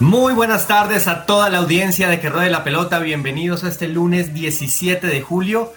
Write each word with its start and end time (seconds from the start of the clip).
Muy 0.00 0.32
buenas 0.32 0.66
tardes 0.66 1.08
a 1.08 1.26
toda 1.26 1.48
la 1.50 1.58
audiencia 1.58 2.08
de 2.08 2.20
Que 2.20 2.30
Ruede 2.30 2.50
la 2.50 2.64
Pelota. 2.64 2.98
Bienvenidos 2.98 3.64
a 3.64 3.68
este 3.68 3.86
lunes 3.86 4.32
17 4.34 5.06
de 5.06 5.20
julio 5.20 5.72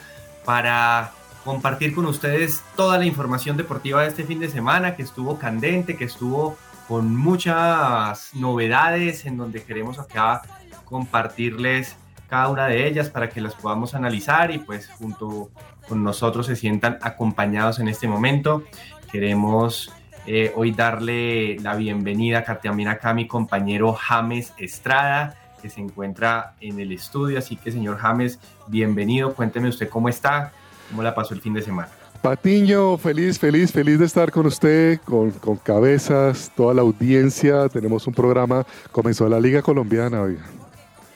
para 0.45 1.11
compartir 1.43 1.93
con 1.93 2.05
ustedes 2.05 2.63
toda 2.75 2.97
la 2.97 3.05
información 3.05 3.57
deportiva 3.57 4.01
de 4.01 4.07
este 4.07 4.23
fin 4.23 4.39
de 4.39 4.49
semana 4.49 4.95
que 4.95 5.03
estuvo 5.03 5.37
candente, 5.37 5.95
que 5.95 6.05
estuvo 6.05 6.57
con 6.87 7.15
muchas 7.15 8.33
novedades 8.33 9.25
en 9.25 9.37
donde 9.37 9.63
queremos 9.63 9.99
acá 9.99 10.41
compartirles 10.85 11.95
cada 12.29 12.47
una 12.49 12.67
de 12.67 12.87
ellas 12.87 13.09
para 13.09 13.29
que 13.29 13.41
las 13.41 13.53
podamos 13.53 13.93
analizar 13.93 14.51
y 14.51 14.59
pues 14.59 14.87
junto 14.87 15.49
con 15.87 16.03
nosotros 16.03 16.47
se 16.47 16.55
sientan 16.55 16.97
acompañados 17.01 17.79
en 17.79 17.87
este 17.87 18.07
momento. 18.07 18.63
Queremos 19.11 19.91
eh, 20.27 20.51
hoy 20.55 20.71
darle 20.71 21.57
la 21.59 21.75
bienvenida 21.75 22.43
también 22.61 22.89
acá 22.89 23.11
a 23.11 23.13
mi 23.13 23.27
compañero 23.27 23.93
James 23.93 24.53
Estrada, 24.57 25.35
que 25.61 25.69
se 25.69 25.81
encuentra 25.81 26.55
en 26.61 26.79
el 26.79 26.91
estudio. 26.91 27.37
Así 27.37 27.55
que, 27.55 27.71
señor 27.71 27.97
James, 27.97 28.39
bienvenido. 28.67 29.33
Cuénteme 29.35 29.69
usted 29.69 29.87
cómo 29.87 30.09
está, 30.09 30.51
cómo 30.89 31.03
la 31.03 31.13
pasó 31.13 31.35
el 31.35 31.41
fin 31.41 31.53
de 31.53 31.61
semana. 31.61 31.89
Patiño, 32.23 32.97
feliz, 32.97 33.37
feliz, 33.37 33.71
feliz 33.71 33.99
de 33.99 34.05
estar 34.05 34.31
con 34.31 34.47
usted, 34.47 34.99
con, 35.05 35.29
con 35.29 35.57
cabezas, 35.57 36.51
toda 36.55 36.73
la 36.73 36.81
audiencia. 36.81 37.69
Tenemos 37.69 38.07
un 38.07 38.15
programa, 38.15 38.65
comenzó 38.91 39.29
la 39.29 39.39
Liga 39.39 39.61
Colombiana, 39.61 40.21
oiga. 40.21 40.54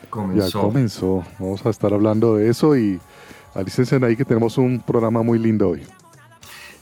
Comenzó. 0.09 0.61
Ya 0.61 0.67
comenzó. 0.67 1.23
Vamos 1.37 1.65
a 1.65 1.69
estar 1.69 1.93
hablando 1.93 2.35
de 2.35 2.49
eso 2.49 2.77
y 2.77 2.99
alícense 3.53 3.99
ahí 4.03 4.15
que 4.15 4.25
tenemos 4.25 4.57
un 4.57 4.79
programa 4.79 5.23
muy 5.23 5.39
lindo 5.39 5.69
hoy. 5.69 5.83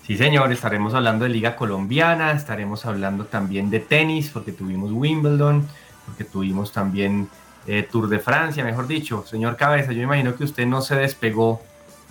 Sí, 0.08 0.16
señor, 0.17 0.52
estaremos 0.53 0.94
hablando 0.94 1.25
de 1.25 1.31
Liga 1.31 1.58
Colombiana, 1.58 2.31
estaremos 2.31 2.86
hablando 2.86 3.25
también 3.25 3.70
de 3.70 3.81
tenis, 3.81 4.30
porque 4.30 4.53
tuvimos 4.53 4.92
Wimbledon, 4.94 5.67
porque 6.05 6.23
tuvimos 6.23 6.72
también 6.72 7.28
eh, 7.67 7.83
Tour 7.83 8.08
de 8.08 8.20
Francia, 8.20 8.64
mejor 8.64 8.88
dicho. 8.88 9.25
Señor 9.28 9.58
Cabeza, 9.58 9.92
yo 9.92 10.02
imagino 10.02 10.33
que 10.36 10.45
usted 10.45 10.66
no 10.66 10.81
se 10.81 10.95
despegó 10.95 11.61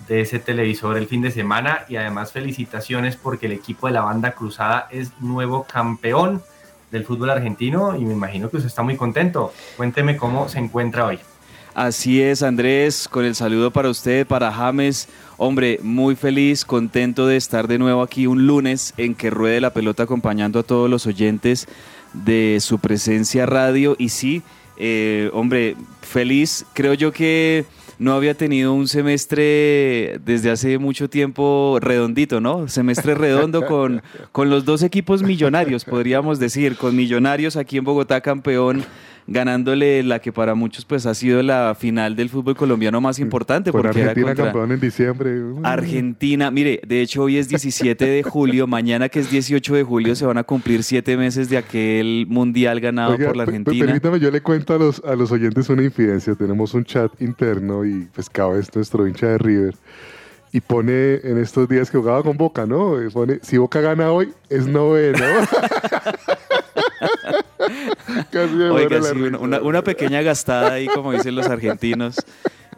de 0.08 0.20
ese 0.20 0.38
televisor 0.38 0.98
el 0.98 1.06
fin 1.06 1.22
de 1.22 1.30
semana 1.30 1.86
y 1.88 1.96
además 1.96 2.32
felicitaciones 2.32 3.16
porque 3.16 3.46
el 3.46 3.52
equipo 3.52 3.86
de 3.86 3.94
la 3.94 4.02
banda 4.02 4.32
cruzada 4.32 4.88
es 4.90 5.12
nuevo 5.20 5.64
campeón 5.64 6.42
del 6.90 7.04
fútbol 7.04 7.30
argentino 7.30 7.96
y 7.96 8.04
me 8.04 8.12
imagino 8.12 8.50
que 8.50 8.56
usted 8.56 8.68
está 8.68 8.82
muy 8.82 8.96
contento. 8.96 9.52
Cuénteme 9.76 10.16
cómo 10.16 10.48
se 10.48 10.58
encuentra 10.58 11.06
hoy. 11.06 11.18
Así 11.74 12.22
es, 12.22 12.42
Andrés, 12.42 13.06
con 13.06 13.26
el 13.26 13.34
saludo 13.34 13.70
para 13.70 13.90
usted, 13.90 14.26
para 14.26 14.50
James. 14.50 15.08
Hombre, 15.36 15.78
muy 15.82 16.16
feliz, 16.16 16.64
contento 16.64 17.26
de 17.26 17.36
estar 17.36 17.68
de 17.68 17.76
nuevo 17.76 18.00
aquí 18.00 18.26
un 18.26 18.46
lunes 18.46 18.94
en 18.96 19.14
que 19.14 19.28
ruede 19.28 19.60
la 19.60 19.74
pelota 19.74 20.04
acompañando 20.04 20.60
a 20.60 20.62
todos 20.62 20.88
los 20.88 21.06
oyentes 21.06 21.68
de 22.14 22.56
su 22.60 22.78
presencia 22.78 23.44
radio. 23.44 23.94
Y 23.98 24.08
sí, 24.08 24.42
eh, 24.78 25.28
hombre, 25.34 25.76
feliz. 26.00 26.64
Creo 26.72 26.94
yo 26.94 27.12
que 27.12 27.66
no 27.98 28.12
había 28.14 28.34
tenido 28.34 28.74
un 28.74 28.88
semestre 28.88 30.18
desde 30.24 30.50
hace 30.50 30.78
mucho 30.78 31.08
tiempo 31.08 31.78
redondito, 31.80 32.40
¿no? 32.40 32.68
Semestre 32.68 33.14
redondo 33.14 33.66
con, 33.66 34.02
con 34.32 34.50
los 34.50 34.64
dos 34.64 34.82
equipos 34.82 35.22
millonarios, 35.22 35.84
podríamos 35.84 36.38
decir, 36.38 36.76
con 36.76 36.94
Millonarios 36.96 37.56
aquí 37.56 37.78
en 37.78 37.84
Bogotá 37.84 38.20
campeón 38.20 38.84
ganándole 39.26 40.02
la 40.02 40.20
que 40.20 40.32
para 40.32 40.54
muchos 40.54 40.84
pues 40.84 41.06
ha 41.06 41.14
sido 41.14 41.42
la 41.42 41.74
final 41.78 42.14
del 42.16 42.28
fútbol 42.28 42.56
colombiano 42.56 43.00
más 43.00 43.18
importante. 43.18 43.72
Con 43.72 43.82
porque 43.82 44.00
era 44.00 44.10
Argentina 44.10 44.34
contra 44.34 44.44
campeón 44.44 44.72
en 44.72 44.80
diciembre. 44.80 45.42
Argentina, 45.62 46.50
mire, 46.50 46.80
de 46.86 47.02
hecho 47.02 47.22
hoy 47.22 47.38
es 47.38 47.48
17 47.48 48.04
de 48.04 48.22
julio, 48.22 48.66
mañana 48.66 49.08
que 49.08 49.20
es 49.20 49.30
18 49.30 49.74
de 49.74 49.82
julio 49.82 50.14
se 50.14 50.26
van 50.26 50.38
a 50.38 50.44
cumplir 50.44 50.82
siete 50.82 51.16
meses 51.16 51.48
de 51.48 51.58
aquel 51.58 52.26
mundial 52.28 52.80
ganado 52.80 53.12
Oiga, 53.12 53.26
por 53.26 53.36
la 53.36 53.42
Argentina. 53.44 53.84
Permítame, 53.84 54.20
yo 54.20 54.30
le 54.30 54.40
cuento 54.40 54.74
a 54.74 54.78
los, 54.78 55.02
a 55.04 55.16
los 55.16 55.32
oyentes 55.32 55.68
una 55.68 55.82
infidencia. 55.82 56.34
Tenemos 56.34 56.74
un 56.74 56.84
chat 56.84 57.10
interno 57.20 57.84
y 57.84 58.08
pues 58.14 58.30
Cava 58.30 58.58
es 58.58 58.74
nuestro 58.74 59.06
hincha 59.06 59.28
de 59.28 59.38
River. 59.38 59.74
Y 60.52 60.60
pone 60.60 61.16
en 61.16 61.38
estos 61.38 61.68
días 61.68 61.90
que 61.90 61.98
jugaba 61.98 62.22
con 62.22 62.36
Boca, 62.36 62.66
¿no? 62.66 62.94
Pone, 63.12 63.40
si 63.42 63.58
Boca 63.58 63.80
gana 63.80 64.10
hoy, 64.10 64.32
es 64.48 64.66
noveno. 64.66 65.18
Casi 68.30 68.54
me 68.54 68.70
Oiga, 68.70 69.02
sí, 69.02 69.12
risa. 69.12 69.38
una, 69.38 69.82
pequeña 69.82 70.22
gastada 70.22 70.74
ahí, 70.74 70.86
como 70.86 71.12
dicen 71.12 71.34
los 71.34 71.46
argentinos. 71.46 72.16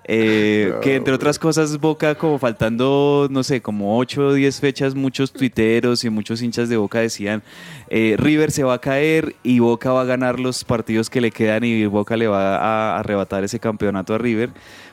Eh, 0.04 0.72
que 0.82 0.96
entre 0.96 1.12
otras 1.14 1.38
cosas, 1.38 1.78
Boca, 1.78 2.14
como 2.14 2.38
faltando, 2.38 3.28
no 3.30 3.42
sé, 3.42 3.60
como 3.60 3.98
8 3.98 4.28
o 4.28 4.32
10 4.32 4.60
fechas, 4.60 4.94
muchos 4.94 5.32
tuiteros 5.32 6.02
y 6.04 6.10
muchos 6.10 6.42
hinchas 6.42 6.68
de 6.68 6.76
Boca 6.76 7.00
decían: 7.00 7.42
eh, 7.88 8.16
River 8.18 8.50
se 8.50 8.64
va 8.64 8.74
a 8.74 8.80
caer 8.80 9.36
y 9.42 9.58
Boca 9.58 9.92
va 9.92 10.02
a 10.02 10.04
ganar 10.04 10.40
los 10.40 10.64
partidos 10.64 11.10
que 11.10 11.20
le 11.20 11.30
quedan 11.30 11.64
y 11.64 11.86
Boca 11.86 12.16
le 12.16 12.26
va 12.26 12.56
a 12.56 12.98
arrebatar 12.98 13.44
ese 13.44 13.60
campeonato 13.60 14.14
a 14.14 14.18
River. 14.18 14.50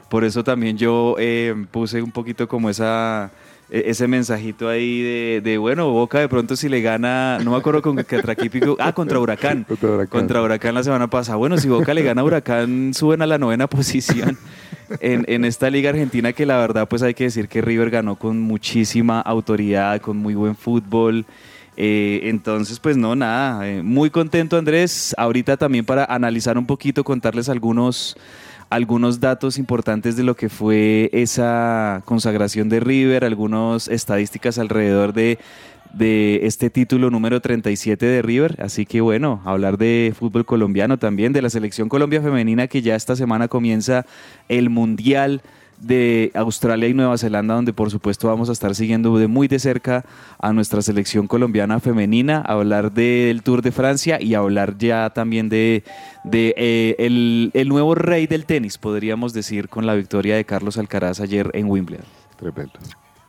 Por 0.09 0.23
eso 0.23 0.43
también 0.43 0.77
yo 0.77 1.15
eh, 1.17 1.65
puse 1.71 2.01
un 2.01 2.11
poquito 2.11 2.47
como 2.47 2.69
esa 2.69 3.31
ese 3.69 4.07
mensajito 4.07 4.69
ahí 4.69 5.01
de, 5.01 5.41
de, 5.43 5.57
bueno, 5.57 5.89
Boca 5.91 6.19
de 6.19 6.29
pronto 6.29 6.55
si 6.55 6.69
le 6.69 6.81
gana, 6.81 7.39
no 7.43 7.51
me 7.51 7.57
acuerdo 7.57 7.81
con 7.81 7.95
qué 7.97 8.17
equipo- 8.17 8.77
ah, 8.79 8.93
contra 8.93 9.19
Huracán, 9.19 9.63
Contra 9.67 9.89
Huracán. 9.89 10.07
contra 10.19 10.41
Huracán 10.41 10.75
la 10.75 10.83
semana 10.83 11.07
pasada. 11.09 11.37
Bueno, 11.37 11.57
si 11.57 11.67
Boca 11.67 11.93
le 11.93 12.03
gana 12.03 12.21
a 12.21 12.23
Huracán, 12.23 12.93
suben 12.93 13.21
a 13.21 13.25
la 13.27 13.37
novena 13.37 13.67
posición 13.75 14.37
en, 14.99 15.25
en 15.27 15.45
esta 15.45 15.69
liga 15.69 15.89
argentina 15.89 16.31
que 16.33 16.45
la 16.45 16.57
verdad 16.59 16.87
pues 16.87 17.01
hay 17.01 17.13
que 17.15 17.23
decir 17.25 17.47
que 17.47 17.61
River 17.61 17.89
ganó 17.89 18.17
con 18.17 18.39
muchísima 18.39 19.19
autoridad, 19.21 19.99
con 20.01 20.17
muy 20.17 20.35
buen 20.35 20.55
fútbol. 20.55 21.25
Eh, 21.77 22.21
entonces, 22.29 22.79
pues 22.79 22.95
no, 22.95 23.15
nada, 23.17 23.67
eh, 23.67 23.83
muy 23.83 24.09
contento 24.09 24.57
Andrés. 24.57 25.13
Ahorita 25.17 25.57
también 25.57 25.83
para 25.83 26.05
analizar 26.05 26.57
un 26.57 26.65
poquito, 26.65 27.03
contarles 27.03 27.49
algunos, 27.49 28.15
algunos 28.69 29.19
datos 29.19 29.57
importantes 29.57 30.15
de 30.15 30.23
lo 30.23 30.35
que 30.35 30.49
fue 30.49 31.09
esa 31.13 32.01
consagración 32.05 32.69
de 32.69 32.79
River, 32.79 33.23
algunas 33.23 33.87
estadísticas 33.87 34.57
alrededor 34.57 35.13
de, 35.13 35.37
de 35.93 36.41
este 36.43 36.69
título 36.69 37.09
número 37.09 37.41
37 37.41 38.05
de 38.05 38.21
River. 38.21 38.57
Así 38.61 38.85
que 38.85 39.01
bueno, 39.01 39.41
hablar 39.45 39.77
de 39.77 40.13
fútbol 40.17 40.45
colombiano 40.45 40.97
también, 40.97 41.33
de 41.33 41.41
la 41.41 41.49
selección 41.49 41.89
Colombia 41.89 42.21
femenina 42.21 42.67
que 42.67 42.81
ya 42.81 42.95
esta 42.95 43.15
semana 43.15 43.47
comienza 43.47 44.05
el 44.49 44.69
Mundial 44.69 45.41
de 45.79 46.31
Australia 46.33 46.87
y 46.87 46.93
Nueva 46.93 47.17
Zelanda, 47.17 47.55
donde 47.55 47.73
por 47.73 47.91
supuesto 47.91 48.27
vamos 48.27 48.49
a 48.49 48.53
estar 48.53 48.75
siguiendo 48.75 49.17
de 49.17 49.27
muy 49.27 49.47
de 49.47 49.59
cerca 49.59 50.05
a 50.39 50.53
nuestra 50.53 50.81
selección 50.81 51.27
colombiana 51.27 51.79
femenina, 51.79 52.41
hablar 52.41 52.91
del 52.91 53.43
Tour 53.43 53.61
de 53.61 53.71
Francia 53.71 54.21
y 54.21 54.33
hablar 54.33 54.77
ya 54.77 55.09
también 55.11 55.49
de, 55.49 55.83
de 56.23 56.53
eh, 56.57 56.95
el, 56.99 57.51
el 57.53 57.69
nuevo 57.69 57.95
rey 57.95 58.27
del 58.27 58.45
tenis, 58.45 58.77
podríamos 58.77 59.33
decir, 59.33 59.69
con 59.69 59.85
la 59.85 59.95
victoria 59.95 60.35
de 60.35 60.45
Carlos 60.45 60.77
Alcaraz 60.77 61.19
ayer 61.19 61.49
en 61.53 61.69
Wimbledon. 61.69 62.05
Tremendo. 62.37 62.79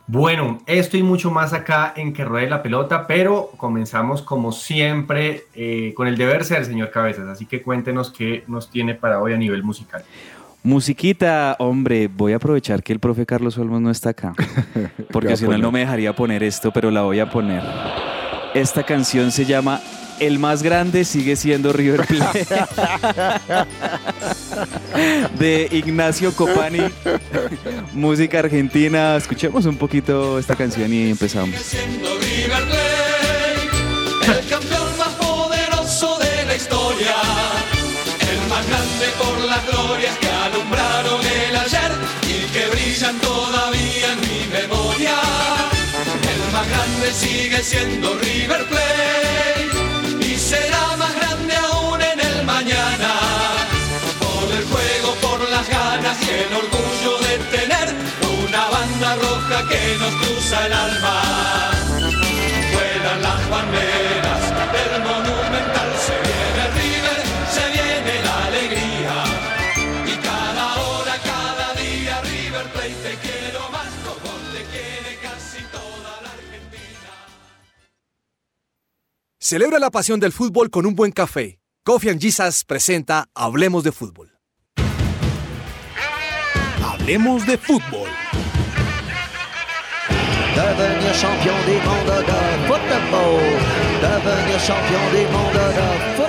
Bueno, 0.09 0.59
esto 0.67 0.95
y 0.95 1.03
mucho 1.03 1.31
más 1.31 1.51
acá 1.51 1.91
en 1.97 2.13
Que 2.13 2.23
Ruede 2.23 2.49
la 2.49 2.63
Pelota, 2.63 3.07
pero 3.07 3.51
comenzamos 3.57 4.21
como 4.21 4.53
siempre 4.53 5.43
eh, 5.53 5.93
con 5.97 6.07
el 6.07 6.15
deber 6.15 6.45
ser, 6.45 6.63
señor 6.63 6.91
Cabezas. 6.91 7.27
Así 7.27 7.45
que 7.45 7.61
cuéntenos 7.61 8.09
qué 8.11 8.45
nos 8.47 8.69
tiene 8.69 8.95
para 8.95 9.21
hoy 9.21 9.33
a 9.33 9.37
nivel 9.37 9.63
musical. 9.63 10.05
Musiquita, 10.67 11.55
hombre, 11.59 12.09
voy 12.09 12.33
a 12.33 12.35
aprovechar 12.35 12.83
que 12.83 12.91
el 12.91 12.99
profe 12.99 13.25
Carlos 13.25 13.57
Olmos 13.57 13.79
no 13.79 13.89
está 13.89 14.09
acá, 14.09 14.33
porque 15.13 15.37
si 15.37 15.45
no 15.45 15.53
él 15.53 15.61
no 15.61 15.71
me 15.71 15.79
dejaría 15.79 16.13
poner 16.13 16.43
esto, 16.43 16.73
pero 16.73 16.91
la 16.91 17.03
voy 17.03 17.21
a 17.21 17.29
poner. 17.29 17.63
Esta 18.53 18.83
canción 18.83 19.31
se 19.31 19.45
llama 19.45 19.79
el 20.19 20.39
más 20.39 20.63
grande 20.63 21.05
sigue 21.05 21.37
siendo 21.37 21.71
River 21.71 22.05
Plate. 22.05 22.45
de 25.39 25.69
Ignacio 25.71 26.33
Copani, 26.33 26.81
música 27.93 28.39
argentina. 28.39 29.15
Escuchemos 29.15 29.65
un 29.65 29.77
poquito 29.77 30.37
esta 30.37 30.57
canción 30.57 30.91
y 30.91 31.11
empezamos. 31.11 31.55
siendo 31.61 32.09
River 32.19 32.63
Plate, 34.25 34.39
el 34.39 34.47
campeón 34.49 34.97
más 34.97 35.13
poderoso 35.13 36.19
de 36.19 36.45
la 36.45 36.55
historia, 36.57 37.15
por 39.05 39.39
las 39.45 39.63
glorias 39.67 40.17
que 40.17 40.27
alumbraron 40.27 41.21
el 41.23 41.55
ayer 41.55 41.91
y 42.23 42.51
que 42.51 42.65
brillan 42.67 43.19
todavía 43.19 44.13
en 44.13 44.21
mi 44.21 44.47
memoria. 44.47 45.15
El 46.33 46.51
más 46.51 46.67
grande 46.67 47.13
sigue 47.13 47.63
siendo 47.63 48.15
River 48.15 48.65
Plate 48.65 50.25
y 50.25 50.37
será 50.37 50.97
más 50.97 51.13
grande 51.15 51.55
aún 51.55 52.01
en 52.01 52.19
el 52.19 52.43
mañana. 52.45 53.11
Por 54.19 54.51
el 54.51 54.65
juego, 54.65 55.13
por 55.21 55.47
las 55.49 55.69
ganas 55.69 56.17
y 56.23 56.29
el 56.29 56.53
orgullo 56.63 57.17
de 57.27 57.37
tener 57.55 57.87
una 58.41 58.65
banda 58.69 59.15
roja 59.15 59.67
que 59.69 59.95
nos 59.99 60.13
cruza 60.15 60.65
el 60.65 60.73
alma. 60.73 61.16
Celebra 79.49 79.79
la 79.79 79.89
pasión 79.89 80.19
del 80.19 80.33
fútbol 80.33 80.69
con 80.69 80.85
un 80.85 80.93
buen 80.93 81.13
café. 81.13 81.57
Coffee 81.85 82.09
and 82.09 82.19
Jesus 82.19 82.65
presenta 82.65 83.29
Hablemos 83.33 83.81
de 83.81 83.93
Fútbol. 83.93 84.37
Hablemos 86.83 87.47
de 87.47 87.57
Fútbol. 87.57 88.09
Devenir 90.53 91.13
champion 91.15 91.55
du 91.65 91.79
monde 91.87 92.17
de 92.27 92.67
football. 92.67 93.39
Devenir 94.01 94.59
champion 94.67 95.03
du 95.13 95.23
monde 95.31 95.63
de 95.77 95.87
football. 96.17 96.26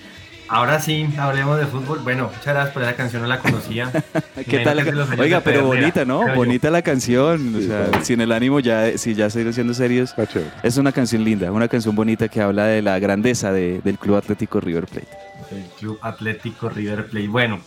Ahora 0.51 0.79
sí, 0.79 1.07
hablemos 1.19 1.59
de 1.59 1.67
fútbol. 1.67 1.99
Bueno, 1.99 2.25
muchas 2.35 2.45
gracias 2.55 2.73
por 2.73 2.81
esa 2.81 2.95
canción, 2.95 3.21
no 3.21 3.27
la 3.27 3.39
conocía. 3.39 3.91
¿Qué 4.49 4.59
tal? 4.59 4.77
la 4.77 4.83
Oiga, 5.19 5.41
pero 5.41 5.43
pedernera, 5.43 5.63
bonita, 5.63 6.05
¿no? 6.05 6.27
yo. 6.27 6.33
Bonita 6.33 6.71
la 6.71 6.81
canción. 6.81 7.53
O 7.55 7.59
Sí, 7.59 7.67
sea, 7.67 7.85
claro. 7.85 8.03
sin 8.05 8.21
el 8.21 8.31
ánimo 8.31 8.59
ya, 8.59 8.97
si 8.97 9.13
ya 9.13 9.27
estoy 9.27 9.51
siendo 9.53 9.75
serios. 9.75 10.15
Es 10.63 10.77
una 10.77 10.91
canción 10.91 11.23
linda, 11.23 11.51
una 11.51 11.67
canción 11.67 11.95
bonita 11.95 12.27
que 12.29 12.41
habla 12.41 12.65
de 12.65 12.81
la 12.81 12.97
grandeza 12.97 13.51
de- 13.51 13.79
del 13.83 13.99
Club 13.99 14.15
Atlético 14.15 14.59
River 14.59 14.85
Plate. 14.87 15.07
El 15.51 15.63
Club 15.79 15.99
Atlético 16.01 16.69
River 16.69 17.05
Plate. 17.05 17.27
Bueno, 17.27 17.59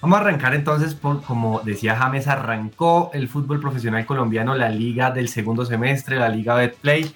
vamos 0.00 0.16
a 0.16 0.20
arrancar 0.22 0.54
entonces 0.54 0.94
por, 0.94 1.22
como 1.22 1.60
decía 1.64 1.96
James, 1.96 2.28
arrancó 2.28 3.10
el 3.12 3.28
fútbol 3.28 3.60
profesional 3.60 4.06
colombiano, 4.06 4.54
la 4.54 4.70
liga 4.70 5.10
del 5.10 5.28
segundo 5.28 5.66
semestre, 5.66 6.16
la 6.16 6.30
liga 6.30 6.54
Betplay, 6.54 7.14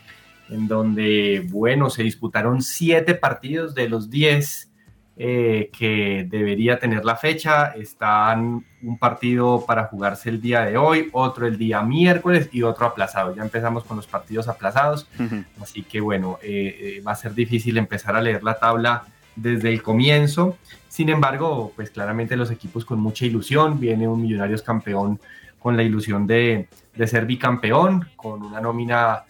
en 0.50 0.68
donde, 0.68 1.46
bueno, 1.48 1.88
se 1.88 2.02
disputaron 2.02 2.60
siete 2.60 3.14
partidos 3.14 3.74
de 3.74 3.88
los 3.88 4.10
diez 4.10 4.65
eh, 5.18 5.70
que 5.72 6.26
debería 6.28 6.78
tener 6.78 7.02
la 7.02 7.16
fecha. 7.16 7.68
Están 7.68 8.66
un 8.82 8.98
partido 8.98 9.64
para 9.66 9.84
jugarse 9.84 10.28
el 10.28 10.42
día 10.42 10.66
de 10.66 10.76
hoy, 10.76 11.08
otro 11.12 11.46
el 11.46 11.56
día 11.56 11.80
miércoles 11.80 12.50
y 12.52 12.62
otro 12.62 12.84
aplazado. 12.84 13.34
Ya 13.34 13.42
empezamos 13.42 13.84
con 13.84 13.96
los 13.96 14.06
partidos 14.06 14.46
aplazados. 14.46 15.08
Así 15.58 15.82
que 15.84 16.00
bueno, 16.00 16.38
eh, 16.42 16.98
eh, 16.98 17.00
va 17.00 17.12
a 17.12 17.16
ser 17.16 17.32
difícil 17.34 17.78
empezar 17.78 18.14
a 18.14 18.20
leer 18.20 18.42
la 18.42 18.58
tabla 18.58 19.04
desde 19.34 19.70
el 19.70 19.82
comienzo. 19.82 20.58
Sin 20.88 21.08
embargo, 21.08 21.72
pues 21.74 21.88
claramente 21.88 22.36
los 22.36 22.50
equipos 22.50 22.84
con 22.84 23.00
mucha 23.00 23.24
ilusión. 23.24 23.80
Viene 23.80 24.06
un 24.06 24.20
Millonarios 24.20 24.60
campeón 24.60 25.18
con 25.58 25.78
la 25.78 25.82
ilusión 25.82 26.26
de, 26.26 26.68
de 26.94 27.06
ser 27.06 27.24
bicampeón, 27.24 28.06
con 28.16 28.42
una 28.42 28.60
nómina 28.60 29.24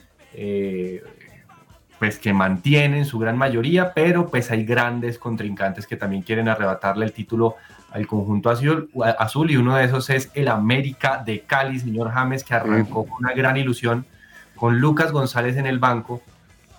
pues 1.99 2.19
que 2.19 2.33
mantiene 2.33 2.99
en 2.99 3.05
su 3.05 3.19
gran 3.19 3.39
mayoría, 3.39 3.93
pero 3.95 4.29
pues 4.29 4.51
hay 4.51 4.65
grandes 4.65 5.19
contrincantes 5.19 5.87
que 5.87 5.97
también 5.97 6.23
quieren 6.23 6.49
arrebatarle 6.49 7.07
el 7.07 7.13
título 7.13 7.57
al 7.91 8.07
conjunto 8.07 8.51
azul, 8.51 8.91
azul 9.19 9.51
y 9.51 9.57
uno 9.57 9.77
de 9.77 9.85
esos 9.85 10.11
es 10.11 10.31
el 10.35 10.49
América 10.49 11.23
de 11.25 11.41
Cali, 11.41 11.79
señor 11.79 12.11
James, 12.11 12.45
que 12.45 12.55
arrancó 12.55 13.07
con 13.07 13.25
una 13.25 13.33
gran 13.33 13.57
ilusión 13.57 14.05
con 14.55 14.81
Lucas 14.81 15.13
González 15.13 15.57
en 15.57 15.67
el 15.67 15.79
banco, 15.79 16.23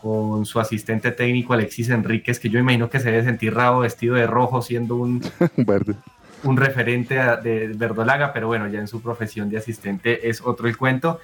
con 0.01 0.45
su 0.45 0.59
asistente 0.59 1.11
técnico 1.11 1.53
Alexis 1.53 1.89
Enríquez, 1.89 2.39
que 2.39 2.49
yo 2.49 2.59
imagino 2.59 2.89
que 2.89 2.99
se 2.99 3.11
debe 3.11 3.23
sentir 3.23 3.53
rabo 3.53 3.79
vestido 3.79 4.15
de 4.15 4.27
rojo 4.27 4.61
siendo 4.61 4.95
un, 4.95 5.21
Verde. 5.57 5.95
un 6.43 6.57
referente 6.57 7.15
de 7.15 7.71
Verdolaga, 7.75 8.33
pero 8.33 8.47
bueno, 8.47 8.67
ya 8.67 8.79
en 8.79 8.87
su 8.87 9.01
profesión 9.01 9.49
de 9.49 9.57
asistente 9.57 10.29
es 10.29 10.41
otro 10.41 10.67
el 10.67 10.77
cuento. 10.77 11.19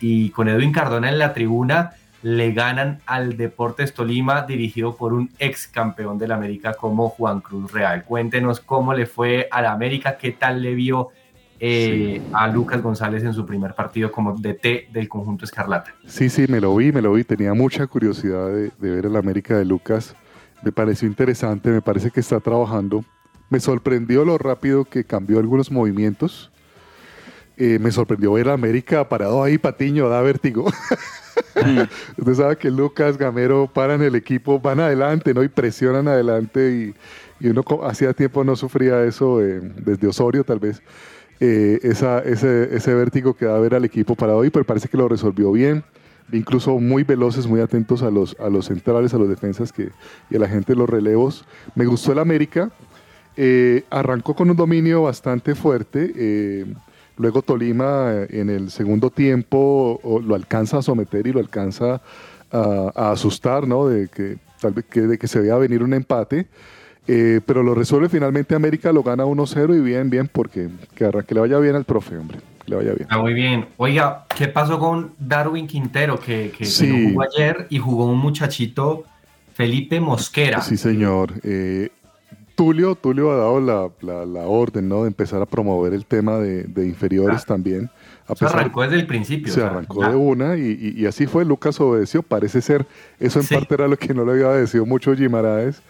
Y 0.00 0.30
con 0.30 0.48
Edwin 0.48 0.72
Cardona 0.72 1.08
en 1.08 1.18
la 1.18 1.32
tribuna 1.32 1.92
le 2.22 2.52
ganan 2.52 3.00
al 3.06 3.36
Deportes 3.36 3.94
Tolima 3.94 4.42
dirigido 4.42 4.96
por 4.96 5.12
un 5.12 5.30
ex 5.38 5.68
campeón 5.68 6.18
del 6.18 6.32
América 6.32 6.74
como 6.74 7.08
Juan 7.08 7.40
Cruz 7.40 7.72
Real. 7.72 8.04
Cuéntenos 8.04 8.60
cómo 8.60 8.94
le 8.94 9.06
fue 9.06 9.48
a 9.50 9.62
la 9.62 9.72
América, 9.72 10.16
qué 10.16 10.32
tal 10.32 10.62
le 10.62 10.74
vio 10.74 11.10
eh, 11.58 12.20
a 12.32 12.48
Lucas 12.48 12.82
González 12.82 13.22
en 13.22 13.32
su 13.32 13.46
primer 13.46 13.74
partido 13.74 14.12
como 14.12 14.34
DT 14.34 14.90
del 14.92 15.08
conjunto 15.08 15.44
Escarlata. 15.44 15.94
Sí, 16.06 16.28
sí, 16.28 16.46
me 16.48 16.60
lo 16.60 16.74
vi, 16.76 16.92
me 16.92 17.00
lo 17.00 17.12
vi. 17.12 17.24
Tenía 17.24 17.54
mucha 17.54 17.86
curiosidad 17.86 18.48
de, 18.48 18.70
de 18.78 18.90
ver 18.90 19.06
el 19.06 19.16
América 19.16 19.56
de 19.56 19.64
Lucas. 19.64 20.14
Me 20.62 20.72
pareció 20.72 21.08
interesante, 21.08 21.70
me 21.70 21.80
parece 21.80 22.10
que 22.10 22.20
está 22.20 22.40
trabajando. 22.40 23.04
Me 23.48 23.60
sorprendió 23.60 24.24
lo 24.24 24.36
rápido 24.36 24.84
que 24.84 25.04
cambió 25.04 25.38
algunos 25.38 25.70
movimientos. 25.70 26.50
Eh, 27.58 27.78
me 27.80 27.90
sorprendió 27.90 28.32
ver 28.32 28.48
a 28.50 28.52
América 28.52 29.08
parado 29.08 29.42
ahí, 29.42 29.56
Patiño, 29.58 30.08
da 30.10 30.20
vértigo. 30.22 30.66
Usted 32.18 32.34
sabe 32.34 32.56
que 32.56 32.70
Lucas, 32.70 33.16
Gamero 33.16 33.70
paran 33.72 34.02
el 34.02 34.14
equipo, 34.14 34.60
van 34.60 34.80
adelante, 34.80 35.32
¿no? 35.34 35.42
Y 35.42 35.48
presionan 35.48 36.06
adelante 36.08 36.94
y, 37.40 37.44
y 37.44 37.48
uno 37.48 37.62
hacía 37.84 38.12
tiempo 38.12 38.44
no 38.44 38.56
sufría 38.56 39.04
eso 39.04 39.42
eh, 39.42 39.60
desde 39.76 40.06
Osorio 40.06 40.44
tal 40.44 40.58
vez. 40.58 40.82
eh, 41.40 41.78
esa, 41.82 42.20
ese, 42.20 42.74
ese 42.76 42.94
vértigo 42.94 43.34
que 43.34 43.46
da 43.46 43.58
ver 43.58 43.74
al 43.74 43.84
equipo 43.84 44.16
parado 44.16 44.40
ahí, 44.42 44.50
pero 44.50 44.64
parece 44.66 44.88
que 44.88 44.96
lo 44.98 45.08
resolvió 45.08 45.52
bien. 45.52 45.84
Incluso 46.32 46.78
muy 46.80 47.04
veloces, 47.04 47.46
muy 47.46 47.60
atentos 47.60 48.02
a 48.02 48.10
los, 48.10 48.36
a 48.40 48.50
los 48.50 48.66
centrales, 48.66 49.14
a 49.14 49.18
los 49.18 49.28
defensas 49.28 49.72
que, 49.72 49.94
y 50.30 50.36
a 50.36 50.40
la 50.40 50.48
gente 50.48 50.72
de 50.74 50.78
los 50.78 50.88
relevos. 50.90 51.46
Me 51.74 51.86
gustó 51.86 52.12
el 52.12 52.18
América. 52.18 52.70
eh, 53.36 53.84
arrancó 53.90 54.34
con 54.34 54.50
un 54.50 54.56
dominio 54.56 55.02
bastante 55.02 55.54
fuerte. 55.54 56.12
eh, 56.16 56.74
luego 57.18 57.42
Tolima 57.42 58.12
eh, 58.12 58.26
en 58.40 58.50
el 58.50 58.70
segundo 58.70 59.10
tiempo 59.10 60.00
lo 60.24 60.34
alcanza 60.34 60.78
a 60.78 60.82
someter 60.82 61.26
y 61.26 61.32
lo 61.32 61.40
alcanza 61.40 62.00
a, 62.52 62.90
a 62.94 63.10
asustar, 63.12 63.66
¿no? 63.66 63.86
De 63.88 64.08
que 64.08 64.38
tal 64.60 64.72
vez 64.72 64.84
que, 64.86 65.02
de 65.02 65.18
que 65.18 65.28
se 65.28 65.40
veía 65.40 65.56
venir 65.56 65.82
un 65.82 65.94
empate. 65.94 66.46
Eh, 67.08 67.40
pero 67.46 67.62
lo 67.62 67.72
resuelve 67.74 68.08
finalmente 68.08 68.54
América, 68.56 68.90
lo 68.92 69.02
gana 69.04 69.24
1-0 69.24 69.76
y 69.76 69.80
bien, 69.80 70.10
bien, 70.10 70.28
porque 70.32 70.68
que, 70.96 71.08
que 71.26 71.34
le 71.34 71.40
vaya 71.40 71.58
bien 71.60 71.76
al 71.76 71.84
profe, 71.84 72.16
hombre. 72.16 72.38
Que 72.64 72.70
le 72.70 72.76
vaya 72.76 72.94
bien. 72.94 73.06
Ah, 73.10 73.18
muy 73.18 73.32
bien. 73.32 73.66
Oiga, 73.76 74.24
¿qué 74.36 74.48
pasó 74.48 74.78
con 74.80 75.12
Darwin 75.18 75.68
Quintero 75.68 76.18
que, 76.18 76.50
que- 76.50 76.58
que 76.58 76.64
Sí. 76.64 76.88
no 76.88 77.10
jugó 77.10 77.22
ayer 77.22 77.66
y 77.70 77.78
jugó 77.78 78.06
un 78.06 78.18
muchachito 78.18 79.04
Felipe 79.54 80.00
Mosquera? 80.00 80.60
Sí, 80.62 80.76
señor. 80.76 81.32
Eh, 81.44 81.90
Tulio, 82.56 82.94
Tulio 82.96 83.30
ha 83.30 83.36
dado 83.36 83.60
la, 83.60 83.88
la- 84.00 84.26
la 84.26 84.40
orden, 84.46 84.88
¿no? 84.88 85.02
De 85.02 85.08
empezar 85.08 85.40
a 85.40 85.46
promover 85.46 85.92
el 85.94 86.04
tema 86.06 86.38
de, 86.38 86.64
de 86.64 86.86
inferiores 86.86 87.42
Ah. 87.42 87.46
también. 87.46 87.90
A 88.26 88.34
pesar- 88.34 88.56
arrancó 88.58 88.82
desde 88.82 88.96
el 88.96 89.06
principio. 89.06 89.52
se 89.52 89.60
o 89.60 89.62
sea, 89.62 89.70
arrancó 89.70 90.00
ya. 90.00 90.08
de 90.08 90.16
una 90.16 90.56
y, 90.56 90.94
y- 90.96 91.00
y 91.02 91.06
así 91.06 91.26
fue. 91.26 91.44
Lucas 91.44 91.78
obedeció. 91.80 92.22
Parece 92.22 92.60
ser, 92.60 92.84
eso 93.20 93.38
en 93.38 93.44
Sí. 93.46 93.54
parte 93.54 93.74
era 93.74 93.86
lo 93.86 93.96
que 93.96 94.12
no 94.14 94.24
le 94.24 94.32
había 94.32 94.48
obedecido 94.48 94.84
mucho 94.84 95.14
Gimaraes. 95.14 95.80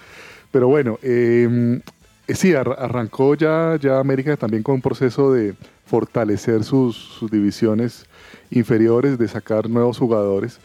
Pero 0.52 0.68
bueno, 0.68 0.98
eh, 1.02 1.80
sí, 2.28 2.54
ar- 2.54 2.76
arrancó 2.78 3.34
ya, 3.34 3.78
ya 3.80 3.98
América 4.00 4.36
también 4.36 4.62
con 4.62 4.74
un 4.76 4.82
proceso 4.82 5.32
de 5.32 5.54
fortalecer 5.86 6.64
sus, 6.64 6.96
sus 6.96 7.30
divisiones 7.30 8.06
inferiores, 8.50 9.18
de 9.18 9.28
sacar 9.28 9.70
nuevos 9.70 9.98
jugadores. 9.98 10.58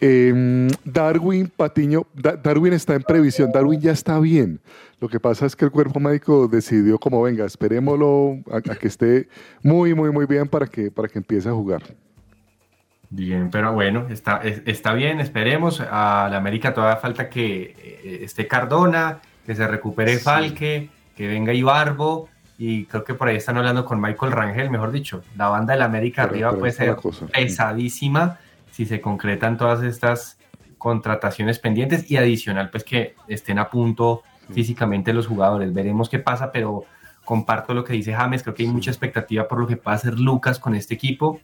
Eh, 0.00 0.68
Darwin 0.84 1.48
Patiño, 1.54 2.06
Da- 2.14 2.36
Darwin 2.36 2.72
está 2.72 2.94
en 2.94 3.02
previsión, 3.02 3.52
Darwin 3.52 3.80
ya 3.80 3.92
está 3.92 4.18
bien. 4.18 4.60
Lo 5.00 5.08
que 5.08 5.20
pasa 5.20 5.46
es 5.46 5.54
que 5.56 5.64
el 5.66 5.70
cuerpo 5.70 6.00
médico 6.00 6.48
decidió 6.48 6.98
como 6.98 7.22
venga, 7.22 7.44
esperémoslo 7.44 8.38
a, 8.50 8.56
a 8.58 8.76
que 8.76 8.88
esté 8.88 9.28
muy, 9.62 9.94
muy, 9.94 10.10
muy 10.10 10.26
bien 10.26 10.48
para 10.48 10.66
que, 10.66 10.90
para 10.90 11.08
que 11.08 11.18
empiece 11.18 11.48
a 11.48 11.52
jugar. 11.52 11.82
Bien, 13.10 13.50
pero 13.50 13.72
bueno, 13.72 14.06
está, 14.08 14.38
es- 14.38 14.62
está 14.66 14.92
bien, 14.94 15.20
esperemos. 15.20 15.80
A 15.80 16.28
la 16.30 16.36
América 16.36 16.72
todavía 16.72 16.96
falta 16.96 17.28
que 17.28 17.74
eh, 17.76 18.20
esté 18.22 18.46
Cardona, 18.46 19.18
que 19.44 19.54
se 19.54 19.66
recupere 19.66 20.16
Sí. 20.16 20.22
Falque, 20.22 20.90
que 21.16 21.26
venga 21.26 21.52
Ibarbo, 21.52 22.28
y 22.56 22.84
creo 22.84 23.04
que 23.04 23.14
por 23.14 23.28
ahí 23.28 23.36
están 23.36 23.56
hablando 23.56 23.84
con 23.84 24.00
Michael 24.00 24.32
Rangel, 24.32 24.70
mejor 24.70 24.92
dicho. 24.92 25.22
La 25.36 25.48
banda 25.48 25.72
de 25.72 25.78
la 25.80 25.86
América 25.86 26.22
Pero- 26.22 26.32
arriba 26.32 26.50
pero 26.50 26.60
puede 26.60 26.72
ser 26.72 26.96
pesadísima 27.32 28.38
si 28.70 28.86
se 28.86 29.00
concretan 29.00 29.56
todas 29.56 29.82
estas 29.82 30.38
contrataciones 30.78 31.58
pendientes 31.58 32.10
y 32.10 32.16
adicional, 32.16 32.70
pues 32.70 32.84
que 32.84 33.14
estén 33.28 33.58
a 33.58 33.68
punto 33.68 34.22
Sí. 34.48 34.54
físicamente 34.54 35.12
los 35.12 35.26
jugadores. 35.26 35.72
Veremos 35.74 36.08
qué 36.08 36.18
pasa, 36.18 36.50
pero 36.52 36.84
comparto 37.24 37.74
lo 37.74 37.84
que 37.84 37.92
dice 37.92 38.12
James, 38.14 38.42
creo 38.42 38.54
que 38.54 38.62
hay 38.64 38.68
mucha 38.68 38.90
expectativa 38.90 39.46
por 39.46 39.60
lo 39.60 39.66
que 39.66 39.76
pueda 39.76 39.96
hacer 39.96 40.18
Lucas 40.18 40.58
con 40.58 40.74
este 40.74 40.94
equipo. 40.94 41.40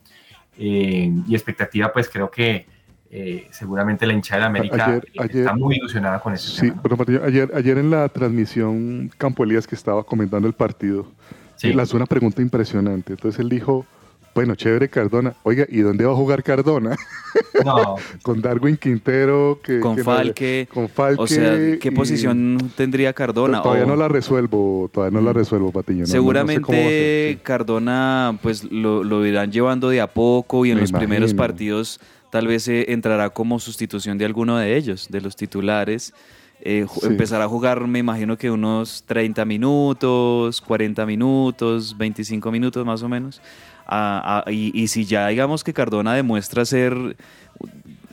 Eh, 0.58 1.12
y 1.28 1.34
expectativa, 1.34 1.92
pues 1.92 2.08
creo 2.08 2.30
que 2.30 2.66
eh, 3.10 3.46
seguramente 3.52 4.04
la 4.06 4.14
hinchada 4.14 4.40
de 4.40 4.46
América 4.46 4.84
Ayer- 4.86 5.06
eh, 5.14 5.18
ayer- 5.20 5.36
está 5.42 5.54
muy 5.54 5.76
ilusionada 5.76 6.18
con 6.18 6.32
eso. 6.34 6.50
Sí, 6.50 6.72
pero 6.82 6.96
Patiño, 6.96 7.20
ayer, 7.24 7.50
ayer 7.54 7.78
en 7.78 7.90
la 7.90 8.08
transmisión 8.08 9.10
Campo 9.16 9.44
Elías 9.44 9.66
que 9.66 9.74
estaba 9.76 10.02
comentando 10.02 10.48
el 10.48 10.54
partido, 10.54 11.06
Sí. 11.54 11.72
le 11.72 11.82
hizo 11.82 11.96
una 11.96 12.06
pregunta 12.06 12.42
impresionante. 12.42 13.12
Entonces 13.12 13.38
él 13.38 13.48
dijo, 13.48 13.86
bueno, 14.36 14.54
chévere 14.54 14.88
Cardona. 14.88 15.34
Oiga, 15.42 15.66
¿y 15.68 15.80
dónde 15.80 16.04
va 16.04 16.12
a 16.12 16.14
jugar 16.14 16.42
Cardona? 16.44 16.94
No, 17.64 17.96
con 18.22 18.40
Darwin 18.40 18.76
Quintero, 18.76 19.58
que, 19.62 19.80
Con 19.80 19.96
que 19.96 20.02
no- 20.02 20.04
Falque. 20.04 20.68
con 20.72 20.88
Falque. 20.88 21.22
O 21.22 21.26
sea, 21.26 21.52
¿qué 21.80 21.88
y- 21.88 21.90
posición 21.90 22.70
tendría 22.76 23.12
Cardona? 23.12 23.62
Todavía 23.62 23.84
O- 23.84 23.88
no 23.88 23.96
la 23.96 24.06
resuelvo, 24.08 24.88
todavía 24.92 25.18
no 25.18 25.24
la 25.26 25.32
resuelvo, 25.32 25.72
Patiño. 25.72 25.96
no- 25.96 26.00
no 26.02 26.06
sé 26.06 26.12
Seguramente 26.12 26.72
ser, 26.72 27.32
sí. 27.36 27.40
Cardona 27.42 28.38
pues 28.42 28.64
lo, 28.70 29.02
lo 29.02 29.26
irán 29.26 29.50
llevando 29.50 29.88
de 29.88 30.00
a 30.00 30.06
poco 30.06 30.64
y 30.66 30.70
en 30.70 30.76
Me 30.76 30.82
los 30.82 30.92
primeros 30.92 31.34
partidos 31.34 31.98
tal 32.30 32.46
vez 32.46 32.68
eh, 32.68 32.86
entrará 32.92 33.30
como 33.30 33.58
sustitución 33.58 34.18
de 34.18 34.26
alguno 34.26 34.58
de 34.58 34.76
ellos, 34.76 35.08
de 35.10 35.20
los 35.22 35.34
titulares. 35.36 36.12
Eh, 36.60 36.86
Sí. 36.92 37.06
Empezará 37.06 37.44
a 37.44 37.48
jugar, 37.48 37.86
me 37.86 37.98
imagino 38.00 38.36
que 38.36 38.50
unos 38.50 39.04
30 39.06 39.44
minutos, 39.44 40.60
40 40.60 41.06
minutos, 41.06 41.96
25 41.96 42.50
minutos 42.50 42.84
más 42.84 43.02
o 43.02 43.08
menos. 43.08 43.40
Ah, 43.86 44.42
ah, 44.46 44.50
y, 44.50 44.72
y 44.80 44.88
si 44.88 45.04
ya 45.04 45.28
digamos 45.28 45.62
que 45.62 45.72
Cardona 45.72 46.14
demuestra 46.14 46.64
ser 46.64 47.16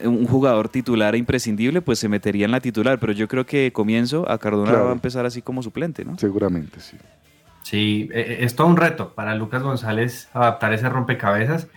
un 0.04 0.28
jugador 0.28 0.70
titular 0.70 1.16
e 1.16 1.18
imprescindible, 1.18 1.82
pues 1.82 1.98
se 2.00 2.10
metería 2.10 2.46
en 2.46 2.52
la 2.52 2.60
titular. 2.60 3.00
Pero 3.00 3.14
yo 3.14 3.28
creo 3.28 3.46
que 3.46 3.72
comienzo 3.72 4.30
a 4.30 4.38
Cardona 4.38 4.70
Claro. 4.72 4.86
va 4.86 4.90
a 4.92 4.94
empezar 4.94 5.26
así 5.26 5.42
como 5.42 5.64
suplente, 5.64 6.04
¿no? 6.06 6.18
Seguramente, 6.20 6.80
sí. 6.80 6.98
sí, 7.64 8.10
eh, 8.14 8.38
es 8.42 8.56
todo 8.56 8.68
un 8.68 8.78
reto 8.78 9.14
para 9.14 9.34
Lucas 9.36 9.64
González 9.64 10.30
adaptar 10.34 10.74
ese 10.74 10.90
rompecabezas 10.90 11.68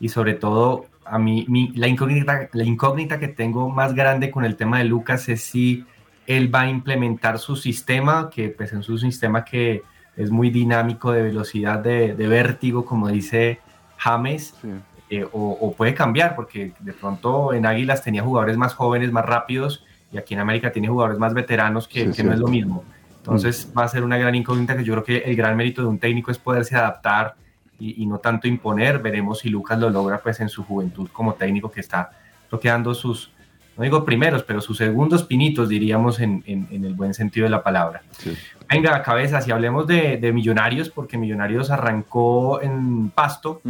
y 0.00 0.08
sobre 0.08 0.34
todo 0.34 0.86
a 1.04 1.18
mí 1.18 1.44
mi- 1.48 1.72
la, 1.74 1.88
incógnita, 1.88 2.48
la 2.52 2.64
incógnita 2.64 3.18
que 3.18 3.28
tengo 3.28 3.68
más 3.68 3.94
grande 3.94 4.30
con 4.30 4.44
el 4.44 4.56
tema 4.56 4.78
de 4.78 4.84
Lucas 4.84 5.28
es 5.28 5.42
si 5.42 5.84
él 6.26 6.54
va 6.54 6.62
a 6.62 6.68
implementar 6.68 7.38
su 7.38 7.56
sistema, 7.56 8.30
que 8.30 8.48
pues 8.48 8.72
es 8.72 8.88
un 8.88 8.98
sistema 8.98 9.44
que 9.44 9.82
es 10.16 10.30
muy 10.30 10.50
dinámico 10.50 11.12
de 11.12 11.22
velocidad, 11.22 11.78
de, 11.78 12.14
de 12.14 12.28
vértigo, 12.28 12.84
como 12.84 13.08
dice 13.08 13.60
James, 13.96 14.54
sí. 14.60 14.68
eh, 15.10 15.24
o, 15.32 15.58
o 15.60 15.72
puede 15.72 15.94
cambiar, 15.94 16.34
porque 16.36 16.72
de 16.78 16.92
pronto 16.92 17.52
en 17.52 17.66
Águilas 17.66 18.02
tenía 18.02 18.22
jugadores 18.22 18.56
más 18.56 18.74
jóvenes, 18.74 19.10
más 19.10 19.24
rápidos, 19.24 19.84
y 20.12 20.18
aquí 20.18 20.34
en 20.34 20.40
América 20.40 20.70
tiene 20.70 20.88
jugadores 20.88 21.18
más 21.18 21.32
veteranos 21.32 21.88
que, 21.88 22.06
Sí, 22.06 22.12
que 22.16 22.22
no 22.22 22.32
es 22.32 22.38
lo 22.38 22.48
mismo. 22.48 22.84
Entonces 23.18 23.72
va 23.76 23.84
a 23.84 23.88
ser 23.88 24.02
una 24.02 24.18
gran 24.18 24.34
incógnita 24.34 24.76
que 24.76 24.84
yo 24.84 24.92
creo 24.94 25.04
que 25.04 25.18
el 25.18 25.36
gran 25.36 25.56
mérito 25.56 25.80
de 25.80 25.88
un 25.88 25.98
técnico 25.98 26.30
es 26.30 26.38
poderse 26.38 26.76
adaptar 26.76 27.36
y, 27.78 28.02
y 28.02 28.06
no 28.06 28.18
tanto 28.18 28.48
imponer. 28.48 28.98
Veremos 28.98 29.38
si 29.38 29.48
Lucas 29.48 29.78
lo 29.78 29.88
logra 29.90 30.18
pues 30.18 30.40
en 30.40 30.48
su 30.48 30.64
juventud 30.64 31.08
como 31.12 31.34
técnico 31.34 31.70
que 31.70 31.80
está 31.80 32.10
bloqueando 32.50 32.94
sus, 32.94 33.30
no 33.76 33.82
digo 33.84 34.04
primeros, 34.04 34.42
pero 34.42 34.60
sus 34.60 34.76
segundos 34.78 35.22
pinitos, 35.24 35.68
diríamos 35.68 36.20
en, 36.20 36.42
en- 36.46 36.68
en 36.70 36.84
el 36.84 36.94
buen 36.94 37.14
sentido 37.14 37.44
de 37.44 37.50
la 37.50 37.62
palabra. 37.62 38.02
Sí. 38.18 38.36
Venga, 38.70 39.02
cabezas, 39.02 39.46
y 39.48 39.50
hablemos 39.52 39.86
de, 39.86 40.16
de 40.18 40.32
Millonarios, 40.32 40.88
porque 40.90 41.18
Millonarios 41.18 41.70
arrancó 41.70 42.60
en 42.62 43.10
Pasto, 43.10 43.60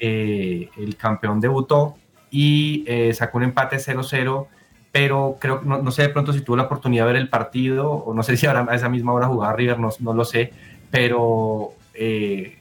eh, 0.00 0.68
el 0.76 0.96
campeón 0.96 1.40
debutó 1.40 1.96
y 2.30 2.84
eh, 2.86 3.12
sacó 3.14 3.38
un 3.38 3.44
empate 3.44 3.76
0-0, 3.76 4.46
pero 4.90 5.36
creo 5.40 5.60
que 5.60 5.66
no, 5.66 5.80
no 5.82 5.90
sé 5.90 6.02
de 6.02 6.08
pronto 6.08 6.32
si 6.32 6.40
tuvo 6.40 6.56
la 6.56 6.64
oportunidad 6.64 7.04
de 7.06 7.12
ver 7.12 7.20
el 7.22 7.28
partido 7.28 7.90
o 7.90 8.12
no 8.14 8.22
sé 8.22 8.36
si 8.36 8.46
ahora 8.46 8.66
a 8.68 8.74
esa 8.74 8.88
misma 8.88 9.12
hora 9.12 9.26
jugaba 9.28 9.54
River, 9.54 9.78
no, 9.78 9.90
no 10.00 10.12
lo 10.14 10.24
sé, 10.24 10.52
pero 10.90 11.70
eh, 11.94 12.58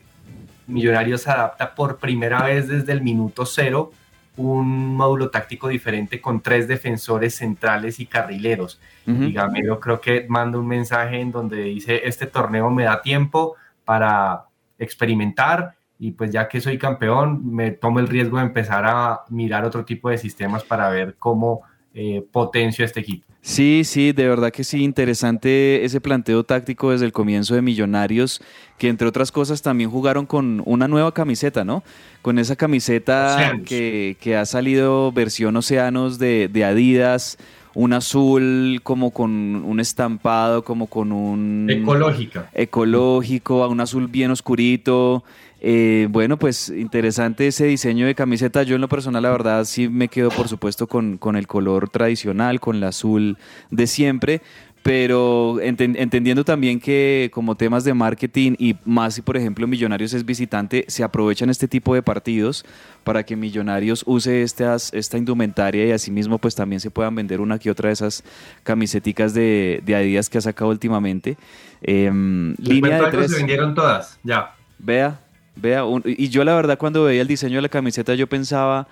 Millonarios 0.67 1.27
adapta 1.27 1.73
por 1.75 1.97
primera 1.97 2.43
vez 2.43 2.67
desde 2.67 2.91
el 2.93 3.01
minuto 3.01 3.45
cero 3.45 3.91
un 4.37 4.95
módulo 4.95 5.29
táctico 5.29 5.67
diferente 5.67 6.21
con 6.21 6.41
tres 6.41 6.67
defensores 6.67 7.35
centrales 7.35 7.99
y 7.99 8.05
carrileros. 8.05 8.79
Ujú. 9.05 9.23
Y 9.23 9.33
Gamero 9.33 9.79
creo 9.79 9.99
que 9.99 10.25
manda 10.29 10.57
un 10.57 10.67
mensaje 10.67 11.19
en 11.19 11.31
donde 11.31 11.63
dice, 11.63 12.01
este 12.05 12.27
torneo 12.27 12.69
me 12.69 12.83
da 12.83 13.01
tiempo 13.01 13.55
para 13.83 14.45
experimentar 14.79 15.75
y 15.99 16.11
pues 16.11 16.31
ya 16.31 16.47
que 16.47 16.61
soy 16.61 16.79
campeón, 16.79 17.53
me 17.53 17.71
tomo 17.71 17.99
el 17.99 18.07
riesgo 18.07 18.37
de 18.37 18.43
empezar 18.43 18.85
a 18.85 19.21
mirar 19.29 19.65
otro 19.65 19.85
tipo 19.85 20.09
de 20.09 20.17
sistemas 20.17 20.63
para 20.63 20.89
ver 20.89 21.15
cómo 21.19 21.61
eh, 21.93 22.25
potencio 22.31 22.83
este 22.83 23.01
equipo. 23.01 23.30
Sí, 23.41 23.81
sí, 23.85 24.11
de 24.11 24.27
verdad 24.27 24.51
que 24.51 24.63
sí, 24.63 24.83
interesante 24.83 25.83
ese 25.83 25.99
planteo 25.99 26.43
táctico 26.43 26.91
desde 26.91 27.05
el 27.05 27.11
comienzo 27.11 27.55
de 27.55 27.63
Millonarios, 27.63 28.39
que 28.77 28.87
entre 28.87 29.07
otras 29.07 29.31
cosas 29.31 29.63
también 29.63 29.89
jugaron 29.89 30.27
con 30.27 30.61
una 30.65 30.87
nueva 30.87 31.11
camiseta, 31.11 31.65
¿no? 31.65 31.83
Con 32.21 32.37
esa 32.37 32.55
camiseta 32.55 33.59
que, 33.65 34.15
que 34.19 34.37
ha 34.37 34.45
salido 34.45 35.11
versión 35.11 35.55
Océanos 35.55 36.19
de, 36.19 36.49
de 36.49 36.65
Adidas, 36.65 37.39
un 37.73 37.93
azul 37.93 38.79
como 38.83 39.11
con 39.11 39.31
un 39.31 39.79
estampado, 39.79 40.63
como 40.63 40.85
con 40.85 41.11
un... 41.11 41.67
Ecológica. 41.69 42.49
ecológico, 42.53 43.63
a 43.63 43.67
un 43.69 43.79
azul 43.79 44.07
bien 44.07 44.29
oscurito. 44.29 45.23
Eh, 45.63 46.07
bueno, 46.09 46.37
pues 46.37 46.69
interesante 46.69 47.47
ese 47.47 47.65
diseño 47.65 48.07
de 48.07 48.15
camiseta. 48.15 48.63
Yo 48.63 48.75
en 48.75 48.81
lo 48.81 48.89
personal, 48.89 49.21
la 49.21 49.29
verdad, 49.31 49.63
sí 49.65 49.87
me 49.87 50.07
quedo, 50.07 50.29
por 50.29 50.47
supuesto, 50.47 50.87
con, 50.87 51.17
con 51.17 51.35
el 51.35 51.45
color 51.45 51.89
tradicional, 51.89 52.59
con 52.59 52.77
el 52.77 52.83
azul 52.83 53.37
de 53.69 53.85
siempre. 53.87 54.41
Pero 54.83 55.57
enten- 55.59 55.95
entendiendo 55.95 56.43
también 56.43 56.79
que 56.79 57.29
como 57.31 57.53
temas 57.53 57.83
de 57.83 57.93
marketing 57.93 58.53
y 58.57 58.75
más 58.83 59.13
si 59.13 59.21
por 59.21 59.37
ejemplo 59.37 59.67
Millonarios 59.67 60.11
es 60.15 60.25
visitante, 60.25 60.85
se 60.87 61.03
aprovechan 61.03 61.51
este 61.51 61.67
tipo 61.67 61.93
de 61.93 62.01
partidos 62.01 62.65
para 63.03 63.21
que 63.21 63.35
Millonarios 63.35 64.01
use 64.07 64.41
estas, 64.41 64.91
esta 64.95 65.19
indumentaria 65.19 65.85
y 65.85 65.91
asimismo 65.91 66.39
pues 66.39 66.55
también 66.55 66.79
se 66.79 66.89
puedan 66.89 67.13
vender 67.13 67.41
una 67.41 67.59
que 67.59 67.69
otra 67.69 67.89
de 67.89 67.93
esas 67.93 68.23
camiseticas 68.63 69.35
de, 69.35 69.83
de 69.85 69.95
Adidas 69.95 70.31
que 70.31 70.39
ha 70.39 70.41
sacado 70.41 70.71
últimamente. 70.71 71.37
Les 71.83 72.11
línea 72.57 73.03
de 73.03 73.11
tres. 73.11 73.29
Se 73.29 73.37
vendieron 73.37 73.75
todas, 73.75 74.19
ya. 74.23 74.55
Vea, 74.79 75.19
vea. 75.55 75.85
un- 75.85 76.03
y 76.05 76.29
yo 76.29 76.43
la 76.43 76.55
verdad 76.55 76.77
cuando 76.77 77.03
veía 77.03 77.21
el 77.21 77.27
diseño 77.27 77.57
de 77.57 77.63
la 77.63 77.69
camiseta 77.69 78.15
yo 78.15 78.27
pensaba, 78.27 78.87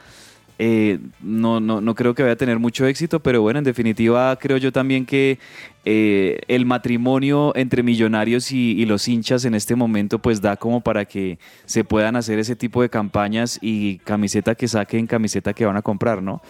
eh, 0.61 0.99
no, 1.21 1.61
no, 1.61 1.79
no 1.79 1.95
creo 1.95 2.13
que 2.13 2.21
vaya 2.21 2.33
a 2.33 2.35
tener 2.35 2.59
mucho 2.59 2.85
éxito, 2.85 3.21
pero 3.21 3.41
bueno, 3.41 3.59
en 3.59 3.65
definitiva 3.65 4.35
creo 4.35 4.57
yo 4.57 4.73
también 4.73 5.05
que 5.05 5.39
eh, 5.85 6.41
el 6.49 6.65
matrimonio 6.65 7.53
entre 7.55 7.81
millonarios 7.81 8.51
y, 8.51 8.85
los 8.85 9.07
hinchas 9.07 9.45
en 9.45 9.55
este 9.55 9.75
momento 9.75 10.19
pues 10.19 10.41
da 10.41 10.57
como 10.57 10.81
para 10.81 11.05
que 11.05 11.39
se 11.65 11.85
puedan 11.85 12.17
hacer 12.17 12.39
ese 12.39 12.57
tipo 12.57 12.81
de 12.81 12.89
campañas 12.89 13.57
y 13.61 13.99
camiseta 13.99 14.53
que 14.53 14.67
saquen, 14.67 15.07
camiseta 15.07 15.53
que 15.53 15.65
van 15.65 15.77
a 15.77 15.81
comprar, 15.81 16.21
¿no? 16.21 16.41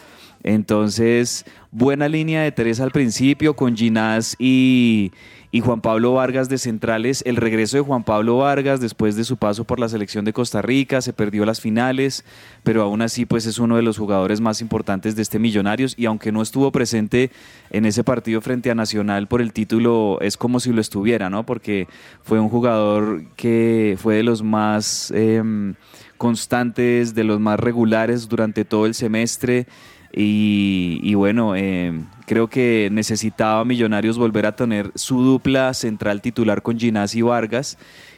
Entonces, 0.41 1.45
buena 1.69 2.07
línea 2.07 2.41
de 2.41 2.51
tres 2.51 2.79
al 2.79 2.91
principio 2.91 3.55
con 3.55 3.75
Ginás 3.77 4.35
y, 4.39 5.11
y 5.51 5.61
Juan 5.61 5.81
Pablo 5.81 6.13
Vargas 6.13 6.47
de 6.49 6.57
centrales. 6.57 7.23
El 7.25 7.35
regreso 7.35 7.77
de 7.77 7.83
Juan 7.83 8.03
Pablo 8.03 8.37
Vargas 8.37 8.79
después 8.79 9.15
de 9.15 9.23
su 9.23 9.37
paso 9.37 9.63
por 9.63 9.79
la 9.79 9.89
selección 9.89 10.25
de 10.25 10.33
Costa 10.33 10.61
Rica, 10.61 11.01
se 11.01 11.13
perdió 11.13 11.45
las 11.45 11.61
finales, 11.61 12.23
pero 12.63 12.83
aún 12.83 13.01
así 13.01 13.25
pues 13.25 13.45
es 13.45 13.57
uno 13.57 13.75
de 13.75 13.81
los 13.81 13.97
jugadores 13.97 14.41
más 14.41 14.61
importantes 14.61 15.15
de 15.15 15.21
este 15.21 15.39
Millonarios 15.39 15.95
y 15.97 16.05
aunque 16.05 16.31
no 16.31 16.41
estuvo 16.41 16.71
presente 16.71 17.31
en 17.71 17.85
ese 17.85 18.03
partido 18.03 18.41
frente 18.41 18.69
a 18.69 18.75
Nacional 18.75 19.27
por 19.27 19.41
el 19.41 19.53
título, 19.53 20.19
es 20.21 20.37
como 20.37 20.59
si 20.59 20.71
lo 20.71 20.81
estuviera, 20.81 21.29
¿no? 21.29 21.45
Porque 21.45 21.87
fue 22.23 22.39
un 22.39 22.49
jugador 22.49 23.23
que 23.35 23.97
fue 23.99 24.15
de 24.15 24.23
los 24.23 24.43
más 24.43 25.11
em, 25.11 25.75
constantes, 26.17 27.15
de 27.15 27.23
los 27.23 27.39
más 27.39 27.59
regulares 27.59 28.27
durante 28.27 28.65
todo 28.65 28.85
el 28.85 28.93
semestre. 28.93 29.67
Y, 30.11 31.13
bueno, 31.13 31.55
eh, 31.55 31.93
creo 32.25 32.47
que 32.49 32.89
necesitaba 32.91 33.63
Millonarios 33.63 34.17
volver 34.17 34.45
a 34.45 34.55
tener 34.55 34.91
su 34.95 35.21
dupla 35.23 35.73
central 35.73 36.21
titular 36.21 36.61
con 36.61 36.79
Ginás 36.79 37.15
y 37.15 37.21
Vargas. 37.21 37.77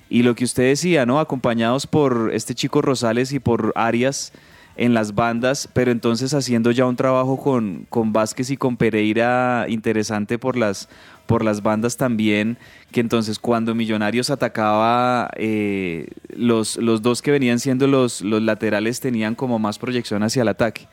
Y 0.10 0.24
lo 0.24 0.36
que 0.36 0.44
usted 0.44 0.64
decía, 0.64 1.06
¿no? 1.06 1.20
Acompañados 1.20 1.88
por 1.88 2.32
este 2.34 2.56
chico 2.56 2.82
Rosales 2.82 3.32
y 3.34 3.40
por 3.40 3.72
Arias, 3.76 4.34
en 4.76 4.94
las 4.94 5.16
bandas, 5.16 5.70
pero 5.74 5.92
entonces 5.92 6.34
haciendo 6.34 6.72
ya 6.72 6.86
un 6.86 6.96
trabajo 6.96 7.38
con, 7.38 7.86
con 7.90 8.14
Vázquez 8.14 8.50
y 8.52 8.58
con 8.58 8.78
Pereira 8.78 9.66
interesante 9.68 10.40
por 10.40 10.58
las, 10.58 10.88
por 11.26 11.44
las 11.44 11.62
bandas 11.62 11.98
también, 11.98 12.58
que 12.92 13.02
entonces 13.02 13.38
cuando 13.38 13.76
Millonarios 13.76 14.30
atacaba, 14.30 15.30
eh, 15.36 16.08
los, 16.36 16.78
los 16.78 17.02
dos 17.02 17.22
que 17.22 17.32
venían 17.32 17.60
siendo 17.60 17.86
los, 17.88 18.22
los 18.22 18.42
laterales 18.42 19.00
tenían 19.00 19.36
como 19.36 19.60
más 19.60 19.78
proyección 19.78 20.24
hacia 20.24 20.42
el 20.42 20.48
ataque, 20.48 20.88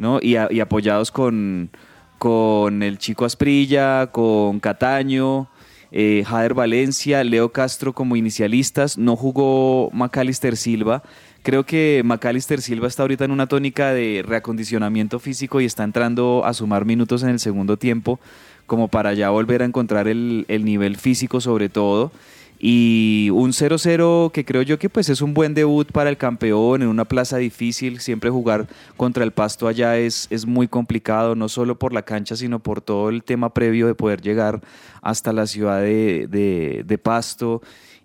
¿no? 0.00 0.18
Y, 0.20 0.34
a- 0.36 0.48
y 0.50 0.58
apoyados 0.60 1.12
con, 1.12 1.70
con 2.18 2.82
el 2.82 2.98
Chico 2.98 3.24
Asprilla, 3.24 4.08
con 4.08 4.58
Cataño, 4.58 5.48
eh, 5.92 6.24
Jader 6.26 6.54
Valencia, 6.54 7.22
Leo 7.22 7.50
Castro 7.52 7.92
como 7.92 8.16
inicialistas, 8.16 8.98
no 8.98 9.14
jugó 9.14 9.90
Macalister 9.92 10.56
Silva. 10.56 11.02
Creo 11.42 11.64
que 11.64 12.02
Macalister 12.04 12.60
Silva 12.60 12.86
está 12.88 13.02
ahorita 13.02 13.24
en 13.24 13.30
una 13.30 13.46
tónica 13.46 13.92
de 13.92 14.22
reacondicionamiento 14.26 15.18
físico 15.18 15.60
y 15.60 15.64
está 15.64 15.84
entrando 15.84 16.42
a 16.44 16.52
sumar 16.54 16.84
minutos 16.84 17.22
en 17.22 17.30
el 17.30 17.38
segundo 17.38 17.76
tiempo, 17.76 18.20
como 18.66 18.88
para 18.88 19.14
ya 19.14 19.30
volver 19.30 19.62
a 19.62 19.64
encontrar 19.64 20.06
el, 20.08 20.44
el 20.48 20.64
nivel 20.64 20.96
físico 20.96 21.40
sobre 21.40 21.68
todo. 21.68 22.12
Y 22.62 23.30
un 23.32 23.52
0-0 23.52 24.32
que 24.32 24.44
creo 24.44 24.60
yo 24.60 24.78
que 24.78 24.90
pues 24.90 25.08
es 25.08 25.22
un 25.22 25.32
buen 25.32 25.54
debut 25.54 25.90
para 25.90 26.10
el 26.10 26.18
campeón 26.18 26.82
en 26.82 26.88
una 26.88 27.06
plaza 27.06 27.38
difícil. 27.38 28.00
Siempre 28.00 28.28
jugar 28.28 28.66
contra 28.98 29.24
el 29.24 29.32
pasto 29.32 29.66
allá 29.66 29.96
es, 29.96 30.26
es 30.28 30.44
muy 30.44 30.68
complicado, 30.68 31.34
no 31.34 31.48
solo 31.48 31.78
por 31.78 31.94
la 31.94 32.02
cancha, 32.02 32.36
sino 32.36 32.58
por 32.58 32.82
todo 32.82 33.08
el 33.08 33.22
tema 33.24 33.54
previo 33.54 33.86
de 33.86 33.94
poder 33.94 34.20
llegar 34.20 34.60
hasta 35.00 35.32
la 35.32 35.46
ciudad 35.46 35.80
de, 35.80 36.26
de- 36.28 36.84
de 36.86 36.98
pasto. 36.98 37.62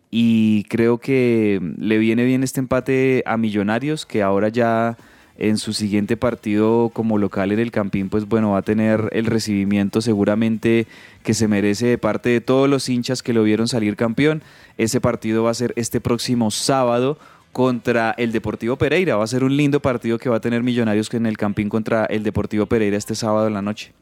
Y 0.09 0.63
creo 0.69 1.00
que 1.00 1.59
le 1.77 1.97
viene 1.97 2.24
bien 2.24 2.41
este 2.41 2.62
empate 2.62 3.24
a 3.25 3.35
Millonarios, 3.35 4.05
que 4.05 4.24
ahora 4.24 4.47
ya 4.47 4.97
en 5.38 5.58
su 5.58 5.74
siguiente 5.74 6.15
partido 6.15 6.89
como 6.94 7.18
local 7.18 7.51
en 7.51 7.60
el 7.60 7.72
Campín, 7.72 8.10
pues 8.10 8.27
bueno, 8.27 8.51
va 8.51 8.60
a 8.60 8.62
tener 8.62 9.10
el 9.12 9.25
recibimiento 9.25 10.01
seguramente 10.01 10.88
que 11.24 11.34
se 11.34 11.48
merece 11.48 11.88
de 11.88 11.98
parte 11.98 12.30
de 12.30 12.42
todos 12.42 12.70
los 12.70 12.88
hinchas 12.88 13.22
que 13.22 13.34
lo 13.34 13.44
vieron 13.44 13.68
salir 13.68 13.96
campeón. 13.96 14.44
Ese 14.77 15.01
partido 15.01 15.44
va 15.44 15.51
a 15.51 15.56
ser 15.56 15.74
este 15.75 16.00
próximo 16.00 16.51
sábado 16.51 17.18
contra 17.51 18.12
el 18.18 18.32
Deportivo 18.32 18.77
Pereira. 18.77 19.18
Va 19.18 19.24
a 19.24 19.27
ser 19.27 19.44
un 19.44 19.56
lindo 19.56 19.82
partido 19.82 20.18
que 20.18 20.30
va 20.30 20.38
a 20.38 20.42
tener 20.42 20.63
Millonarios 20.63 21.13
en 21.13 21.25
el 21.25 21.38
Campín 21.38 21.70
contra 21.70 22.06
el 22.06 22.24
Deportivo 22.24 22.65
Pereira 22.65 22.98
este 22.98 23.15
sábado 23.15 23.48
en 23.48 23.54
la 23.54 23.62
noche. 23.62 23.94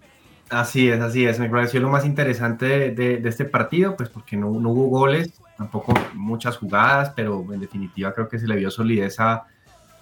Así 0.49 0.89
es, 0.89 0.99
así 1.01 1.25
es. 1.25 1.39
Me 1.39 1.49
pareció 1.49 1.79
lo 1.79 1.89
más 1.89 2.05
interesante 2.05 2.91
de, 2.91 3.21
este 3.25 3.45
partido, 3.45 3.95
pues 3.95 4.09
porque 4.09 4.37
no, 4.37 4.51
no 4.59 4.69
hubo 4.69 4.87
goles, 4.87 5.33
tampoco 5.57 5.93
muchas 6.13 6.57
jugadas, 6.57 7.13
pero 7.15 7.45
en 7.51 7.59
definitiva 7.59 8.13
creo 8.13 8.27
que 8.27 8.37
se 8.37 8.47
le 8.47 8.55
vio 8.55 8.69
solidez 8.69 9.19
al 9.19 9.41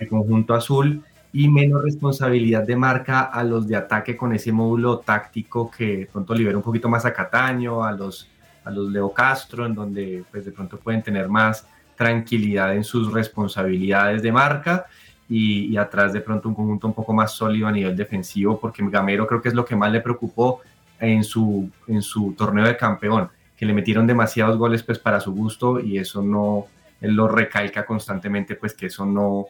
conjunto 0.10 0.54
azul 0.54 1.04
y 1.34 1.48
menos 1.48 1.84
responsabilidad 1.84 2.64
de 2.64 2.76
marca 2.76 3.22
a 3.22 3.44
los 3.44 3.68
de 3.68 3.76
ataque 3.76 4.18
con 4.18 4.34
ese 4.34 4.52
módulo 4.52 5.00
táctico 5.00 5.72
que 5.72 6.08
pronto 6.12 6.34
libera 6.34 6.58
un 6.58 6.64
poquito 6.64 6.90
más 6.90 7.06
a 7.06 7.14
Cataño, 7.14 7.84
a 7.84 7.92
los, 7.94 8.28
a 8.66 8.72
los 8.72 8.90
Leo 8.92 9.14
Castro, 9.14 9.66
en 9.66 9.74
donde 9.74 10.24
pues 10.30 10.46
de 10.46 10.52
pronto 10.52 10.78
pueden 10.78 11.02
tener 11.02 11.30
más 11.30 11.66
tranquilidad 11.96 12.76
en 12.76 12.84
sus 12.84 13.14
responsabilidades 13.14 14.22
de 14.22 14.32
marca 14.32 14.86
y, 15.30 15.68
y 15.68 15.78
atrás 15.78 16.12
de 16.12 16.20
pronto 16.20 16.50
un 16.50 16.56
conjunto 16.56 16.88
un 16.88 16.94
poco 16.94 17.14
más 17.14 17.32
sólido 17.32 17.68
a 17.68 17.72
nivel 17.72 17.96
defensivo, 17.96 18.60
porque 18.60 18.84
Gamero 18.90 19.26
creo 19.26 19.42
que 19.42 19.50
es 19.50 19.56
lo 19.56 19.64
que 19.64 19.76
más 19.76 19.92
le 19.92 20.02
preocupó 20.02 20.62
en 21.00 21.24
su, 21.24 21.70
en 21.88 22.02
su 22.02 22.34
torneo 22.38 22.66
de 22.66 22.76
campeón, 22.76 23.30
que 23.56 23.66
le 23.66 23.74
metieron 23.74 24.06
demasiados 24.06 24.58
goles 24.58 24.84
pues 24.84 25.00
para 25.00 25.20
su 25.20 25.34
gusto 25.34 25.80
y 25.80 25.98
eso 25.98 26.22
no, 26.22 26.66
él 27.00 27.14
lo 27.14 27.28
recalca 27.28 27.86
constantemente, 27.86 28.56
pues 28.56 28.74
que 28.74 28.88
eso 28.88 29.06
no 29.06 29.48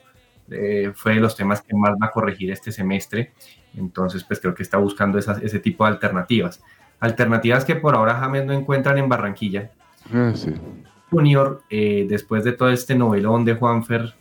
eh, 0.50 0.92
fue 0.96 1.16
de 1.16 1.20
los 1.22 1.36
temas 1.36 1.62
que 1.62 1.76
más 1.76 1.92
va 2.02 2.08
a 2.08 2.12
corregir 2.12 2.52
este 2.52 2.72
semestre, 2.72 3.32
entonces 3.78 4.24
pues 4.24 4.40
creo 4.40 4.54
que 4.56 4.64
está 4.64 4.78
buscando 4.78 5.18
esas- 5.18 5.42
ese 5.42 5.60
tipo 5.60 5.84
de 5.86 5.92
alternativas. 5.92 6.62
Alternativas 7.00 7.66
que 7.66 7.76
por 7.76 7.96
ahora 7.96 8.16
James 8.16 8.46
no 8.46 8.54
encuentran 8.54 8.98
en 8.98 9.08
Barranquilla, 9.10 9.72
Ah, 10.14 10.32
sí. 10.36 10.54
Junior, 11.10 11.62
eh, 11.70 12.06
después 12.10 12.44
de 12.44 12.54
todo 12.54 12.70
este 12.70 12.96
novelón 12.96 13.44
de 13.46 13.56
Juanfer 13.56 14.14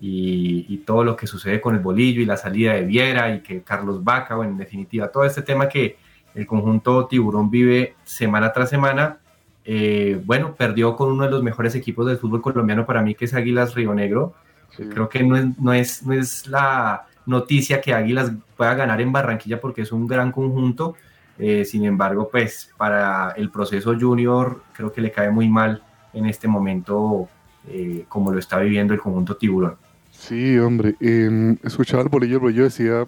y, 0.00 0.66
y 0.68 0.78
todo 0.78 1.02
lo 1.04 1.16
que 1.16 1.26
sucede 1.26 1.60
con 1.60 1.74
el 1.74 1.80
bolillo 1.80 2.20
y 2.20 2.26
la 2.26 2.36
salida 2.36 2.74
de 2.74 2.82
Viera 2.82 3.34
y 3.34 3.40
que 3.40 3.62
Carlos 3.62 4.02
Vaca, 4.04 4.34
bueno, 4.36 4.52
en 4.52 4.58
definitiva, 4.58 5.08
todo 5.08 5.24
este 5.24 5.42
tema 5.42 5.68
que 5.68 5.96
el 6.34 6.46
conjunto 6.46 7.06
Tiburón 7.06 7.50
vive 7.50 7.94
semana 8.04 8.52
tras 8.52 8.68
semana, 8.70 9.18
eh, 9.64 10.20
bueno, 10.24 10.54
perdió 10.54 10.94
con 10.96 11.10
uno 11.12 11.24
de 11.24 11.30
los 11.30 11.42
mejores 11.42 11.74
equipos 11.74 12.06
del 12.06 12.18
fútbol 12.18 12.42
colombiano 12.42 12.84
para 12.84 13.02
mí, 13.02 13.14
que 13.14 13.24
es 13.24 13.34
Águilas 13.34 13.74
Río 13.74 13.94
Negro. 13.94 14.34
Sí. 14.76 14.84
Creo 14.84 15.08
que 15.08 15.22
no 15.22 15.36
es, 15.36 15.58
no, 15.58 15.72
es, 15.72 16.02
no 16.04 16.12
es 16.12 16.46
la 16.46 17.06
noticia 17.26 17.80
que 17.80 17.94
Águilas 17.94 18.32
pueda 18.56 18.74
ganar 18.74 19.00
en 19.00 19.12
Barranquilla 19.12 19.60
porque 19.60 19.82
es 19.82 19.92
un 19.92 20.06
gran 20.06 20.32
conjunto. 20.32 20.94
Eh, 21.38 21.64
sin 21.64 21.84
embargo, 21.84 22.28
pues 22.30 22.70
para 22.76 23.32
el 23.32 23.50
proceso 23.50 23.94
junior 23.98 24.62
creo 24.72 24.92
que 24.92 25.00
le 25.00 25.10
cae 25.10 25.30
muy 25.30 25.48
mal 25.48 25.82
en 26.12 26.26
este 26.26 26.46
momento 26.46 27.28
eh, 27.68 28.04
como 28.08 28.30
lo 28.30 28.38
está 28.38 28.58
viviendo 28.58 28.94
el 28.94 29.00
conjunto 29.00 29.36
tiburón. 29.36 29.76
Sí, 30.10 30.58
hombre. 30.58 30.94
eh, 31.00 31.56
escuchaba 31.64 32.02
el 32.02 32.08
bolillo, 32.08 32.34
el 32.34 32.40
bolillo 32.40 32.64
decía, 32.64 33.06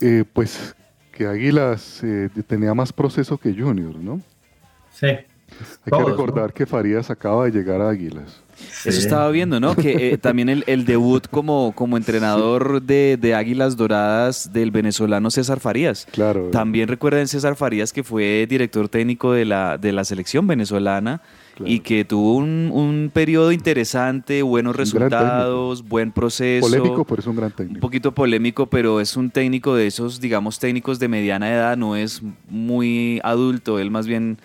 eh, 0.00 0.24
pues, 0.32 0.74
que 1.12 1.26
Águilas 1.26 2.02
tenía 2.46 2.74
más 2.74 2.92
proceso 2.92 3.38
que 3.38 3.52
Junior, 3.52 3.94
¿no? 3.96 4.20
Sí. 4.92 5.06
Hay 5.06 5.26
que 5.90 6.04
recordar 6.04 6.52
que 6.52 6.66
Farías 6.66 7.10
acaba 7.10 7.44
de 7.44 7.50
llegar 7.50 7.80
a 7.80 7.90
Águilas. 7.90 8.42
Eso 8.84 8.98
estaba 8.98 9.30
viendo, 9.30 9.60
¿no? 9.60 9.74
Que 9.76 10.12
eh, 10.12 10.18
también 10.18 10.48
el, 10.48 10.64
el 10.66 10.84
debut 10.84 11.26
como, 11.30 11.72
como 11.74 11.96
entrenador 11.96 12.82
de, 12.82 13.18
de 13.20 13.34
Águilas 13.34 13.76
Doradas 13.76 14.52
del 14.52 14.70
venezolano 14.70 15.30
César 15.30 15.60
Farías. 15.60 16.06
Claro. 16.12 16.48
También 16.50 16.88
recuerden 16.88 17.28
César 17.28 17.56
Farías 17.56 17.92
que 17.92 18.02
fue 18.04 18.46
director 18.48 18.88
técnico 18.88 19.32
de 19.32 19.44
la, 19.44 19.78
de 19.78 19.92
la 19.92 20.04
selección 20.04 20.46
venezolana 20.46 21.20
Claro. 21.56 21.72
y 21.72 21.80
que 21.80 22.04
tuvo 22.04 22.34
un, 22.34 22.68
un 22.70 23.10
periodo 23.10 23.50
interesante, 23.50 24.42
buenos 24.42 24.74
Un 24.74 24.76
resultados, 24.76 25.88
buen 25.88 26.12
proceso. 26.12 26.66
Polémico, 26.66 27.06
pero 27.06 27.20
es 27.20 27.26
un 27.26 27.36
gran 27.36 27.50
Un 27.50 27.56
técnico. 27.56 27.80
poquito 27.80 28.12
polémico, 28.12 28.66
pero 28.66 29.00
es 29.00 29.16
un 29.16 29.30
técnico 29.30 29.74
de 29.74 29.86
esos, 29.86 30.20
digamos, 30.20 30.58
técnicos 30.58 30.98
de 30.98 31.08
mediana 31.08 31.50
edad, 31.50 31.78
no 31.78 31.96
es 31.96 32.20
muy 32.50 33.20
adulto, 33.24 33.78
él 33.78 33.90
más 33.90 34.06
bien, 34.06 34.36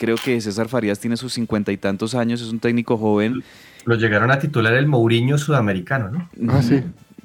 creo 0.00 0.16
que 0.16 0.40
César 0.40 0.68
Farías 0.68 0.98
tiene 0.98 1.18
sus 1.18 1.34
cincuenta 1.34 1.70
y 1.72 1.76
tantos 1.76 2.14
años, 2.14 2.40
es 2.40 2.48
un 2.48 2.58
técnico 2.58 2.96
joven. 2.96 3.44
Lo 3.84 3.96
llegaron 3.96 4.30
a 4.30 4.38
titular 4.38 4.72
el 4.72 4.86
Mourinho 4.86 5.36
sudamericano, 5.36 6.10
¿no? 6.10 6.28
Ah, 6.48 6.62
sí. 6.62 6.82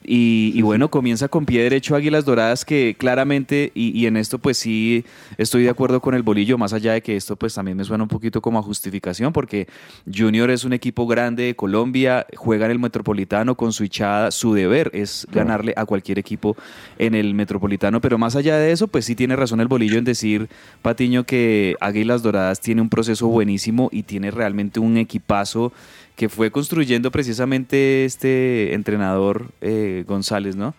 Y, 0.07 0.51
y 0.53 0.61
bueno, 0.61 0.91
comienza 0.91 1.27
con 1.27 1.45
pie 1.45 1.63
derecho 1.63 1.95
Águilas 1.95 2.25
Doradas 2.25 2.63
que 2.63 2.95
claramente, 2.97 3.71
y, 3.73 3.97
y 3.99 4.05
en 4.05 4.17
esto 4.17 4.37
pues 4.37 4.57
sí 4.57 5.03
estoy 5.37 5.63
de 5.63 5.69
acuerdo 5.69 5.99
con 5.99 6.13
el 6.13 6.21
bolillo, 6.21 6.57
más 6.57 6.73
allá 6.73 6.93
de 6.93 7.01
que 7.01 7.15
esto 7.15 7.35
pues 7.35 7.55
también 7.55 7.75
me 7.77 7.83
suena 7.83 8.03
un 8.03 8.07
poquito 8.07 8.41
como 8.41 8.59
a 8.59 8.61
justificación, 8.61 9.33
porque 9.33 9.67
Junior 10.13 10.51
es 10.51 10.63
un 10.63 10.73
equipo 10.73 11.07
grande 11.07 11.43
de 11.43 11.55
Colombia, 11.55 12.27
juega 12.35 12.65
en 12.65 12.71
el 12.71 12.79
Metropolitano 12.79 13.55
con 13.55 13.73
su 13.73 13.83
hinchada, 13.83 14.29
su 14.31 14.53
deber 14.53 14.91
es 14.93 15.27
ganarle 15.31 15.73
a 15.75 15.85
cualquier 15.85 16.19
equipo 16.19 16.55
en 16.99 17.15
el 17.15 17.33
Metropolitano, 17.33 17.99
pero 17.99 18.17
más 18.17 18.35
allá 18.35 18.57
de 18.57 18.71
eso 18.71 18.87
pues 18.87 19.05
sí 19.05 19.15
tiene 19.15 19.35
razón 19.35 19.59
el 19.59 19.67
bolillo 19.67 19.97
en 19.97 20.05
decir, 20.05 20.49
Patiño, 20.81 21.23
que 21.23 21.75
Águilas 21.79 22.21
Doradas 22.21 22.61
tiene 22.61 22.81
un 22.81 22.89
proceso 22.89 23.27
buenísimo 23.27 23.89
y 23.91 24.03
tiene 24.03 24.29
realmente 24.29 24.79
un 24.79 24.97
equipazo 24.97 25.73
que 26.15 26.29
fue 26.29 26.51
construyendo 26.51 27.11
precisamente 27.11 28.05
este 28.05 28.73
entrenador 28.73 29.47
eh, 29.61 30.03
González, 30.07 30.55
¿no? 30.55 30.73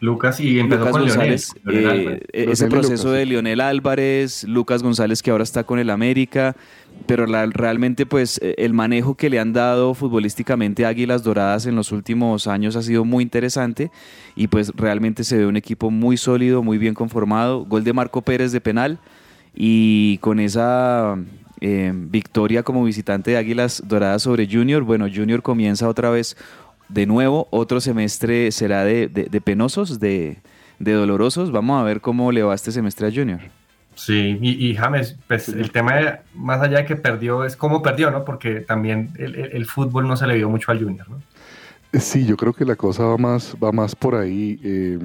Lucas 0.00 0.38
y 0.40 0.58
empezó 0.58 0.80
Lucas 0.80 0.92
con 0.92 1.00
González, 1.02 1.52
Leonel, 1.64 1.82
Leonel 1.84 2.08
eh, 2.08 2.20
Álvarez. 2.34 2.50
ese 2.60 2.66
proceso 2.66 3.04
Lucas, 3.04 3.18
de. 3.18 3.26
Lionel 3.26 3.60
Álvarez, 3.62 4.44
Lucas 4.44 4.82
González 4.82 5.22
que 5.22 5.30
ahora 5.30 5.44
está 5.44 5.64
con 5.64 5.78
el 5.78 5.88
América, 5.88 6.56
pero 7.06 7.26
la- 7.26 7.46
realmente 7.46 8.04
pues 8.04 8.38
eh, 8.42 8.54
el 8.58 8.74
manejo 8.74 9.14
que 9.16 9.30
le 9.30 9.38
han 9.38 9.54
dado 9.54 9.94
futbolísticamente 9.94 10.84
a 10.84 10.88
Águilas 10.88 11.22
Doradas 11.22 11.64
en 11.64 11.74
los 11.76 11.90
últimos 11.90 12.46
años 12.48 12.76
ha 12.76 12.82
sido 12.82 13.06
muy 13.06 13.22
interesante 13.22 13.90
y 14.36 14.48
pues 14.48 14.72
realmente 14.76 15.24
se 15.24 15.38
ve 15.38 15.46
un 15.46 15.56
equipo 15.56 15.90
muy 15.90 16.18
sólido, 16.18 16.62
muy 16.62 16.76
bien 16.76 16.92
conformado, 16.92 17.64
gol 17.64 17.84
de 17.84 17.94
Marco 17.94 18.20
Pérez 18.20 18.52
de 18.52 18.60
penal 18.60 18.98
y 19.54 20.18
con 20.18 20.38
esa 20.38 21.16
eh, 21.60 21.92
victoria 21.94 22.62
como 22.62 22.84
visitante 22.84 23.32
de 23.32 23.36
Águilas 23.36 23.82
Doradas 23.86 24.22
sobre 24.22 24.46
Junior, 24.50 24.82
bueno, 24.82 25.06
Junior 25.12 25.42
comienza 25.42 25.88
otra 25.88 26.10
vez 26.10 26.36
de 26.88 27.06
nuevo, 27.06 27.48
otro 27.50 27.80
semestre 27.80 28.50
será 28.52 28.84
de, 28.84 29.08
de- 29.08 29.24
de 29.24 29.40
penosos, 29.40 29.98
de, 30.00 30.38
de 30.78 30.92
dolorosos. 30.92 31.50
Vamos 31.52 31.80
a 31.80 31.84
ver 31.84 32.00
cómo 32.00 32.30
le 32.32 32.42
va 32.42 32.54
este 32.54 32.72
semestre 32.72 33.06
a 33.08 33.10
Junior. 33.12 33.40
Sí, 33.96 34.38
y, 34.42 34.66
y 34.70 34.74
James, 34.74 35.16
pues 35.28 35.48
el 35.48 35.70
tema, 35.70 35.94
de- 35.94 36.18
más 36.34 36.60
allá 36.60 36.78
de 36.78 36.84
que 36.84 36.96
perdió, 36.96 37.44
es 37.44 37.56
cómo 37.56 37.80
perdió, 37.80 38.10
¿no? 38.10 38.24
Porque 38.24 38.60
también 38.60 39.10
el, 39.16 39.34
el- 39.36 39.52
el 39.52 39.66
fútbol 39.66 40.06
no 40.08 40.16
se 40.16 40.26
le 40.26 40.34
vio 40.36 40.50
mucho 40.50 40.72
al 40.72 40.82
Junior, 40.82 41.08
¿no? 41.08 41.22
Sí, 42.00 42.26
yo 42.26 42.36
creo 42.36 42.52
que 42.52 42.64
la 42.64 42.74
cosa 42.74 43.04
va 43.04 43.16
más, 43.16 43.56
va 43.62 43.70
más 43.70 43.94
por 43.94 44.16
ahí. 44.16 44.58
eh, 44.64 44.98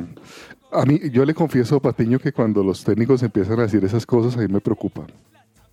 a 0.72 0.86
mí, 0.86 1.00
yo 1.12 1.24
le 1.24 1.34
confieso 1.36 1.76
a 1.76 1.80
Patiño 1.82 2.18
que 2.20 2.32
cuando 2.32 2.64
los 2.64 2.84
técnicos 2.84 3.22
empiezan 3.24 3.60
a 3.60 3.64
decir 3.64 3.84
esas 3.86 4.06
cosas, 4.08 4.36
a 4.38 4.42
mí 4.42 4.48
me 4.52 4.60
preocupa. 4.60 5.06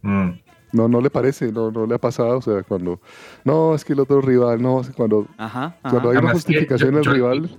Mm. 0.03 0.31
No, 0.73 0.89
no 0.89 1.01
le 1.01 1.11
parece, 1.11 1.53
no, 1.53 1.71
no 1.71 1.87
le 1.87 1.95
ha 1.95 1.99
pasado. 1.99 2.39
O 2.39 2.43
sea, 2.43 2.63
cuando, 2.63 3.01
no, 3.45 3.75
es 3.75 3.85
que 3.85 3.93
el 3.93 4.01
otro 4.01 4.21
rival, 4.21 4.61
no, 4.61 4.83
cuando, 4.97 5.27
Ajá. 5.39 5.77
cuando 5.83 6.11
hay 6.11 6.17
una 6.17 6.31
Además 6.31 6.45
que 6.45 6.53
justificación 6.55 6.95
del 6.95 7.05
rival, 7.05 7.59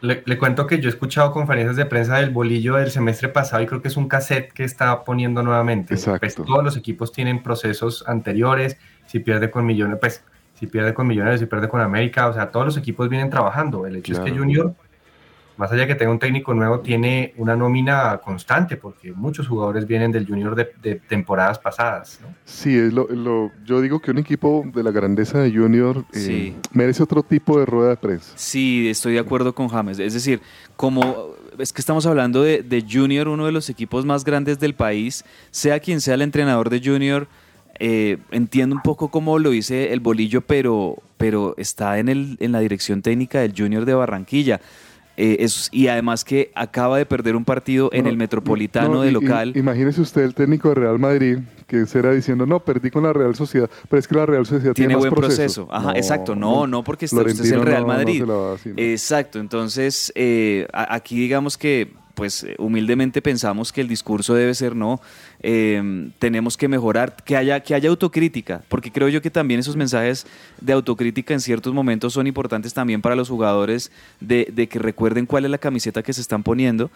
Le, 0.00 0.22
le 0.26 0.38
cuento 0.38 0.66
que 0.66 0.80
yo 0.80 0.88
he 0.88 0.90
escuchado 0.90 1.30
conferencias 1.32 1.76
de 1.76 1.86
prensa 1.86 2.16
del 2.16 2.30
bolillo 2.30 2.74
del 2.74 2.90
semestre 2.90 3.28
pasado 3.28 3.62
y 3.62 3.66
creo 3.66 3.80
que 3.80 3.88
es 3.88 3.96
un 3.96 4.08
cassette 4.08 4.52
que 4.52 4.64
está 4.64 5.04
poniendo 5.04 5.42
nuevamente. 5.42 5.94
Exacto. 5.94 6.20
Pues 6.20 6.34
todos 6.34 6.64
los 6.64 6.76
equipos 6.76 7.12
tienen 7.12 7.42
procesos 7.42 8.04
anteriores. 8.06 8.76
Si 9.06 9.20
pierde 9.20 9.50
con 9.50 9.64
millones, 9.64 9.98
pues 10.00 10.24
si 10.54 10.66
pierde 10.66 10.94
con 10.94 11.06
millones, 11.06 11.40
si 11.40 11.46
pierde 11.46 11.68
con 11.68 11.80
América, 11.80 12.28
o 12.28 12.32
sea, 12.32 12.50
todos 12.50 12.66
los 12.66 12.76
equipos 12.76 13.08
vienen 13.08 13.30
trabajando. 13.30 13.86
El 13.86 13.96
hecho 13.96 14.12
es 14.12 14.20
que. 14.20 14.30
Junior, 14.30 14.74
más 15.56 15.70
allá 15.72 15.82
de 15.82 15.88
que 15.88 15.94
tenga 15.94 16.10
un 16.12 16.18
técnico 16.18 16.54
nuevo, 16.54 16.80
tiene 16.80 17.34
una 17.36 17.54
nómina 17.56 18.18
constante 18.24 18.76
porque 18.76 19.12
muchos 19.12 19.46
jugadores 19.48 19.86
vienen 19.86 20.10
del 20.12 20.26
Junior 20.26 20.54
de, 20.54 20.72
de 20.82 20.96
temporadas 20.96 21.58
pasadas. 21.58 22.18
¿no? 22.22 22.28
Sí, 22.44 22.76
es 22.76 22.92
lo, 22.92 23.06
lo- 23.08 23.50
yo 23.64 23.80
digo 23.80 24.00
que 24.00 24.10
un 24.10 24.18
equipo 24.18 24.64
de 24.74 24.82
la 24.82 24.90
grandeza 24.90 25.38
de 25.40 25.50
Junior 25.52 26.04
eh, 26.12 26.18
Sí. 26.18 26.56
merece 26.72 27.02
otro 27.02 27.22
tipo 27.22 27.58
de 27.58 27.66
rueda 27.66 27.90
de 27.90 27.96
prensa. 27.96 28.32
Sí, 28.36 28.88
estoy 28.88 29.14
de 29.14 29.18
acuerdo 29.20 29.54
con 29.54 29.68
James. 29.68 29.98
Es 29.98 30.14
decir, 30.14 30.40
como 30.76 31.34
es 31.58 31.72
que 31.72 31.80
estamos 31.82 32.06
hablando 32.06 32.42
de, 32.42 32.62
de 32.62 32.84
Junior, 32.90 33.28
uno 33.28 33.44
de 33.46 33.52
los 33.52 33.68
equipos 33.68 34.04
más 34.06 34.24
grandes 34.24 34.58
del 34.58 34.74
país, 34.74 35.24
sea 35.50 35.80
quien 35.80 36.00
sea 36.00 36.14
el 36.14 36.22
entrenador 36.22 36.70
de 36.70 36.80
Junior, 36.82 37.28
eh, 37.78 38.18
entiendo 38.30 38.74
un 38.76 38.82
poco 38.82 39.10
cómo 39.10 39.38
lo 39.38 39.50
dice 39.50 39.92
el 39.92 40.00
bolillo, 40.00 40.40
pero, 40.40 40.96
pero 41.16 41.54
está 41.58 41.98
en, 41.98 42.08
el, 42.08 42.36
en 42.40 42.52
la 42.52 42.60
dirección 42.60 43.02
técnica 43.02 43.40
del 43.40 43.54
Junior 43.56 43.84
de 43.84 43.94
Barranquilla. 43.94 44.60
Eh, 45.16 45.36
es- 45.40 45.68
y 45.72 45.88
además 45.88 46.24
que 46.24 46.50
acaba 46.54 46.96
de 46.96 47.04
perder 47.04 47.36
un 47.36 47.44
partido 47.44 47.90
en 47.92 48.04
No, 48.04 48.10
el 48.10 48.16
Metropolitano 48.16 48.94
no, 48.94 49.00
de 49.02 49.12
local. 49.12 49.52
imagínese 49.56 50.00
usted 50.00 50.22
el 50.22 50.34
técnico 50.34 50.70
de 50.70 50.74
Real 50.76 50.98
Madrid 50.98 51.38
que 51.66 51.86
será 51.86 52.12
diciendo, 52.12 52.44
no, 52.46 52.60
perdí 52.60 52.90
con 52.90 53.02
la 53.02 53.12
Real 53.12 53.34
Sociedad, 53.34 53.68
pero 53.88 53.98
es 54.00 54.06
que 54.08 54.14
la 54.14 54.26
Real 54.26 54.44
Sociedad 54.46 54.74
tiene, 54.74 54.88
tiene 54.88 54.94
más 54.94 55.00
buen 55.10 55.14
proceso. 55.14 55.68
Ajá, 55.70 55.92
No, 55.92 55.96
exacto. 55.96 56.34
No, 56.34 56.66
no, 56.66 56.82
porque 56.84 57.06
está- 57.06 57.18
usted 57.22 57.44
es 57.44 57.50
el 57.50 57.62
Real 57.62 57.86
Madrid. 57.86 58.22
Exacto. 58.76 59.38
Entonces, 59.38 60.12
eh, 60.14 60.66
aquí 60.72 61.18
digamos 61.18 61.56
que, 61.56 61.92
pues, 62.14 62.44
eh, 62.44 62.54
humildemente 62.58 63.22
pensamos 63.22 63.72
que 63.72 63.80
el 63.80 63.88
discurso 63.88 64.34
debe 64.34 64.54
ser 64.54 64.76
no. 64.76 65.00
eh, 65.42 66.10
tenemos 66.18 66.56
que 66.56 66.68
mejorar, 66.68 67.16
que 67.24 67.36
haya, 67.36 67.60
que 67.60 67.74
haya 67.74 67.88
autocrítica, 67.88 68.62
porque 68.68 68.90
creo 68.92 69.08
yo 69.08 69.20
que 69.22 69.30
también 69.30 69.60
esos 69.60 69.76
mensajes 69.76 70.26
de 70.60 70.72
autocrítica 70.72 71.34
en 71.34 71.40
ciertos 71.40 71.72
momentos 71.74 72.12
son 72.12 72.26
importantes 72.26 72.74
también 72.74 73.02
para 73.02 73.16
los 73.16 73.28
jugadores 73.28 73.90
de, 74.20 74.48
de 74.52 74.68
que 74.68 74.78
recuerden 74.78 75.26
cuál 75.26 75.44
es 75.44 75.50
la 75.50 75.58
camiseta 75.58 76.02
que 76.02 76.12
se 76.12 76.20
están 76.20 76.42
poniendo. 76.42 76.90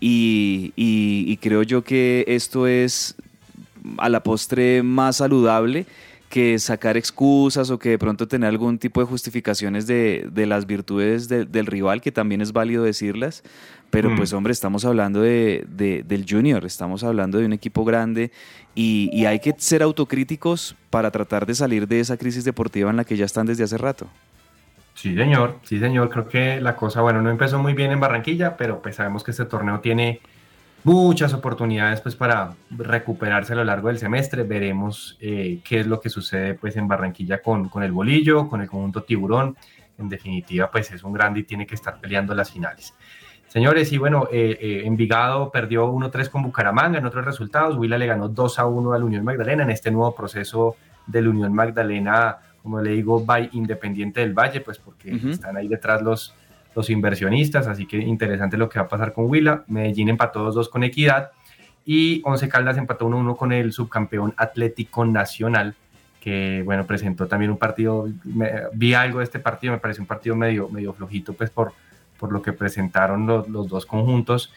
Y, 0.00 0.72
y- 0.76 1.24
y 1.28 1.36
creo 1.36 1.62
yo 1.62 1.82
que 1.84 2.24
esto 2.26 2.66
es 2.66 3.14
a 3.98 4.08
la 4.08 4.22
postre 4.22 4.82
más 4.82 5.16
saludable 5.16 5.86
que 6.28 6.58
sacar 6.58 6.96
excusas 6.96 7.68
o 7.70 7.78
que 7.78 7.90
de 7.90 7.98
pronto 7.98 8.26
tener 8.26 8.48
algún 8.48 8.78
tipo 8.78 9.00
de 9.00 9.06
justificaciones 9.06 9.86
de, 9.86 10.26
de 10.32 10.46
las 10.46 10.66
virtudes 10.66 11.28
de- 11.28 11.44
del 11.44 11.66
rival, 11.66 12.00
que 12.00 12.10
también 12.10 12.40
es 12.40 12.52
válido 12.52 12.84
decirlas. 12.84 13.42
Pero 13.92 14.08
Mm. 14.08 14.16
pues 14.16 14.32
hombre, 14.32 14.52
estamos 14.54 14.86
hablando 14.86 15.20
de, 15.20 15.66
de- 15.68 16.02
del 16.02 16.24
junior, 16.26 16.64
estamos 16.64 17.04
hablando 17.04 17.36
de 17.38 17.44
un 17.44 17.52
equipo 17.52 17.84
grande 17.84 18.32
y, 18.74 19.10
y 19.12 19.26
hay 19.26 19.38
que 19.38 19.54
ser 19.58 19.82
autocríticos 19.82 20.74
para 20.88 21.10
tratar 21.10 21.44
de 21.44 21.54
salir 21.54 21.86
de 21.86 22.00
esa 22.00 22.16
crisis 22.16 22.42
deportiva 22.42 22.88
en 22.88 22.96
la 22.96 23.04
que 23.04 23.18
ya 23.18 23.26
están 23.26 23.44
desde 23.44 23.64
hace 23.64 23.76
rato. 23.76 24.06
Sí, 24.94 25.14
señor, 25.14 25.58
sí, 25.62 25.78
señor. 25.78 26.08
Creo 26.08 26.26
que 26.26 26.58
la 26.62 26.74
cosa, 26.74 27.02
bueno, 27.02 27.20
no 27.20 27.28
empezó 27.28 27.58
muy 27.58 27.74
bien 27.74 27.92
en 27.92 28.00
Barranquilla, 28.00 28.56
pero 28.56 28.80
pues 28.80 28.96
sabemos 28.96 29.22
que 29.24 29.30
este 29.32 29.44
torneo 29.44 29.80
tiene 29.80 30.20
muchas 30.84 31.34
oportunidades 31.34 32.00
pues 32.00 32.16
para 32.16 32.54
recuperarse 32.70 33.52
a 33.52 33.56
lo 33.56 33.64
largo 33.64 33.88
del 33.88 33.98
semestre. 33.98 34.42
Veremos 34.42 35.18
eh, 35.20 35.60
qué 35.64 35.80
es 35.80 35.86
lo 35.86 36.00
que 36.00 36.08
sucede 36.08 36.54
pues 36.54 36.76
en 36.76 36.88
Barranquilla 36.88 37.42
con, 37.42 37.68
con 37.68 37.82
el 37.82 37.92
bolillo, 37.92 38.48
con 38.48 38.62
el 38.62 38.68
conjunto 38.70 39.02
tiburón. 39.02 39.54
En 39.98 40.08
definitiva, 40.08 40.70
pues 40.70 40.90
es 40.92 41.04
un 41.04 41.12
grande 41.12 41.40
y 41.40 41.42
tiene 41.42 41.66
que 41.66 41.74
estar 41.74 42.00
peleando 42.00 42.34
las 42.34 42.50
finales. 42.50 42.94
Señores, 43.52 43.92
y 43.92 43.98
bueno, 43.98 44.28
eh, 44.32 44.56
eh, 44.58 44.82
Envigado 44.86 45.50
perdió 45.50 45.86
1-3 45.92 46.30
con 46.30 46.42
Bucaramanga 46.42 46.98
en 46.98 47.04
otros 47.04 47.22
resultados. 47.26 47.76
Huila 47.76 47.98
le 47.98 48.06
ganó 48.06 48.30
2-1 48.30 48.94
al 48.94 49.04
Unión 49.04 49.24
Magdalena 49.24 49.62
en 49.64 49.70
este 49.70 49.90
nuevo 49.90 50.14
proceso 50.14 50.76
del 51.06 51.28
Unión 51.28 51.52
Magdalena, 51.52 52.38
como 52.62 52.80
le 52.80 52.92
digo, 52.92 53.22
by 53.22 53.50
Independiente 53.52 54.20
del 54.20 54.32
Valle, 54.32 54.62
pues 54.62 54.78
porque 54.78 55.10
están 55.32 55.58
ahí 55.58 55.68
detrás 55.68 56.00
los, 56.00 56.34
los 56.74 56.88
inversionistas, 56.88 57.66
así 57.66 57.84
que 57.86 57.98
interesante 57.98 58.56
lo 58.56 58.70
que 58.70 58.78
va 58.78 58.86
a 58.86 58.88
pasar 58.88 59.12
con 59.12 59.26
Huila. 59.28 59.64
Medellín 59.66 60.08
empató 60.08 60.50
2-2 60.50 60.70
con 60.70 60.82
Equidad 60.84 61.32
y 61.84 62.22
Once 62.24 62.48
Caldas 62.48 62.78
empató 62.78 63.06
1-1 63.06 63.36
con 63.36 63.52
el 63.52 63.72
subcampeón 63.72 64.32
Atlético 64.38 65.04
Nacional, 65.04 65.74
que 66.20 66.62
bueno, 66.64 66.86
presentó 66.86 67.26
también 67.26 67.50
un 67.50 67.58
partido, 67.58 68.08
me- 68.24 68.50
vi 68.72 68.94
algo 68.94 69.18
de 69.18 69.24
este 69.24 69.40
partido, 69.40 69.74
me 69.74 69.78
pareció 69.78 70.02
un 70.02 70.06
partido 70.08 70.36
medio, 70.36 70.70
medio 70.70 70.94
flojito, 70.94 71.34
pues 71.34 71.50
por, 71.50 71.72
por 72.22 72.30
lo 72.32 72.40
que 72.40 72.52
presentaron 72.52 73.26
los, 73.26 73.68
dos 73.68 73.84
conjuntos. 73.84 74.52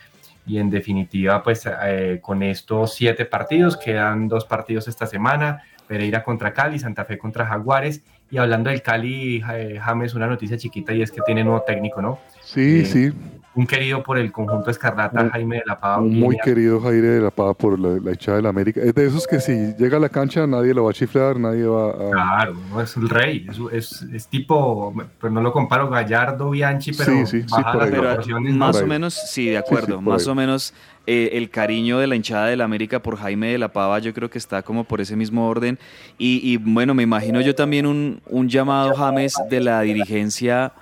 Y 0.45 0.59
en 0.59 0.69
definitiva, 0.69 1.41
pues 1.41 1.67
eh, 1.83 2.19
con 2.21 2.43
estos 2.43 2.93
siete 2.93 3.25
partidos, 3.25 3.75
quedan 3.75 4.27
dos 4.27 4.45
partidos 4.45 4.87
esta 4.87 5.07
semana, 5.07 5.63
Pereira 5.87 6.23
contra 6.23 6.53
Cali, 6.53 6.77
Santa 6.77 7.05
Fe 7.05 7.17
contra 7.17 7.47
Jaguares. 7.47 8.03
Y 8.31 8.37
hablando 8.37 8.69
del 8.69 8.81
Cali, 8.81 9.43
eh, 9.53 9.79
James, 9.81 10.13
una 10.15 10.27
noticia 10.27 10.57
chiquita 10.57 10.93
y 10.93 11.01
es 11.01 11.11
que 11.11 11.21
tiene 11.25 11.43
nuevo 11.43 11.61
técnico, 11.65 12.01
¿no? 12.01 12.19
Sí, 12.43 12.79
Eh, 12.81 12.85
sí, 12.85 13.13
Un 13.57 13.65
querido 13.65 14.03
por 14.03 14.17
el 14.17 14.33
conjunto 14.33 14.69
Escarlata, 14.69 15.21
Un- 15.23 15.29
Jaime 15.29 15.55
de 15.57 15.63
la 15.65 15.79
Pava. 15.79 16.01
un 16.01 16.19
muy 16.19 16.35
querido 16.43 16.81
Jaire 16.81 17.07
de 17.07 17.21
la 17.21 17.31
Pava 17.31 17.53
por 17.53 17.79
la, 17.79 17.97
la 18.03 18.11
hinchada 18.11 18.35
de 18.37 18.43
la 18.43 18.49
América. 18.49 18.81
Es 18.81 18.93
de 18.93 19.05
esos 19.07 19.25
que 19.27 19.39
si 19.39 19.73
llega 19.75 19.95
a 19.95 19.99
la 20.01 20.09
cancha 20.09 20.45
nadie 20.45 20.73
lo 20.73 20.83
va 20.83 20.89
a 20.89 20.93
chiflar, 20.93 21.39
nadie 21.39 21.65
va 21.65 21.91
a... 21.91 22.11
Claro, 22.11 22.55
¿no? 22.69 22.81
es 22.81 22.97
el 22.97 23.07
rey, 23.07 23.47
es, 23.49 23.57
es, 23.71 24.01
es 24.11 24.27
tipo, 24.27 24.93
pues 25.21 25.31
no 25.31 25.39
lo 25.41 25.53
comparo 25.53 25.89
Gallardo, 25.89 26.49
Bianchi, 26.49 26.91
pero 26.91 27.11
Sí, 27.13 27.25
sí, 27.27 27.41
sí, 27.43 27.47
baja 27.49 27.77
las 27.77 27.89
proporciones, 27.91 28.53
más 28.55 28.81
o 28.81 28.87
menos, 28.87 29.13
sí, 29.13 29.45
de 29.49 29.57
acuerdo. 29.57 30.01
más 30.01 30.23
ahí. 30.25 30.31
o 30.31 30.35
menos 30.35 30.73
eh, 31.07 31.29
el 31.33 31.49
cariño 31.49 31.99
de 31.99 32.07
la 32.07 32.15
hinchada 32.15 32.47
del 32.47 32.61
América 32.61 32.99
por 33.01 33.17
Jaime 33.17 33.51
de 33.51 33.57
la 33.57 33.69
Pava, 33.73 33.99
yo 33.99 34.13
creo 34.13 34.29
que 34.29 34.37
está 34.37 34.61
como 34.63 34.83
por 34.83 35.01
ese 35.01 35.15
mismo 35.15 35.47
orden. 35.47 35.77
Y, 36.17 36.39
y, 36.43 36.57
bueno, 36.57 36.93
me 36.93 37.03
imagino 37.03 37.41
yo 37.41 37.53
también 37.55 37.85
un, 37.85 38.21
un 38.27 38.49
llamado, 38.49 38.93
James, 38.95 39.33
de 39.49 39.59
la 39.59 39.81
dirigencia 39.81 40.73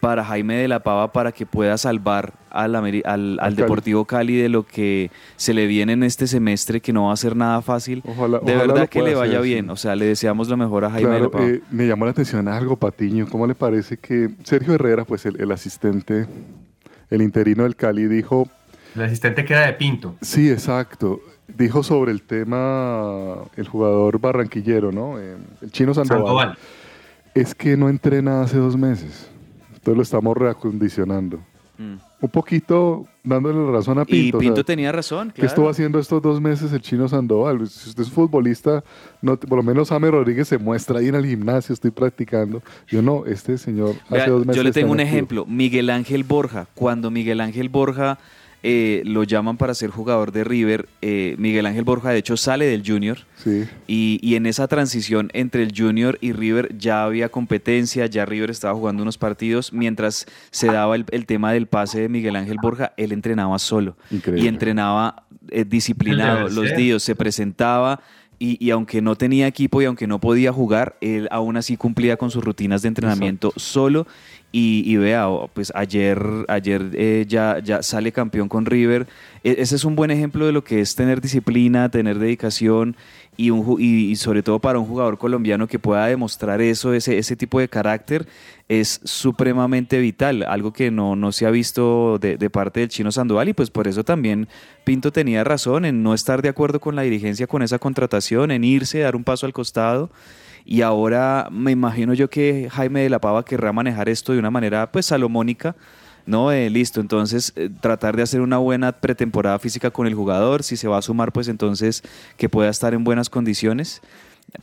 para 0.00 0.24
Jaime 0.24 0.56
de 0.56 0.66
la 0.66 0.80
Pava 0.80 1.12
para 1.12 1.30
que 1.30 1.46
pueda 1.46 1.78
salvar 1.78 2.32
al, 2.50 2.74
Ameri- 2.74 3.02
al, 3.04 3.38
al 3.38 3.38
Al 3.38 3.38
Cali. 3.38 3.56
Deportivo 3.56 4.04
Cali 4.04 4.36
de 4.36 4.48
lo 4.48 4.66
que 4.66 5.12
se 5.36 5.54
le 5.54 5.68
viene 5.68 5.92
en 5.92 6.02
este 6.02 6.26
semestre, 6.26 6.80
que 6.80 6.92
no 6.92 7.06
va 7.06 7.12
a 7.12 7.16
ser 7.16 7.36
nada 7.36 7.62
fácil. 7.62 8.02
Ojalá- 8.04 8.40
de 8.40 8.52
ojalá 8.56 8.72
verdad 8.72 8.88
que 8.88 9.00
le 9.00 9.14
vaya 9.14 9.34
hacer, 9.38 9.42
bien. 9.44 9.64
sí. 9.66 9.70
O 9.70 9.76
sea, 9.76 9.94
le 9.94 10.06
deseamos 10.06 10.48
lo 10.48 10.56
mejor 10.56 10.84
a 10.84 10.90
Jaime 10.90 11.10
de 11.10 11.20
la 11.20 11.28
Pava. 11.28 11.46
eh, 11.46 11.60
me 11.70 11.86
llamó 11.86 12.04
la 12.04 12.10
atención 12.10 12.48
algo, 12.48 12.76
Patiño. 12.76 13.28
¿Cómo 13.30 13.46
le 13.46 13.54
parece 13.54 13.96
que 13.96 14.30
Sergio 14.42 14.74
Herrera, 14.74 15.04
pues 15.04 15.24
el, 15.24 15.40
el 15.40 15.52
asistente, 15.52 16.26
el 17.08 17.22
interino 17.22 17.62
del 17.62 17.76
Cali, 17.76 18.06
dijo, 18.08 18.48
El 18.94 19.02
asistente 19.02 19.44
queda 19.44 19.66
de 19.66 19.72
Pinto. 19.74 20.14
sí, 20.20 20.50
exacto, 20.50 21.20
dijo 21.48 21.82
sobre 21.82 22.12
el 22.12 22.22
tema, 22.22 23.36
el 23.56 23.68
jugador 23.68 24.18
barranquillero, 24.20 24.92
¿no? 24.92 25.18
Eh, 25.18 25.36
el 25.60 25.70
chino 25.70 25.94
Sandoval. 25.94 26.22
Sandoval. 26.24 26.58
Es 27.34 27.54
que 27.54 27.76
no 27.76 27.88
entrena 27.88 28.42
hace 28.42 28.58
dos 28.58 28.76
meses. 28.76 29.28
Entonces 29.68 29.96
lo 29.96 30.02
estamos 30.02 30.36
reacondicionando. 30.36 31.38
Mm. 31.78 31.94
Un 32.20 32.28
poquito 32.28 33.06
dándole 33.24 33.64
la 33.64 33.72
razón 33.72 33.98
a 33.98 34.02
Y 34.02 34.04
Pinto. 34.04 34.36
o 34.36 34.40
sea, 34.40 34.48
Pinto 34.48 34.64
tenía 34.64 34.92
razón. 34.92 35.28
¿Qué 35.28 35.36
claro. 35.36 35.48
estuvo 35.48 35.68
haciendo 35.68 35.98
estos 35.98 36.22
dos 36.22 36.40
meses 36.40 36.72
el 36.72 36.80
chino 36.80 37.08
Sandoval? 37.08 37.66
Si 37.68 37.88
usted 37.88 38.02
es 38.02 38.10
futbolista, 38.10 38.84
no, 39.22 39.36
por 39.36 39.56
lo 39.56 39.62
menos 39.62 39.88
James 39.88 40.10
Rodríguez 40.10 40.46
se 40.46 40.58
muestra 40.58 41.00
ahí 41.00 41.08
en 41.08 41.14
el 41.16 41.26
gimnasio, 41.26 41.72
estoy 41.72 41.90
practicando. 41.90 42.62
Yo 42.86 43.02
no, 43.02 43.24
este 43.26 43.58
señor 43.58 43.96
hace 44.06 44.14
Vea, 44.14 44.26
dos 44.28 44.46
meses. 44.46 44.56
yo 44.56 44.62
le 44.62 44.72
tengo 44.72 44.92
un 44.92 45.00
ejemplo. 45.00 45.46
Miguel 45.46 45.90
Ángel 45.90 46.22
Borja. 46.22 46.66
Cuando 46.74 47.10
Miguel 47.10 47.40
Ángel 47.40 47.68
Borja 47.70 48.18
eh, 48.62 49.02
lo 49.04 49.24
llaman 49.24 49.56
para 49.56 49.74
ser 49.74 49.90
jugador 49.90 50.32
de 50.32 50.44
River, 50.44 50.88
eh, 51.00 51.34
Miguel 51.38 51.66
Ángel 51.66 51.84
Borja 51.84 52.10
de 52.10 52.18
hecho 52.18 52.36
sale 52.36 52.66
del 52.66 52.82
Junior. 52.86 53.18
Sí, 53.36 53.64
Y, 53.88 54.20
y 54.22 54.36
en 54.36 54.46
esa 54.46 54.68
transición 54.68 55.30
entre 55.32 55.62
el 55.64 55.72
Junior 55.76 56.16
y 56.20 56.32
River 56.32 56.76
ya 56.78 57.04
había 57.04 57.28
competencia, 57.28 58.06
ya 58.06 58.24
River 58.24 58.50
estaba 58.50 58.74
jugando 58.74 59.02
unos 59.02 59.18
partidos. 59.18 59.72
Mientras 59.72 60.26
se 60.50 60.68
daba 60.68 60.94
el, 60.94 61.04
el 61.10 61.26
tema 61.26 61.52
del 61.52 61.66
pase 61.66 62.00
de 62.00 62.08
Miguel 62.08 62.36
Ángel 62.36 62.58
Borja, 62.62 62.92
él 62.96 63.12
entrenaba 63.12 63.58
solo. 63.58 63.96
Increíble. 64.10 64.44
Y 64.44 64.48
entrenaba 64.48 65.24
eh, 65.48 65.64
disciplinado 65.64 66.48
los 66.48 66.76
días, 66.76 67.02
se 67.02 67.16
presentaba. 67.16 68.00
Y, 68.44 68.56
y 68.58 68.70
aunque 68.70 69.00
no 69.00 69.14
tenía 69.14 69.46
equipo 69.46 69.80
y 69.80 69.84
aunque 69.84 70.08
no 70.08 70.18
podía 70.18 70.52
jugar, 70.52 70.96
él 71.00 71.28
aún 71.30 71.56
así 71.56 71.76
cumplía 71.76 72.16
con 72.16 72.32
sus 72.32 72.42
rutinas 72.42 72.82
de 72.82 72.88
entrenamiento 72.88 73.52
solo. 73.54 74.04
Y, 74.50 74.82
y 74.84 74.96
vea, 74.96 75.28
pues 75.54 75.72
ayer, 75.76 76.20
ayer 76.48 76.90
eh, 76.94 77.24
ya, 77.28 77.60
ya 77.60 77.84
sale 77.84 78.10
campeón 78.10 78.48
con 78.48 78.66
River. 78.66 79.06
E- 79.44 79.54
ese 79.58 79.76
es 79.76 79.84
un 79.84 79.94
buen 79.94 80.10
ejemplo 80.10 80.44
de 80.44 80.50
lo 80.50 80.64
que 80.64 80.80
es 80.80 80.96
tener 80.96 81.20
disciplina, 81.20 81.88
tener 81.88 82.18
dedicación 82.18 82.96
y, 83.36 83.50
un, 83.50 83.76
y 83.80 84.14
sobre 84.16 84.42
todo 84.42 84.58
para 84.58 84.78
un 84.78 84.86
jugador 84.86 85.18
colombiano 85.18 85.66
que 85.66 85.78
pueda 85.78 86.06
demostrar 86.06 86.60
eso, 86.60 86.92
ese, 86.92 87.18
ese 87.18 87.36
tipo 87.36 87.60
de 87.60 87.68
carácter, 87.68 88.26
es 88.68 89.00
supremamente 89.04 89.98
vital, 89.98 90.44
algo 90.44 90.72
que 90.72 90.90
no, 90.90 91.16
no 91.16 91.32
se 91.32 91.46
ha 91.46 91.50
visto 91.50 92.18
de, 92.18 92.36
de 92.36 92.50
parte 92.50 92.80
del 92.80 92.88
chino 92.88 93.10
Sandoval 93.10 93.48
y 93.48 93.52
pues 93.52 93.70
por 93.70 93.88
eso 93.88 94.04
también 94.04 94.48
Pinto 94.84 95.12
tenía 95.12 95.44
razón 95.44 95.84
en 95.84 96.02
no 96.02 96.14
estar 96.14 96.42
de 96.42 96.48
acuerdo 96.48 96.80
con 96.80 96.96
la 96.96 97.02
dirigencia 97.02 97.46
con 97.46 97.62
esa 97.62 97.78
contratación, 97.78 98.50
en 98.50 98.64
irse, 98.64 98.98
dar 99.00 99.16
un 99.16 99.24
paso 99.24 99.46
al 99.46 99.52
costado. 99.52 100.10
Y 100.64 100.82
ahora 100.82 101.48
me 101.50 101.72
imagino 101.72 102.14
yo 102.14 102.30
que 102.30 102.68
Jaime 102.70 103.02
de 103.02 103.10
la 103.10 103.20
Pava 103.20 103.44
querrá 103.44 103.72
manejar 103.72 104.08
esto 104.08 104.32
de 104.32 104.38
una 104.38 104.50
manera 104.50 104.92
pues 104.92 105.06
salomónica, 105.06 105.74
No, 106.24 106.52
eh, 106.52 106.70
listo, 106.70 107.00
entonces 107.00 107.52
eh, 107.56 107.68
tratar 107.80 108.16
de 108.16 108.22
hacer 108.22 108.40
una 108.40 108.58
buena 108.58 108.92
pretemporada 108.92 109.58
física 109.58 109.90
con 109.90 110.06
el 110.06 110.14
jugador, 110.14 110.62
si 110.62 110.76
se 110.76 110.88
va 110.88 110.98
a 110.98 111.02
sumar, 111.02 111.32
pues 111.32 111.48
entonces 111.48 112.02
que 112.36 112.48
pueda 112.48 112.70
estar 112.70 112.94
en 112.94 113.04
buenas 113.04 113.28
condiciones, 113.28 114.00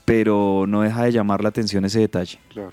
pero 0.06 0.66
no 0.68 0.82
deja 0.82 1.04
de 1.04 1.12
llamar 1.12 1.44
la 1.44 1.50
atención 1.50 1.86
ese 1.86 2.00
detalle. 2.00 2.40
Claro. 2.50 2.72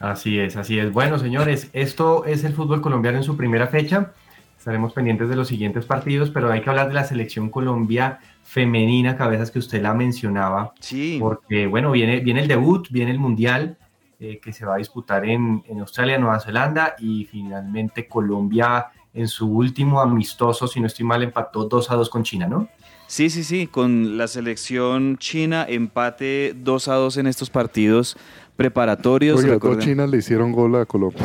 Así 0.00 0.38
es, 0.38 0.56
así 0.56 0.78
es. 0.78 0.92
Bueno, 0.92 1.18
señores, 1.18 1.70
esto 1.72 2.24
es 2.24 2.44
el 2.44 2.52
fútbol 2.52 2.80
colombiano 2.80 3.18
en 3.18 3.24
su 3.24 3.36
primera 3.36 3.68
fecha. 3.68 4.12
Estaremos 4.58 4.92
pendientes 4.92 5.28
de 5.28 5.36
los 5.36 5.48
siguientes 5.48 5.84
partidos, 5.84 6.30
pero 6.30 6.50
hay 6.50 6.62
que 6.62 6.70
hablar 6.70 6.88
de 6.88 6.94
la 6.94 7.04
selección 7.04 7.50
Colombia 7.50 8.18
femenina, 8.42 9.16
cabezas 9.16 9.50
que 9.50 9.58
usted 9.58 9.82
la 9.82 9.94
mencionaba. 9.94 10.72
Sí. 10.80 11.18
Porque, 11.20 11.66
bueno, 11.66 11.90
viene, 11.90 12.20
viene 12.20 12.40
el 12.40 12.48
debut, 12.48 12.88
viene 12.90 13.10
el 13.10 13.18
Mundial, 13.18 13.76
eh, 14.24 14.40
que 14.40 14.52
se 14.52 14.64
va 14.64 14.74
a 14.74 14.78
disputar 14.78 15.24
en, 15.24 15.62
en, 15.68 15.80
Australia, 15.80 16.18
Nueva 16.18 16.40
Zelanda, 16.40 16.94
y 16.98 17.26
finalmente 17.26 18.08
Colombia 18.08 18.86
en 19.12 19.28
su 19.28 19.46
último 19.46 20.00
amistoso, 20.00 20.66
si 20.66 20.80
no 20.80 20.86
estoy 20.86 21.04
mal, 21.04 21.22
empató 21.22 21.64
2 21.64 21.90
a 21.90 21.94
2 21.96 22.08
con 22.08 22.22
China, 22.22 22.46
¿no? 22.46 22.68
Sí, 23.06 23.28
sí, 23.28 23.44
sí, 23.44 23.66
con 23.66 24.16
la 24.16 24.26
selección 24.26 25.18
china, 25.18 25.66
empate 25.68 26.54
2 26.56 26.88
a 26.88 26.94
2 26.94 27.18
en 27.18 27.26
estos 27.26 27.50
partidos 27.50 28.16
preparatorios. 28.56 29.42
Oiga, 29.42 29.58
dos 29.58 29.78
chinas 29.78 30.08
le 30.08 30.18
hicieron 30.18 30.52
gol 30.52 30.76
a 30.76 30.86
Colombia. 30.86 31.20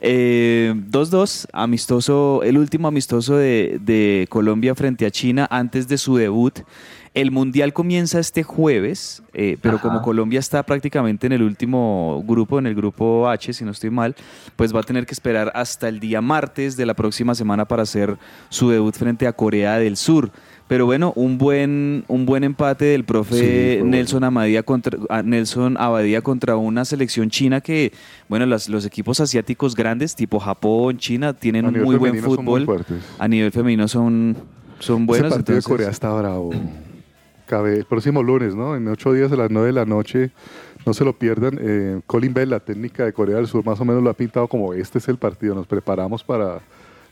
eh, 0.00 1.48
amistoso, 1.52 2.42
el 2.42 2.58
último 2.58 2.88
amistoso 2.88 3.36
de, 3.36 3.78
de, 3.80 4.26
Colombia 4.28 4.74
frente 4.74 5.06
a 5.06 5.10
China 5.10 5.46
antes 5.50 5.88
de 5.88 5.96
su 5.96 6.16
debut. 6.16 6.60
El 7.14 7.30
Mundial 7.30 7.72
comienza 7.72 8.18
este 8.18 8.42
jueves, 8.42 9.22
eh, 9.32 9.56
pero 9.60 9.76
Ajá. 9.76 9.88
como 9.88 10.02
Colombia 10.02 10.40
está 10.40 10.64
prácticamente 10.64 11.28
en 11.28 11.32
el 11.32 11.44
último 11.44 12.24
grupo, 12.26 12.58
en 12.58 12.66
el 12.66 12.74
grupo 12.74 13.28
H, 13.28 13.52
si 13.52 13.64
no 13.64 13.70
estoy 13.70 13.90
mal, 13.90 14.16
pues 14.56 14.74
va 14.74 14.80
a 14.80 14.82
tener 14.82 15.06
que 15.06 15.14
esperar 15.14 15.52
hasta 15.54 15.88
el 15.88 16.00
día 16.00 16.20
martes 16.20 16.76
de 16.76 16.84
la 16.86 16.94
próxima 16.94 17.36
semana 17.36 17.66
para 17.66 17.84
hacer 17.84 18.18
su 18.48 18.68
debut 18.68 18.96
frente 18.96 19.28
a 19.28 19.32
Corea 19.32 19.78
del 19.78 19.96
Sur. 19.96 20.32
Pero 20.66 20.86
bueno, 20.86 21.12
un 21.14 21.38
buen, 21.38 22.04
un 22.08 22.26
buen 22.26 22.42
empate 22.42 22.86
del 22.86 23.04
profe 23.04 23.78
sí, 23.78 23.84
Nelson, 23.84 24.16
bueno. 24.16 24.26
Amadía 24.28 24.62
contra, 24.64 25.22
Nelson 25.22 25.76
Abadía 25.78 26.20
contra 26.20 26.56
una 26.56 26.84
selección 26.84 27.30
china 27.30 27.60
que, 27.60 27.92
bueno, 28.28 28.44
las, 28.46 28.68
los 28.68 28.84
equipos 28.86 29.20
asiáticos 29.20 29.76
grandes, 29.76 30.16
tipo 30.16 30.40
Japón, 30.40 30.98
China, 30.98 31.32
tienen 31.32 31.66
un 31.66 31.80
muy 31.80 31.94
buen 31.94 32.18
fútbol. 32.20 32.66
Muy 32.66 32.78
a 33.20 33.28
nivel 33.28 33.52
femenino 33.52 33.86
son, 33.86 34.36
son 34.80 35.06
buenos. 35.06 35.28
Ese 35.28 35.36
partido 35.36 35.58
entonces... 35.58 35.64
de 35.64 35.70
Corea 35.70 35.90
está 35.90 36.12
bravo. 36.12 36.50
Cabe 37.46 37.76
el 37.76 37.84
próximo 37.84 38.22
lunes, 38.22 38.54
¿no? 38.54 38.76
En 38.76 38.88
ocho 38.88 39.12
días 39.12 39.30
a 39.32 39.36
las 39.36 39.50
nueve 39.50 39.68
de 39.68 39.74
la 39.74 39.84
noche. 39.84 40.30
No 40.86 40.94
se 40.94 41.04
lo 41.04 41.18
pierdan. 41.18 41.58
Eh, 41.60 42.00
Colin 42.06 42.34
Bell, 42.34 42.50
la 42.50 42.60
técnica 42.60 43.04
de 43.04 43.12
Corea 43.12 43.36
del 43.36 43.46
Sur, 43.46 43.64
más 43.64 43.80
o 43.80 43.84
menos 43.84 44.02
lo 44.02 44.10
ha 44.10 44.14
pintado 44.14 44.48
como 44.48 44.74
este 44.74 44.98
es 44.98 45.08
el 45.08 45.16
partido. 45.16 45.54
Nos 45.54 45.66
preparamos 45.66 46.22
para 46.22 46.60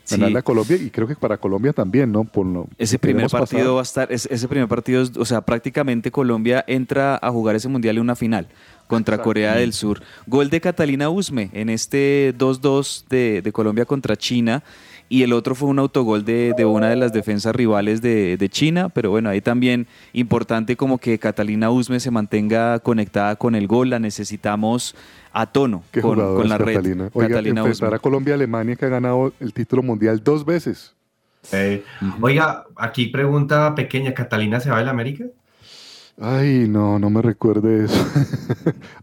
ganarle 0.09 0.35
sí. 0.35 0.37
a 0.37 0.41
Colombia 0.41 0.77
y 0.77 0.89
creo 0.89 1.07
que 1.07 1.15
para 1.15 1.37
Colombia 1.37 1.73
también, 1.73 2.11
¿no? 2.11 2.23
Por 2.23 2.45
lo 2.45 2.67
ese 2.77 2.99
primer 2.99 3.29
partido 3.29 3.59
pasar. 3.59 3.75
va 3.75 3.79
a 3.79 3.83
estar, 3.83 4.11
ese, 4.11 4.33
ese 4.33 4.47
primer 4.47 4.67
partido, 4.67 5.03
o 5.17 5.25
sea, 5.25 5.41
prácticamente 5.41 6.11
Colombia 6.11 6.63
entra 6.67 7.17
a 7.21 7.31
jugar 7.31 7.55
ese 7.55 7.69
mundial 7.69 7.95
en 7.97 8.01
una 8.01 8.15
final 8.15 8.47
contra. 8.87 9.17
Corea 9.19 9.55
del 9.55 9.73
Sur. 9.73 10.01
Gol 10.27 10.49
de 10.49 10.59
Catalina 10.61 11.09
Usme 11.09 11.49
en 11.53 11.69
este 11.69 12.35
2-2 12.37 13.05
de, 13.09 13.41
de, 13.41 13.51
Colombia 13.51 13.85
contra 13.85 14.15
China. 14.15 14.63
Y 15.09 15.23
el 15.23 15.33
otro 15.33 15.53
fue 15.53 15.69
un 15.69 15.79
autogol 15.79 16.25
de, 16.25 16.53
de 16.57 16.65
una 16.65 16.89
de 16.89 16.95
las 16.95 17.13
defensas 17.13 17.55
rivales 17.55 18.01
de, 18.01 18.37
de, 18.37 18.49
China, 18.49 18.89
pero 18.89 19.11
bueno, 19.11 19.29
ahí 19.29 19.41
también 19.41 19.87
importante 20.13 20.75
como 20.75 20.97
que 20.97 21.19
Catalina 21.19 21.69
Usme 21.69 21.99
se 21.99 22.09
mantenga 22.09 22.79
conectada 22.79 23.35
con 23.35 23.53
el 23.53 23.67
gol, 23.67 23.89
la 23.89 23.99
necesitamos 23.99 24.95
a 25.31 25.45
tono 25.47 25.83
¿Qué 25.91 26.01
con, 26.01 26.15
con 26.17 26.49
la 26.49 26.57
red. 26.57 26.75
Catalina. 26.75 27.09
Oiga, 27.13 27.29
Catalina 27.29 27.61
enfrentar 27.61 27.87
Usme. 27.89 27.95
a 27.95 27.99
Colombia 27.99 28.33
Alemania 28.33 28.75
que 28.75 28.85
ha 28.85 28.89
ganado 28.89 29.33
el 29.39 29.53
título 29.53 29.83
mundial 29.83 30.23
dos 30.23 30.45
veces. 30.45 30.95
Eh, 31.51 31.83
uh 32.01 32.05
-huh. 32.05 32.17
Oiga, 32.21 32.65
aquí 32.75 33.07
pregunta 33.07 33.75
pequeña, 33.75 34.13
¿Catalina 34.13 34.59
se 34.59 34.69
va 34.69 34.79
del 34.79 34.89
América? 34.89 35.25
Ay, 36.21 36.67
no, 36.69 36.99
no 36.99 37.09
me 37.09 37.21
recuerde 37.21 37.85
eso. 37.85 38.05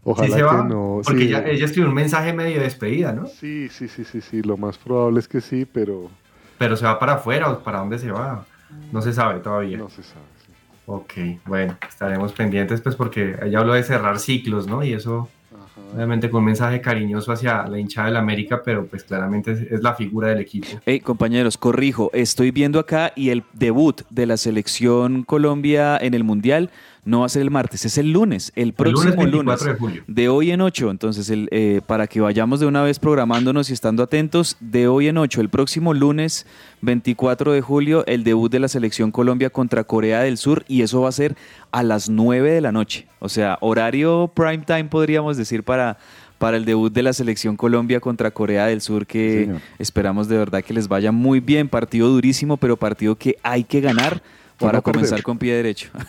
Ojalá 0.03 0.27
¿Sí 0.27 0.33
se 0.33 0.43
va? 0.43 0.61
que 0.61 0.69
no. 0.69 1.01
Porque 1.03 1.21
sí. 1.21 1.27
ella, 1.27 1.43
ella, 1.45 1.65
escribió 1.65 1.89
un 1.89 1.95
mensaje 1.95 2.33
medio 2.33 2.57
de 2.57 2.63
despedida, 2.63 3.11
¿no? 3.11 3.27
Sí, 3.27 3.67
sí, 3.69 3.87
sí, 3.87 4.05
sí, 4.05 4.21
sí. 4.21 4.41
Lo 4.41 4.57
más 4.57 4.77
probable 4.77 5.19
es 5.19 5.27
que 5.27 5.41
sí, 5.41 5.65
pero. 5.65 6.09
Pero 6.57 6.77
se 6.77 6.85
va 6.85 6.99
para 6.99 7.13
afuera 7.13 7.49
o 7.49 7.59
para 7.59 7.79
dónde 7.79 7.99
se 7.99 8.11
va. 8.11 8.45
No 8.91 9.01
se 9.01 9.11
sabe 9.11 9.39
todavía. 9.39 9.77
No 9.77 9.89
se 9.89 10.03
sabe. 10.03 10.25
Sí. 10.45 10.53
Ok, 10.85 11.13
bueno, 11.45 11.77
estaremos 11.87 12.31
pendientes, 12.31 12.79
pues, 12.81 12.95
porque 12.95 13.35
ella 13.43 13.59
habló 13.59 13.73
de 13.73 13.83
cerrar 13.83 14.17
ciclos, 14.19 14.67
¿no? 14.67 14.83
Y 14.83 14.93
eso, 14.93 15.27
Ajá. 15.53 15.81
obviamente, 15.93 16.29
con 16.29 16.39
un 16.39 16.45
mensaje 16.45 16.79
cariñoso 16.79 17.33
hacia 17.33 17.67
la 17.67 17.77
hinchada 17.77 18.07
del 18.07 18.17
América, 18.17 18.61
pero 18.63 18.85
pues 18.85 19.03
claramente 19.03 19.51
es, 19.51 19.61
es 19.63 19.83
la 19.83 19.95
figura 19.95 20.29
del 20.29 20.39
equipo. 20.39 20.67
Hey, 20.85 21.01
compañeros, 21.01 21.57
corrijo, 21.57 22.09
estoy 22.13 22.51
viendo 22.51 22.79
acá 22.79 23.11
y 23.15 23.29
el 23.29 23.43
debut 23.53 24.01
de 24.09 24.25
la 24.25 24.37
selección 24.37 25.23
Colombia 25.23 25.97
en 25.97 26.13
el 26.13 26.23
Mundial 26.23 26.71
no 27.03 27.21
va 27.21 27.25
a 27.25 27.29
ser 27.29 27.41
el 27.41 27.49
martes, 27.49 27.83
es 27.85 27.97
el 27.97 28.11
lunes, 28.11 28.51
el 28.55 28.73
próximo 28.73 29.23
el 29.23 29.31
lunes, 29.31 29.63
de, 29.63 29.73
julio. 29.73 30.03
de, 30.05 30.29
hoy 30.29 30.51
en 30.51 30.61
8. 30.61 30.91
Entonces, 30.91 31.29
el, 31.31 31.47
eh, 31.51 31.81
para 31.85 32.05
que 32.05 32.21
vayamos 32.21 32.59
de 32.59 32.67
una 32.67 32.83
vez 32.83 32.99
programándonos 32.99 33.69
y 33.69 33.73
estando 33.73 34.03
atentos, 34.03 34.55
de 34.59 34.87
hoy 34.87 35.07
en 35.07 35.17
8, 35.17 35.41
el 35.41 35.49
próximo 35.49 35.93
lunes 35.95 36.45
24 36.81 37.53
de 37.53 37.61
julio, 37.61 38.05
el 38.05 38.23
debut 38.23 38.51
de 38.51 38.59
la 38.59 38.67
selección 38.67 39.11
Colombia 39.11 39.49
contra 39.49 39.83
Corea 39.83 40.21
del 40.21 40.37
Sur 40.37 40.63
y 40.67 40.83
eso 40.83 41.01
va 41.01 41.09
a 41.09 41.13
ser 41.13 41.35
a 41.71 41.81
las 41.81 42.07
9 42.07 42.51
de 42.51 42.61
la 42.61 42.71
noche. 42.71 43.07
O 43.19 43.29
sea, 43.29 43.57
horario 43.61 44.31
prime 44.33 44.59
time 44.59 44.85
podríamos 44.85 45.37
decir 45.37 45.63
para, 45.63 45.97
para 46.37 46.57
el 46.57 46.65
debut 46.65 46.93
de 46.93 47.01
la 47.01 47.13
selección 47.13 47.57
Colombia 47.57 47.99
contra 47.99 48.29
Corea 48.29 48.67
del 48.67 48.81
Sur, 48.81 49.07
que 49.07 49.49
esperamos 49.79 50.27
de 50.27 50.37
verdad 50.37 50.63
que 50.63 50.73
les 50.73 50.87
vaya 50.87 51.11
muy 51.11 51.39
bien. 51.39 51.67
Partido 51.67 52.09
durísimo, 52.09 52.57
pero 52.57 52.77
partido 52.77 53.15
que 53.15 53.37
hay 53.41 53.63
que 53.63 53.81
ganar 53.81 54.21
para 54.61 54.77
no 54.77 54.81
comenzar 54.83 55.09
perder. 55.09 55.23
con 55.23 55.37
pie 55.37 55.55
derecho. 55.55 55.89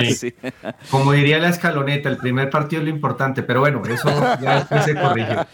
Sí. 0.00 0.12
sí. 0.12 0.34
Como 0.90 1.12
diría 1.12 1.38
la 1.38 1.48
escaloneta, 1.48 2.08
el 2.08 2.16
primer 2.16 2.50
partido 2.50 2.82
es 2.82 2.88
lo 2.88 2.94
importante, 2.94 3.42
pero 3.42 3.60
bueno, 3.60 3.82
eso 3.86 4.08
ya 4.40 4.56
después 4.56 4.84
se 4.84 4.94
corrigió. 4.94 5.46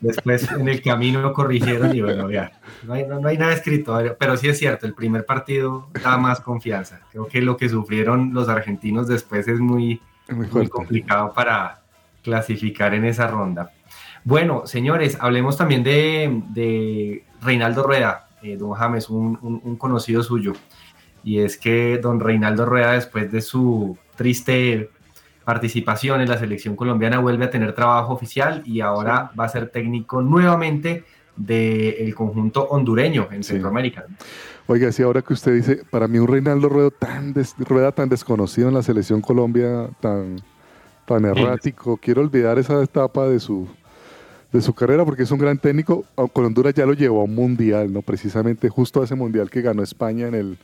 Después 0.00 0.50
en 0.52 0.68
el 0.68 0.82
camino 0.82 1.20
lo 1.20 1.32
corrigieron 1.32 1.94
y 1.94 2.00
bueno, 2.00 2.30
ya, 2.30 2.52
no 2.84 2.94
hay, 2.94 3.06
no, 3.06 3.20
no 3.20 3.28
hay 3.28 3.38
nada 3.38 3.52
escrito, 3.52 3.98
pero 4.18 4.36
sí 4.36 4.48
es 4.48 4.58
cierto, 4.58 4.86
el 4.86 4.94
primer 4.94 5.24
partido 5.24 5.88
da 6.02 6.16
más 6.16 6.40
confianza. 6.40 7.00
Creo 7.10 7.26
que 7.26 7.40
lo 7.40 7.56
que 7.56 7.68
sufrieron 7.68 8.32
los 8.32 8.48
argentinos 8.48 9.08
después 9.08 9.46
es 9.48 9.58
muy, 9.60 10.00
muy, 10.28 10.46
muy 10.46 10.68
complicado 10.68 11.32
para 11.32 11.80
clasificar 12.22 12.94
en 12.94 13.04
esa 13.04 13.26
ronda. 13.26 13.72
Bueno, 14.24 14.66
señores, 14.66 15.18
hablemos 15.20 15.56
también 15.56 15.82
de, 15.82 16.42
de 16.50 17.24
Reinaldo 17.42 17.82
Rueda, 17.82 18.28
eh, 18.42 18.56
don 18.56 18.72
James, 18.72 19.10
un, 19.10 19.38
un, 19.42 19.60
un 19.62 19.76
conocido 19.76 20.22
suyo 20.22 20.54
y 21.24 21.40
es 21.40 21.56
que 21.56 21.98
don 21.98 22.20
Reinaldo 22.20 22.66
Rueda, 22.66 22.92
después 22.92 23.32
de 23.32 23.40
su 23.40 23.96
triste 24.16 24.90
participación 25.44 26.20
en 26.20 26.28
la 26.28 26.38
selección 26.38 26.76
colombiana, 26.76 27.18
vuelve 27.18 27.46
a 27.46 27.50
tener 27.50 27.74
trabajo 27.74 28.12
oficial 28.12 28.62
y 28.64 28.80
ahora 28.80 29.30
va 29.38 29.44
a 29.44 29.48
ser 29.48 29.70
técnico 29.70 30.22
nuevamente 30.22 31.04
del 31.36 32.14
conjunto 32.14 32.64
hondureño 32.68 33.28
en 33.30 33.42
sí. 33.42 33.52
Centroamérica. 33.52 34.04
Oiga, 34.66 34.90
sí, 34.92 35.02
ahora 35.02 35.20
que 35.20 35.34
usted 35.34 35.54
dice, 35.54 35.82
para 35.90 36.08
mí 36.08 36.18
un 36.18 36.28
Reinaldo 36.28 36.68
Rueda 36.68 36.90
tan, 36.90 37.34
des, 37.34 37.54
Rueda 37.58 37.92
tan 37.92 38.08
desconocido 38.08 38.68
en 38.68 38.74
la 38.74 38.82
selección 38.82 39.20
Colombia, 39.20 39.90
tan, 40.00 40.40
tan 41.06 41.24
errático, 41.24 41.94
sí. 41.94 42.00
quiero 42.02 42.22
olvidar 42.22 42.58
esa 42.58 42.82
etapa 42.82 43.26
de 43.28 43.40
su, 43.40 43.68
de 44.54 44.62
su 44.62 44.72
carrera 44.72 45.04
porque 45.04 45.24
es 45.24 45.30
un 45.32 45.38
gran 45.38 45.58
técnico. 45.58 46.04
Con 46.32 46.44
Honduras 46.44 46.72
ya 46.74 46.86
lo 46.86 46.92
llevó 46.92 47.22
a 47.22 47.24
un 47.24 47.34
mundial, 47.34 47.92
¿no? 47.92 48.02
Precisamente 48.02 48.68
justo 48.68 49.02
a 49.02 49.04
ese 49.04 49.16
mundial 49.16 49.50
que 49.50 49.62
ganó 49.62 49.82
España 49.82 50.28
en 50.28 50.34
el, 50.36 50.58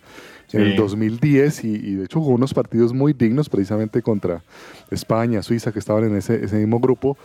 sí. 0.46 0.56
en 0.56 0.62
el 0.62 0.76
2010 0.76 1.64
y, 1.64 1.68
y, 1.74 1.94
de 1.96 2.04
hecho 2.04 2.20
jugó 2.20 2.34
unos 2.34 2.54
partidos 2.54 2.92
muy 2.92 3.12
dignos 3.12 3.48
precisamente 3.48 4.00
contra 4.00 4.44
España, 4.92 5.42
Suiza, 5.42 5.72
que 5.72 5.80
estaban 5.80 6.04
en 6.04 6.16
ese, 6.16 6.44
ese 6.44 6.56
mismo 6.56 6.78
grupo. 6.78 7.18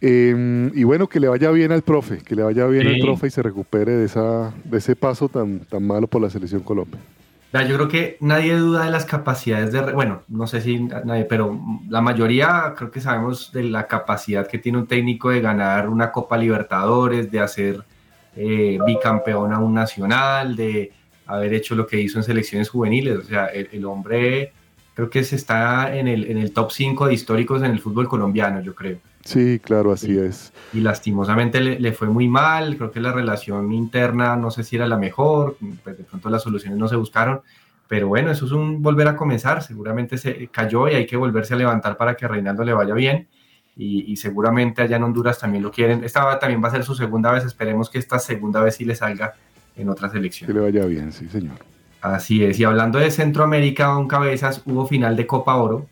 Eh, 0.00 0.72
y 0.74 0.82
bueno, 0.82 1.06
que 1.06 1.20
le 1.20 1.28
vaya 1.28 1.52
bien 1.52 1.70
al 1.70 1.82
profe, 1.82 2.18
que 2.18 2.34
le 2.34 2.42
vaya 2.42 2.66
bien 2.66 2.82
sí. 2.82 2.94
al 2.94 3.00
profe 3.00 3.28
y 3.28 3.30
se 3.30 3.40
recupere 3.40 3.92
de, 3.92 4.06
esa, 4.06 4.52
de 4.64 4.78
ese 4.78 4.96
paso 4.96 5.28
tan, 5.28 5.60
tan 5.60 5.86
malo 5.86 6.08
por 6.08 6.20
la 6.20 6.28
selección 6.28 6.62
Colombia. 6.62 6.98
Yo 7.52 7.76
creo 7.76 7.88
que 7.88 8.16
nadie 8.20 8.56
duda 8.56 8.86
de 8.86 8.90
las 8.90 9.04
capacidades 9.04 9.72
de, 9.72 9.80
bueno, 9.92 10.22
no 10.28 10.46
sé 10.46 10.62
si 10.62 10.78
nadie, 10.80 11.26
pero 11.26 11.60
la 11.86 12.00
mayoría 12.00 12.72
creo 12.74 12.90
que 12.90 13.02
sabemos 13.02 13.52
de 13.52 13.64
la 13.64 13.86
capacidad 13.86 14.46
que 14.46 14.58
tiene 14.58 14.78
un 14.78 14.86
técnico 14.86 15.28
de 15.28 15.42
ganar 15.42 15.90
una 15.90 16.10
Copa 16.10 16.38
Libertadores, 16.38 17.30
de 17.30 17.40
hacer 17.40 17.84
eh, 18.36 18.78
bicampeón 18.86 19.52
a 19.52 19.58
un 19.58 19.74
nacional, 19.74 20.56
de 20.56 20.92
haber 21.26 21.52
hecho 21.52 21.74
lo 21.74 21.86
que 21.86 22.00
hizo 22.00 22.18
en 22.18 22.24
selecciones 22.24 22.70
juveniles. 22.70 23.18
O 23.18 23.22
sea, 23.22 23.46
el, 23.46 23.84
hombre 23.84 24.52
creo 24.94 25.10
que 25.10 25.22
se 25.22 25.36
está 25.36 25.94
en 25.94 26.08
el, 26.08 26.30
en 26.30 26.38
el 26.38 26.52
top 26.52 26.70
5 26.72 27.08
de 27.08 27.14
históricos 27.14 27.62
en 27.62 27.70
el 27.72 27.80
fútbol 27.80 28.08
colombiano, 28.08 28.62
yo 28.62 28.74
creo. 28.74 28.96
Sí, 29.24 29.60
claro, 29.60 29.92
así 29.92 30.12
y, 30.12 30.18
es. 30.18 30.52
Y 30.72 30.80
lastimosamente 30.80 31.60
le, 31.60 31.78
le, 31.80 31.92
fue 31.92 32.08
muy 32.08 32.28
mal, 32.28 32.76
creo 32.76 32.90
que 32.90 33.00
la 33.00 33.12
relación 33.12 33.72
interna 33.72 34.36
no 34.36 34.50
sé 34.50 34.64
si 34.64 34.76
era 34.76 34.86
la 34.86 34.96
mejor, 34.98 35.56
pues 35.84 35.96
de 35.98 36.04
pronto 36.04 36.28
las 36.30 36.42
soluciones 36.42 36.78
no 36.78 36.88
se 36.88 36.96
buscaron, 36.96 37.40
pero 37.88 38.08
bueno, 38.08 38.30
eso 38.30 38.46
es 38.46 38.52
un 38.52 38.82
volver 38.82 39.06
a 39.08 39.16
comenzar, 39.16 39.62
seguramente 39.62 40.18
se 40.18 40.48
cayó 40.48 40.88
y 40.88 40.94
hay 40.94 41.06
que 41.06 41.16
volverse 41.16 41.54
a 41.54 41.56
levantar 41.56 41.96
para 41.96 42.16
que 42.16 42.24
a 42.24 42.28
Reinaldo 42.28 42.64
le 42.64 42.72
vaya 42.72 42.94
bien. 42.94 43.28
y, 43.76 44.10
y 44.12 44.16
seguramente 44.16 44.82
allá 44.82 44.96
en 44.96 45.04
Honduras 45.04 45.38
también 45.38 45.62
lo 45.62 45.70
quieren. 45.70 46.04
Esta 46.04 46.38
también 46.38 46.62
va 46.62 46.68
a 46.68 46.72
ser 46.72 46.84
su 46.84 46.94
segunda 46.94 47.32
vez, 47.32 47.44
esperemos 47.44 47.88
que 47.90 47.98
esta 47.98 48.18
segunda 48.18 48.60
vez 48.62 48.76
sí 48.76 48.84
le 48.84 48.94
salga 48.94 49.34
en 49.76 49.88
otra 49.88 50.10
Que 50.44 50.50
selección. 50.50 50.52
le 50.52 50.60
vaya 50.60 50.84
bien, 50.86 51.12
sí, 51.12 51.28
señor. 51.28 51.58
Así 52.00 52.44
es, 52.44 52.58
y 52.58 52.64
hablando 52.64 52.98
de 52.98 53.10
Centroamérica, 53.12 53.86
Don 53.86 54.08
Cabezas, 54.08 54.62
hubo 54.66 54.86
final 54.86 55.16
de 55.16 55.26
Copa 55.26 55.54
Oro 55.56 55.88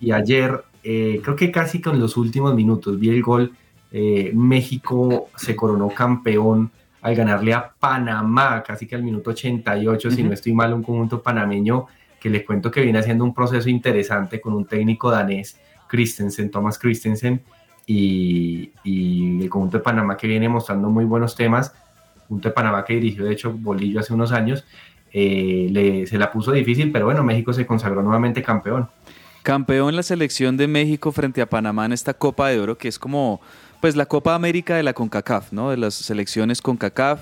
y 0.00 0.12
ayer, 0.12 0.64
eh, 0.82 1.20
creo 1.22 1.36
que 1.36 1.50
casi 1.50 1.80
con 1.80 1.98
los 1.98 2.16
últimos 2.16 2.54
minutos, 2.54 2.98
vi 2.98 3.08
el 3.10 3.22
gol, 3.22 3.52
eh, 3.92 4.30
México 4.34 5.28
se 5.36 5.54
coronó 5.56 5.88
campeón 5.88 6.70
al 7.02 7.14
ganarle 7.14 7.54
a 7.54 7.72
Panamá, 7.78 8.62
casi 8.62 8.86
que 8.86 8.94
al 8.94 9.02
minuto 9.02 9.30
88, 9.30 10.10
si 10.10 10.20
Ujú. 10.20 10.28
no 10.28 10.34
estoy 10.34 10.52
mal, 10.52 10.72
un 10.74 10.82
conjunto 10.82 11.22
panameño 11.22 11.86
que 12.20 12.28
le 12.30 12.44
cuento 12.44 12.70
que 12.70 12.82
viene 12.82 12.98
haciendo 12.98 13.24
un 13.24 13.32
proceso 13.34 13.68
interesante 13.70 14.40
con 14.40 14.52
un 14.52 14.66
técnico 14.66 15.10
danés, 15.10 15.58
Christensen, 15.88 16.50
Thomas 16.50 16.78
Christensen, 16.78 17.40
y, 17.86 18.70
y 18.84 19.42
el 19.42 19.48
conjunto 19.48 19.78
de 19.78 19.82
Panamá 19.82 20.16
que 20.16 20.26
viene 20.28 20.48
mostrando 20.48 20.88
muy 20.90 21.04
buenos 21.04 21.34
temas, 21.34 21.74
conjunto 22.28 22.48
de 22.50 22.54
Panamá 22.54 22.84
que 22.84 22.94
dirigió 22.94 23.24
de 23.24 23.32
hecho 23.32 23.52
Bolillo 23.52 24.00
hace 24.00 24.12
unos 24.14 24.30
años, 24.32 24.64
eh, 25.12 25.68
le- 25.72 26.06
se 26.06 26.18
la 26.18 26.30
puso 26.30 26.52
difícil, 26.52 26.92
pero 26.92 27.06
bueno, 27.06 27.24
México 27.24 27.52
se 27.52 27.66
consagró 27.66 28.02
nuevamente 28.02 28.42
campeón. 28.42 28.88
Campeón 29.42 29.96
la 29.96 30.02
selección 30.02 30.56
de 30.56 30.68
México 30.68 31.12
frente 31.12 31.40
a 31.40 31.48
Panamá 31.48 31.86
en 31.86 31.92
esta 31.92 32.14
Copa 32.14 32.48
de 32.48 32.60
Oro, 32.60 32.76
que 32.76 32.88
es 32.88 32.98
como 32.98 33.40
pues 33.80 33.96
la 33.96 34.06
Copa 34.06 34.34
América 34.34 34.76
de 34.76 34.82
la 34.82 34.92
CONCACAF, 34.92 35.52
¿no? 35.52 35.70
De 35.70 35.76
las 35.76 35.94
selecciones 35.94 36.60
CONCACAF. 36.60 37.20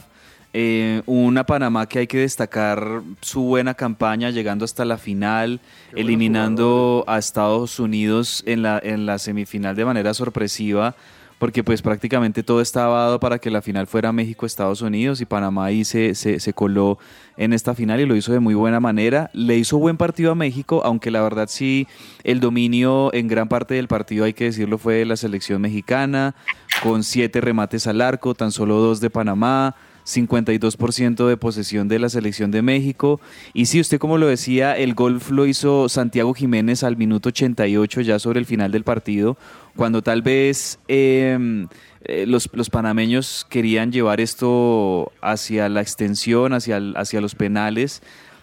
Eh, 0.54 1.02
una 1.04 1.44
Panamá 1.44 1.86
que 1.86 2.00
hay 2.00 2.06
que 2.06 2.18
destacar 2.18 3.02
su 3.20 3.42
buena 3.42 3.74
campaña, 3.74 4.30
llegando 4.30 4.64
hasta 4.64 4.84
la 4.84 4.96
final, 4.96 5.60
eliminando 5.94 7.04
a 7.06 7.18
Estados 7.18 7.78
Unidos 7.78 8.42
en 8.46 8.62
la, 8.62 8.80
en 8.82 9.04
la 9.04 9.18
semifinal 9.18 9.76
de 9.76 9.84
manera 9.84 10.14
sorpresiva, 10.14 10.96
porque 11.38 11.62
pues 11.62 11.82
prácticamente 11.82 12.42
todo 12.42 12.60
estaba 12.60 13.00
dado 13.00 13.20
para 13.20 13.38
que 13.38 13.50
la 13.50 13.62
final 13.62 13.86
fuera 13.86 14.12
México-Estados 14.12 14.82
Unidos 14.82 15.20
y 15.20 15.24
Panamá 15.24 15.66
ahí 15.66 15.84
se, 15.84 16.14
se, 16.14 16.40
se 16.40 16.52
coló 16.52 16.98
en 17.36 17.52
esta 17.52 17.74
final 17.74 18.00
y 18.00 18.06
lo 18.06 18.16
hizo 18.16 18.32
de 18.32 18.40
muy 18.40 18.54
buena 18.54 18.80
manera. 18.80 19.30
Le 19.32 19.56
hizo 19.56 19.78
buen 19.78 19.96
partido 19.96 20.32
a 20.32 20.34
México, 20.34 20.82
aunque 20.84 21.10
la 21.10 21.22
verdad 21.22 21.46
sí, 21.48 21.86
el 22.24 22.40
dominio 22.40 23.14
en 23.14 23.28
gran 23.28 23.48
parte 23.48 23.74
del 23.74 23.88
partido, 23.88 24.24
hay 24.24 24.34
que 24.34 24.44
decirlo, 24.44 24.78
fue 24.78 24.94
de 24.94 25.04
la 25.04 25.16
selección 25.16 25.62
mexicana, 25.62 26.34
con 26.82 27.04
siete 27.04 27.40
remates 27.40 27.86
al 27.86 28.00
arco, 28.00 28.34
tan 28.34 28.50
solo 28.50 28.76
dos 28.76 29.00
de 29.00 29.10
Panamá. 29.10 29.76
52% 30.08 31.28
de 31.28 31.36
posesión 31.36 31.86
de 31.88 31.98
la 31.98 32.08
selección 32.08 32.50
de 32.50 32.62
México. 32.62 33.20
Y 33.52 33.66
sí, 33.66 33.80
usted 33.80 33.98
como 33.98 34.16
lo 34.18 34.26
decía, 34.26 34.76
el 34.76 34.94
gol 34.94 35.20
lo 35.30 35.46
hizo 35.46 35.88
Santiago 35.88 36.32
Jiménez 36.34 36.82
al 36.82 36.96
minuto 36.96 37.28
88, 37.28 38.00
ya 38.00 38.18
sobre 38.18 38.40
el 38.40 38.46
final 38.46 38.72
del 38.72 38.84
partido, 38.84 39.36
cuando 39.76 40.02
tal 40.02 40.22
vez 40.22 40.78
eh, 40.88 41.66
eh, 42.04 42.24
los, 42.26 42.48
los 42.52 42.70
panameños 42.70 43.46
querían 43.50 43.92
llevar 43.92 44.20
esto 44.20 45.12
hacia 45.20 45.68
la 45.68 45.82
extensión, 45.82 46.54
hacia, 46.54 46.80
hacia 46.96 47.20
los 47.20 47.34
penales, 47.34 48.02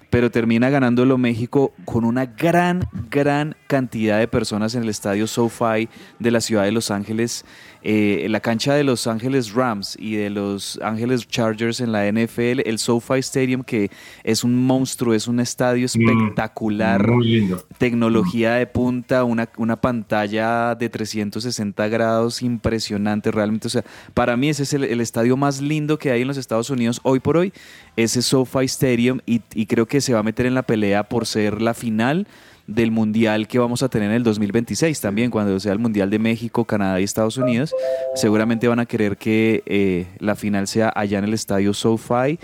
pero 0.09 0.31
termina 0.31 0.69
ganándolo 0.69 1.17
México 1.17 1.73
con 1.83 2.05
una 2.05 2.25
gran, 2.25 2.87
gran 3.09 3.55
cantidad 3.67 4.19
de 4.19 4.27
personas 4.27 4.75
en 4.75 4.83
el 4.83 4.89
estadio 4.89 5.27
SoFi 5.27 5.89
de 6.19 6.31
la 6.31 6.41
ciudad 6.41 6.63
de 6.63 6.71
Los 6.71 6.91
Ángeles. 6.91 7.43
Eh, 7.87 8.25
la 8.31 8.39
cancha 8.39 8.73
de 8.73 8.83
Los 8.83 9.05
Ángeles 9.05 9.53
Rams 9.53 9.95
y 9.99 10.15
de 10.15 10.31
Los 10.31 10.79
Ángeles 10.81 11.27
Chargers 11.27 11.81
en 11.81 11.91
la 11.91 12.11
NFL, 12.11 12.61
el 12.65 12.79
SoFi 12.79 13.19
Stadium, 13.19 13.61
que 13.61 13.91
es 14.23 14.43
un 14.43 14.55
monstruo, 14.55 15.13
es 15.13 15.27
un 15.27 15.39
estadio 15.39 15.85
espectacular 15.85 17.07
Muy 17.07 17.27
lindo. 17.27 17.63
tecnología 17.77 18.55
de 18.55 18.65
punta, 18.65 19.23
una, 19.23 19.47
una 19.57 19.75
pantalla 19.75 20.73
de 20.73 20.89
360 20.89 21.87
grados 21.87 22.41
impresionante 22.41 23.29
realmente. 23.29 23.67
O 23.67 23.69
sea, 23.69 23.83
para 24.15 24.35
mí 24.35 24.49
ese 24.49 24.63
es 24.63 24.73
el, 24.73 24.83
el 24.85 24.99
estadio 24.99 25.37
más 25.37 25.61
lindo 25.61 25.99
que 25.99 26.09
hay 26.09 26.23
en 26.23 26.27
los 26.27 26.37
Estados 26.37 26.71
Unidos 26.71 26.99
hoy 27.03 27.19
por 27.19 27.37
hoy, 27.37 27.53
ese 27.95 28.23
SoFi 28.23 28.65
Stadium, 28.65 29.19
y, 29.27 29.41
y 29.53 29.67
creo 29.67 29.85
que 29.85 30.01
se 30.01 30.11
va 30.11 30.21
a 30.21 30.23
meter 30.23 30.47
en 30.47 30.55
la 30.55 30.63
pelea 30.63 31.03
por 31.03 31.27
ser 31.27 31.61
la 31.61 31.75
final 31.75 32.25
del 32.67 32.89
mundial 32.91 33.47
que 33.47 33.59
vamos 33.59 33.83
a 33.83 33.89
tener 33.89 34.09
en 34.09 34.15
el 34.15 34.23
2026 34.23 34.99
también, 34.99 35.29
cuando 35.31 35.59
sea 35.59 35.71
el 35.73 35.79
mundial 35.79 36.09
de 36.09 36.17
México, 36.19 36.65
Canadá 36.65 36.99
y 36.99 37.03
Estados 37.03 37.37
Unidos. 37.37 37.73
Seguramente 38.15 38.67
van 38.67 38.79
a 38.79 38.85
querer 38.85 39.17
que 39.17 39.61
eh, 39.65 40.07
la 40.19 40.35
final 40.35 40.67
sea 40.67 40.91
allá 40.95 41.19
en 41.19 41.25
el 41.25 41.33
estadio 41.33 41.73
SoFi 41.73 42.39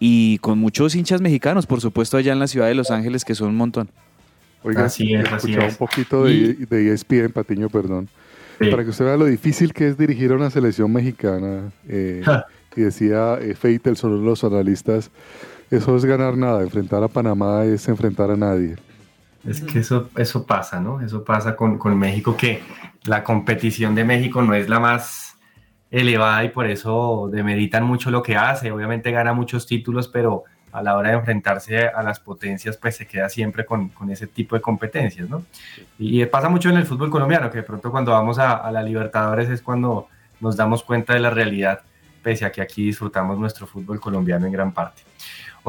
y 0.00 0.38
con 0.38 0.58
muchos 0.58 0.94
hinchas 0.94 1.20
mexicanos, 1.20 1.66
por 1.66 1.80
supuesto, 1.80 2.16
allá 2.16 2.32
en 2.32 2.38
la 2.38 2.46
ciudad 2.46 2.68
de 2.68 2.74
Los 2.74 2.90
Ángeles, 2.90 3.24
que 3.24 3.34
son 3.34 3.48
un 3.48 3.56
montón. 3.56 3.88
Oiga, 4.62 4.86
Así 4.86 5.14
es, 5.14 5.24
así 5.26 5.34
escuchaba 5.52 5.66
es. 5.66 5.72
un 5.74 5.78
poquito 5.78 6.24
de, 6.24 6.54
de 6.54 6.92
ESPN, 6.92 7.32
Patiño, 7.32 7.68
perdón. 7.68 8.08
Sí. 8.58 8.70
Para 8.70 8.82
que 8.84 8.90
usted 8.90 9.04
vea 9.04 9.16
lo 9.18 9.26
difícil 9.26 9.72
que 9.74 9.88
es 9.88 9.98
dirigir 9.98 10.32
a 10.32 10.36
una 10.36 10.50
selección 10.50 10.90
mexicana. 10.92 11.70
eh, 11.88 12.22
y 12.74 12.80
decía 12.82 13.38
eh, 13.40 13.54
Feitel, 13.54 13.94
de 13.94 14.08
los 14.08 14.44
analistas, 14.44 15.10
eso 15.70 15.96
es 15.96 16.04
ganar 16.04 16.36
nada, 16.36 16.62
enfrentar 16.62 17.02
a 17.02 17.08
Panamá 17.08 17.64
es 17.64 17.88
enfrentar 17.88 18.30
a 18.30 18.36
nadie. 18.36 18.76
Es 19.48 19.60
que 19.60 19.80
eso, 19.80 20.10
eso 20.16 20.44
pasa, 20.44 20.80
¿no? 20.80 21.00
Eso 21.00 21.24
pasa 21.24 21.54
con, 21.54 21.78
con 21.78 21.96
México, 21.98 22.36
que 22.36 22.62
la 23.04 23.22
competición 23.22 23.94
de 23.94 24.04
México 24.04 24.42
no 24.42 24.54
es 24.54 24.68
la 24.68 24.80
más 24.80 25.38
elevada 25.90 26.44
y 26.44 26.48
por 26.48 26.66
eso 26.66 27.28
demeritan 27.32 27.84
mucho 27.84 28.10
lo 28.10 28.22
que 28.22 28.36
hace. 28.36 28.72
Obviamente 28.72 29.10
gana 29.10 29.32
muchos 29.32 29.66
títulos, 29.66 30.08
pero 30.08 30.44
a 30.72 30.82
la 30.82 30.96
hora 30.96 31.10
de 31.10 31.16
enfrentarse 31.16 31.88
a 31.88 32.02
las 32.02 32.20
potencias, 32.20 32.76
pues 32.76 32.96
se 32.96 33.06
queda 33.06 33.28
siempre 33.28 33.64
con, 33.64 33.88
con 33.90 34.10
ese 34.10 34.26
tipo 34.26 34.56
de 34.56 34.60
competencias, 34.60 35.28
¿no? 35.28 35.44
Y, 35.98 36.20
y 36.20 36.26
pasa 36.26 36.48
mucho 36.48 36.68
en 36.68 36.76
el 36.76 36.84
fútbol 36.84 37.10
colombiano, 37.10 37.50
que 37.50 37.58
de 37.58 37.62
pronto 37.62 37.90
cuando 37.90 38.12
vamos 38.12 38.38
a, 38.38 38.56
a 38.56 38.70
la 38.72 38.82
Libertadores 38.82 39.48
es 39.48 39.62
cuando 39.62 40.08
nos 40.40 40.56
damos 40.56 40.82
cuenta 40.82 41.14
de 41.14 41.20
la 41.20 41.30
realidad, 41.30 41.80
pese 42.22 42.44
a 42.44 42.52
que 42.52 42.60
aquí 42.60 42.84
disfrutamos 42.84 43.38
nuestro 43.38 43.66
fútbol 43.66 44.00
colombiano 44.00 44.44
en 44.44 44.52
gran 44.52 44.72
parte. 44.72 45.02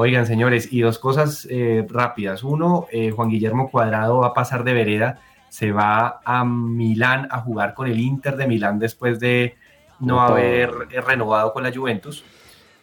Oigan, 0.00 0.26
señores, 0.26 0.72
y 0.72 0.82
dos 0.82 1.00
cosas 1.00 1.44
eh, 1.50 1.84
rápidas. 1.90 2.44
Uno, 2.44 2.86
eh, 2.92 3.10
Juan 3.10 3.30
Guillermo 3.30 3.68
Cuadrado 3.68 4.20
va 4.20 4.28
a 4.28 4.32
pasar 4.32 4.62
de 4.62 4.72
vereda, 4.72 5.18
se 5.48 5.72
va 5.72 6.20
a 6.24 6.44
Milán 6.44 7.26
a 7.32 7.40
jugar 7.40 7.74
con 7.74 7.88
el 7.88 7.98
Inter 7.98 8.36
de 8.36 8.46
Milán 8.46 8.78
después 8.78 9.18
de 9.18 9.56
no 9.98 10.20
haber 10.20 10.70
eh, 10.92 11.00
renovado 11.00 11.52
con 11.52 11.64
la 11.64 11.72
Juventus. 11.74 12.24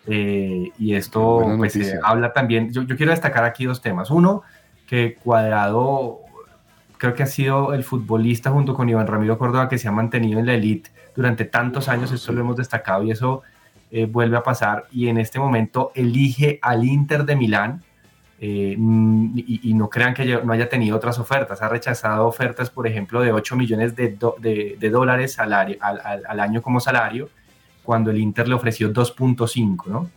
Eh, 0.08 0.73
y 0.78 0.93
esto 0.93 1.41
pues, 1.58 1.78
habla 2.04 2.34
también, 2.34 2.73
yo, 2.73 2.82
yo 2.82 2.97
quiero 2.97 3.13
destacar 3.13 3.45
aquí 3.45 3.63
dos 3.63 3.82
temas. 3.82 4.12
Uno, 4.12 4.43
que 4.86 5.15
Cuadrado 5.15 6.19
creo 6.97 7.13
que 7.13 7.23
ha 7.23 7.28
sido 7.28 7.73
el 7.73 7.86
futbolista 7.86 8.51
junto 8.51 8.73
con 8.73 8.89
Iván 8.89 9.08
Ramiro 9.08 9.38
Córdoba 9.38 9.69
que 9.69 9.78
se 9.78 9.88
ha 9.88 9.91
mantenido 9.93 10.41
en 10.41 10.47
la 10.47 10.56
elite 10.56 10.91
durante 11.15 11.45
tantos 11.45 11.88
años, 11.88 12.12
esto 12.12 12.34
lo 12.34 12.41
hemos 12.41 12.58
destacado 12.58 13.04
y 13.04 13.12
eso 13.12 13.41
eh, 13.91 14.06
vuelve 14.06 14.38
a 14.38 14.43
pasar 14.43 14.86
y 14.91 15.08
en 15.08 15.17
este 15.17 15.39
momento 15.39 15.91
elige 15.95 16.60
al 16.62 16.84
Inter 16.84 17.24
de 17.26 17.36
Milán 17.36 17.84
eh, 18.39 18.76
mm, 18.78 19.38
y, 19.38 19.69
y 19.69 19.74
no 19.74 19.89
crean 19.89 20.13
que 20.13 20.26
no 20.43 20.52
haya 20.52 20.67
tenido 20.67 20.98
otras 20.98 21.17
ofertas, 21.19 21.62
ha 21.62 21.69
rechazado 21.69 22.28
ofertas 22.28 22.69
por 22.69 22.86
ejemplo 22.88 23.21
de 23.21 23.32
8 23.32 23.56
millones 23.56 23.95
de, 23.95 24.10
do- 24.10 24.36
de- 24.39 24.76
de 24.80 24.89
dólares 24.89 25.34
salario, 25.34 25.78
al, 25.80 26.02
al- 26.04 26.24
al 26.28 26.39
año 26.39 26.62
como 26.62 26.80
salario 26.80 27.30
cuando 27.84 28.10
el 28.12 28.17
Inter 28.17 28.48
le 28.48 28.56
ofreció 28.56 28.91
2.5, 28.91 29.86
¿no? 29.88 30.10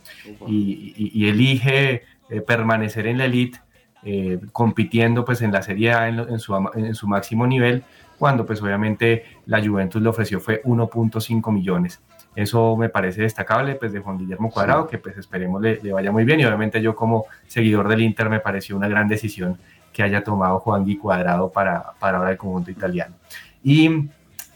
Y, 0.47 0.93
y- 0.97 1.11
y 1.13 1.29
elige 1.29 2.01
eh, 2.29 2.41
permanecer 2.41 3.07
en 3.07 3.17
la 3.19 3.25
elite 3.25 3.59
eh, 4.03 4.39
compitiendo 4.51 5.23
pues 5.25 5.41
en 5.41 5.51
la 5.51 5.61
Serie 5.61 5.93
A 5.93 6.07
en, 6.09 6.17
lo- 6.17 6.27
en 6.29 6.39
su, 6.39 6.55
en 6.75 6.95
su 6.95 7.07
máximo 7.07 7.45
nivel, 7.47 7.83
cuando 8.17 8.45
pues 8.45 8.61
obviamente 8.61 9.23
la 9.45 9.63
Juventus 9.65 10.01
le 10.01 10.09
ofreció 10.09 10.39
fue 10.41 10.61
1.5 10.63 11.53
millones. 11.53 12.01
Eso 12.39 12.77
me 12.77 12.87
parece 12.87 13.23
destacable 13.23 13.75
pues 13.75 13.91
de 13.91 13.99
Juan 13.99 14.17
Guillermo 14.17 14.49
Cuadrado, 14.49 14.87
que 14.87 14.97
pues 14.97 15.17
esperemos 15.17 15.61
le, 15.61 15.81
le 15.83 15.91
vaya 15.91 16.09
muy 16.09 16.23
bien 16.23 16.39
y 16.39 16.45
obviamente 16.45 16.81
yo 16.81 16.95
como 16.95 17.25
seguidor 17.47 17.89
del 17.89 18.01
Inter 18.01 18.29
me 18.29 18.39
pareció 18.39 18.77
una 18.77 18.87
gran 18.87 19.09
decisión 19.09 19.57
que 19.91 20.03
haya 20.03 20.23
tomado 20.23 20.59
Juan 20.59 20.85
Gui 20.85 20.95
Cuadrado 20.95 21.51
para, 21.51 21.91
para 21.99 22.19
ahora 22.19 22.31
el 22.31 22.37
conjunto 22.37 22.71
italiano. 22.71 23.13
Y 23.61 24.07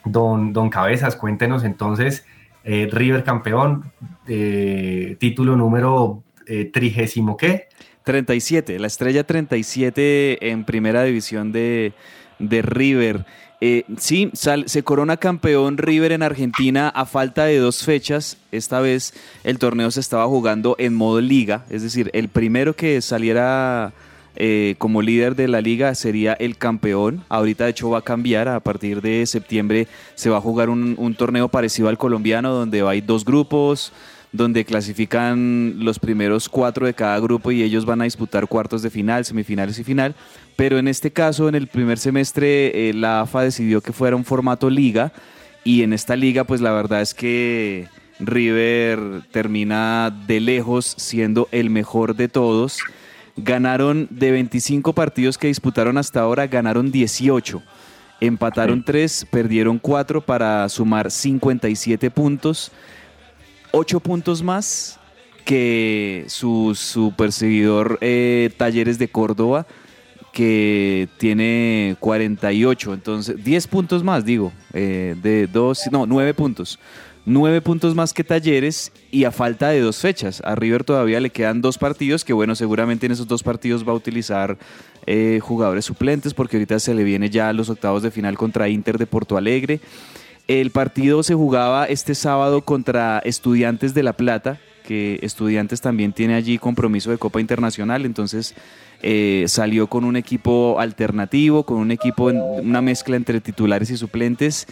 don, 0.06 0.54
don 0.54 0.70
Cabezas, 0.70 1.18
cuéntenos 1.18 1.66
entonces, 1.66 2.26
eh, 2.64 2.88
River 2.90 3.26
campeón, 3.26 3.92
eh, 4.28 5.18
título 5.20 5.58
número 5.58 6.24
eh, 6.48 6.72
trigésimo 6.72 7.36
qué? 7.36 7.68
37, 8.06 8.80
la 8.80 8.88
estrella 8.88 9.26
37 9.26 10.52
en 10.52 10.64
primera 10.64 11.04
división 11.04 11.52
de, 11.52 11.92
de 12.40 12.62
River. 12.62 13.26
Eh, 13.66 13.86
sí, 13.98 14.30
sal- 14.34 14.66
se 14.68 14.84
corona 14.84 15.16
campeón 15.16 15.78
River 15.78 16.12
en 16.12 16.22
Argentina 16.22 16.90
a 16.90 17.06
falta 17.06 17.46
de 17.46 17.60
dos 17.60 17.86
fechas. 17.86 18.36
Esta 18.52 18.82
vez 18.82 19.14
el 19.46 19.58
torneo 19.58 19.90
se 19.90 20.02
estaba 20.02 20.26
jugando 20.28 20.76
en 20.80 20.94
modo 20.94 21.22
liga, 21.22 21.64
es 21.70 21.82
decir, 21.82 22.10
el 22.12 22.28
primero 22.28 22.76
que 22.76 23.02
saliera 23.02 23.94
eh, 24.36 24.76
como 24.80 25.02
líder 25.02 25.38
de 25.38 25.48
la 25.48 25.62
liga 25.62 25.96
sería 25.96 26.34
el 26.34 26.58
campeón. 26.58 27.24
Ahorita 27.30 27.64
de 27.64 27.70
hecho 27.72 27.90
va 27.90 28.00
a 28.00 28.02
cambiar, 28.02 28.50
a 28.50 28.60
partir 28.60 29.02
de 29.02 29.26
septiembre 29.26 29.88
se 30.16 30.30
va 30.30 30.40
a 30.40 30.42
jugar 30.42 30.70
un, 30.70 30.96
un 30.98 31.16
torneo 31.16 31.48
parecido 31.48 31.88
al 31.88 31.98
colombiano 31.98 32.52
donde 32.54 32.82
hay 32.82 33.00
dos 33.00 33.24
grupos, 33.24 33.94
donde 34.34 34.66
clasifican 34.66 35.76
los 35.78 36.00
primeros 36.00 36.50
cuatro 36.50 36.86
de 36.86 36.96
cada 36.96 37.20
grupo 37.20 37.52
y 37.52 37.62
ellos 37.62 37.86
van 37.86 38.02
a 38.02 38.06
disputar 38.06 38.48
cuartos 38.48 38.82
de 38.82 38.90
final, 38.90 39.24
semifinales 39.24 39.80
y 39.80 39.84
final. 39.84 40.16
Pero 40.56 40.80
en 40.80 40.88
este 40.88 41.12
caso, 41.12 41.48
en 41.48 41.56
el 41.56 41.68
primer 41.68 42.00
semestre, 42.00 42.90
eh, 42.90 42.94
la 42.94 43.22
AFA 43.22 43.44
decidió 43.44 43.80
que 43.80 43.94
fuera 43.94 44.16
un 44.16 44.26
formato 44.26 44.70
liga 44.70 45.14
y 45.64 45.84
en 45.84 45.94
esta 45.94 46.16
liga, 46.16 46.44
pues 46.44 46.62
la 46.62 46.72
verdad 46.72 47.02
es 47.02 47.14
que 47.14 47.88
River 48.20 49.22
termina 49.32 50.14
de 50.28 50.40
lejos 50.40 50.96
siendo 50.98 51.48
el 51.52 51.70
mejor 51.70 52.16
de 52.16 52.28
todos. 52.28 52.80
Ganaron 53.38 54.08
de 54.10 54.32
25 54.32 54.94
partidos 54.94 55.38
que 55.38 55.48
disputaron 55.48 55.98
hasta 55.98 56.22
ahora, 56.22 56.48
ganaron 56.48 56.92
18. 56.92 57.62
Empataron 58.20 58.84
3, 58.84 59.28
perdieron 59.32 59.80
4 59.80 60.22
para 60.22 60.68
sumar 60.70 61.12
57 61.12 62.12
puntos. 62.12 62.72
8 63.76 64.00
puntos 64.02 64.44
más 64.44 65.00
que 65.46 66.26
su, 66.28 66.76
su 66.76 67.12
perseguidor 67.18 67.98
eh, 68.02 68.52
Talleres 68.56 69.00
de 69.00 69.08
Córdoba, 69.08 69.66
que 70.32 71.10
tiene 71.18 71.98
48. 72.00 72.94
Entonces, 72.94 73.44
10 73.44 73.68
puntos 73.68 74.04
más, 74.04 74.26
digo, 74.26 74.54
eh, 74.74 75.16
de 75.22 75.48
2, 75.48 75.90
no, 75.92 76.06
9 76.06 76.36
puntos. 76.36 76.80
9 77.26 77.62
puntos 77.62 77.96
más 77.96 78.14
que 78.14 78.24
Talleres 78.24 78.92
y 79.10 79.24
a 79.24 79.32
falta 79.32 79.70
de 79.70 79.80
dos 79.80 79.98
fechas. 79.98 80.42
A 80.46 80.54
River 80.54 80.84
todavía 80.84 81.20
le 81.20 81.32
quedan 81.32 81.62
dos 81.62 81.80
partidos 81.80 82.24
que, 82.24 82.34
bueno, 82.34 82.54
seguramente 82.54 83.08
en 83.08 83.14
esos 83.14 83.28
dos 83.28 83.42
partidos 83.42 83.88
va 83.88 83.94
a 83.94 83.96
utilizar 83.96 84.58
eh, 85.08 85.40
jugadores 85.42 85.86
suplentes 85.86 86.36
porque 86.36 86.58
ahorita 86.58 86.80
se 86.80 86.94
le 86.94 87.04
viene 87.04 87.32
ya 87.32 87.50
a 87.50 87.54
los 87.54 87.70
octavos 87.70 88.04
de 88.04 88.12
final 88.12 88.38
contra 88.38 88.70
Inter 88.70 89.00
de 89.00 89.08
Porto 89.08 89.36
Alegre. 89.36 89.80
El 90.48 90.72
partido 90.72 91.24
se 91.24 91.36
jugaba 91.36 91.86
este 91.86 92.16
sábado 92.16 92.62
contra 92.62 93.20
Estudiantes 93.20 93.94
de 93.94 94.04
La 94.04 94.14
Plata, 94.14 94.60
que 94.86 95.20
Estudiantes 95.22 95.80
también 95.80 96.12
tiene 96.12 96.36
allí 96.36 96.58
compromiso 96.58 97.12
de 97.12 97.18
Copa 97.18 97.40
Internacional, 97.40 98.06
entonces 98.06 98.54
eh, 99.02 99.46
salió 99.48 99.88
con 99.88 100.04
un 100.04 100.18
equipo 100.18 100.80
alternativo, 100.80 101.64
con 101.64 101.78
un 101.78 101.92
equipo, 101.92 102.30
en 102.30 102.42
una 102.42 102.82
mezcla 102.82 103.16
entre 103.16 103.40
titulares 103.40 103.90
y 103.90 103.98
suplentes. 103.98 104.68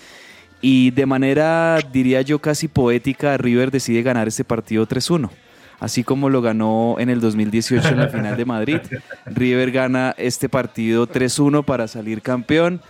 Y 0.61 0.91
de 0.91 1.05
manera, 1.05 1.79
diría 1.91 2.21
yo, 2.21 2.39
casi 2.39 2.67
poética, 2.67 3.37
River 3.37 3.71
decide 3.71 4.03
ganar 4.03 4.27
este 4.27 4.43
partido 4.43 4.87
3-1. 4.87 5.29
Así 5.79 6.03
como 6.03 6.29
lo 6.29 6.41
ganó 6.41 6.97
en 6.99 7.09
el 7.09 7.21
2018 7.21 7.87
en 7.87 7.97
la 7.97 8.09
final 8.09 8.37
de 8.37 8.45
Madrid. 8.45 8.77
River 9.25 9.71
gana 9.71 10.13
este 10.17 10.47
partido 10.47 11.07
3-1 11.07 11.65
para 11.65 11.87
salir 11.87 12.21
campeón. 12.21 12.81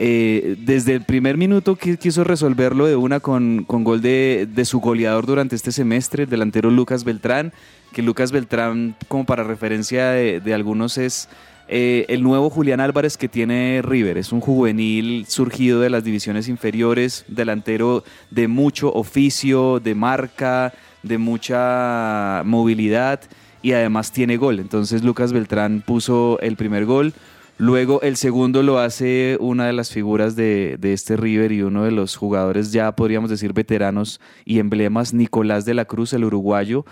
Eh, 0.00 0.54
desde 0.60 0.94
el 0.94 1.02
primer 1.02 1.36
minuto 1.36 1.74
quiso 1.74 2.22
resolverlo 2.22 2.86
de 2.86 2.94
una 2.94 3.18
con, 3.18 3.64
con 3.64 3.82
gol 3.82 4.00
de, 4.00 4.46
de, 4.48 4.64
su 4.64 4.78
goleador 4.78 5.26
durante 5.26 5.56
este 5.56 5.72
semestre, 5.72 6.22
el 6.22 6.30
delantero 6.30 6.70
Lucas 6.70 7.02
Beltrán, 7.02 7.52
que 7.92 8.02
Lucas 8.02 8.30
Beltrán, 8.30 8.94
como 9.08 9.26
para 9.26 9.42
referencia 9.42 10.10
de, 10.10 10.54
algunos, 10.54 10.98
es 10.98 11.28
eh, 11.66 12.06
el 12.08 12.22
nuevo 12.22 12.48
Julián 12.48 12.78
Álvarez 12.78 13.16
que 13.16 13.28
tiene 13.28 13.82
River. 13.82 14.18
Es 14.18 14.30
un 14.30 14.40
juvenil 14.40 15.26
surgido 15.26 15.80
de 15.80 15.90
las 15.90 16.04
divisiones 16.04 16.46
inferiores, 16.48 17.24
delantero 17.26 18.04
de 18.30 18.46
mucho 18.46 18.92
oficio, 18.92 19.80
de 19.80 19.96
marca, 19.96 20.72
de 21.02 21.18
mucha 21.18 22.42
movilidad 22.44 23.20
y 23.62 23.72
además 23.72 24.12
tiene 24.12 24.36
gol. 24.36 24.60
Entonces 24.60 25.02
Lucas 25.02 25.32
Beltrán 25.32 25.82
puso 25.84 26.38
el 26.40 26.54
primer 26.56 26.84
gol. 26.84 27.14
Luego 27.60 28.00
el 28.02 28.16
segundo 28.16 28.62
lo 28.62 28.78
hace 28.78 29.36
una 29.40 29.66
de 29.66 29.72
las 29.72 29.90
figuras 29.90 30.36
de, 30.36 30.76
de, 30.78 30.92
este 30.92 31.16
River 31.16 31.50
y 31.50 31.62
uno 31.62 31.82
de 31.82 31.90
los 31.90 32.14
jugadores 32.14 32.70
ya 32.70 32.94
podríamos 32.94 33.30
decir 33.30 33.52
veteranos 33.52 34.20
y 34.44 34.60
emblemas, 34.60 35.12
Nicolás 35.12 35.64
de 35.64 35.74
la 35.74 35.84
Cruz, 35.84 36.12
el 36.12 36.24
uruguayo. 36.24 36.84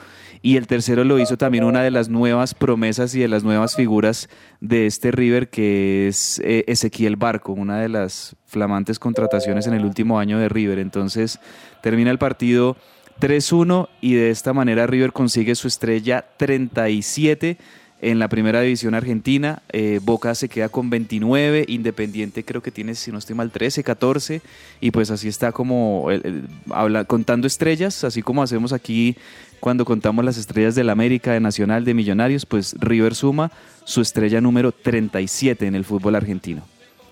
Y 0.43 0.57
el 0.57 0.67
tercero 0.67 1.05
lo 1.05 1.21
hizo 1.21 1.37
también 1.37 1.63
una 1.63 1.85
de 1.85 1.93
las 1.93 2.09
nuevas 2.09 2.53
promesas 2.55 3.15
y 3.15 3.21
de 3.21 3.29
las 3.29 3.45
nuevas 3.45 3.77
figuras 3.77 4.29
de 4.61 4.87
este 4.87 5.13
River 5.13 5.51
que 5.51 6.09
es 6.09 6.41
eh, 6.41 6.65
Ezequiel 6.67 7.15
Barco, 7.15 7.53
una 7.53 7.79
de 7.79 7.89
las 7.89 8.35
flamantes 8.45 8.99
contrataciones 8.99 9.69
en 9.69 9.75
el 9.75 9.85
último 9.85 10.19
año 10.19 10.41
de 10.41 10.49
River. 10.49 10.81
Entonces 10.81 11.39
termina 11.81 12.11
el 12.11 12.19
partido 12.19 12.77
3-1 13.21 13.89
y 14.01 14.15
de 14.15 14.31
esta 14.31 14.53
manera 14.53 14.89
River 14.89 15.13
consigue 15.13 15.55
su 15.55 15.69
estrella 15.69 16.27
37 16.37 17.57
en 18.01 18.19
la 18.19 18.29
primera 18.29 18.61
división 18.61 18.95
argentina. 18.95 19.63
Eh, 19.73 20.01
Boca 20.03 20.35
se 20.35 20.49
queda 20.49 20.69
con 20.69 20.91
29, 20.91 21.65
Independiente 21.69 22.45
creo 22.45 22.63
que 22.63 22.71
tiene, 22.71 22.95
si 22.95 23.11
no 23.11 23.19
estoy 23.19 23.35
mal, 23.37 23.51
13, 23.51 23.83
14. 23.83 24.43
Y 24.81 24.91
pues 24.91 25.11
así 25.11 25.29
está 25.29 25.53
como 25.53 26.11
el, 26.11 26.21
el, 26.25 26.49
habla, 26.71 27.05
contando 27.05 27.47
estrellas, 27.47 28.05
así 28.05 28.23
como 28.23 28.43
hacemos 28.43 28.73
aquí 28.73 29.17
cuando 29.61 29.85
contamos 29.85 30.25
las 30.25 30.37
estrellas 30.37 30.75
del 30.75 30.91
América, 30.91 31.33
de 31.33 31.41
Nacional, 31.41 31.85
de 31.85 31.95
Millonarios, 31.95 32.47
pues 32.47 32.77
River 32.79 33.15
suma 33.15 33.51
su 33.85 34.01
estrella 34.01 34.41
número 34.41 34.73
37 34.73 35.67
en 35.67 35.75
el 35.75 35.85
fútbol 35.85 36.15
argentino. 36.15 36.63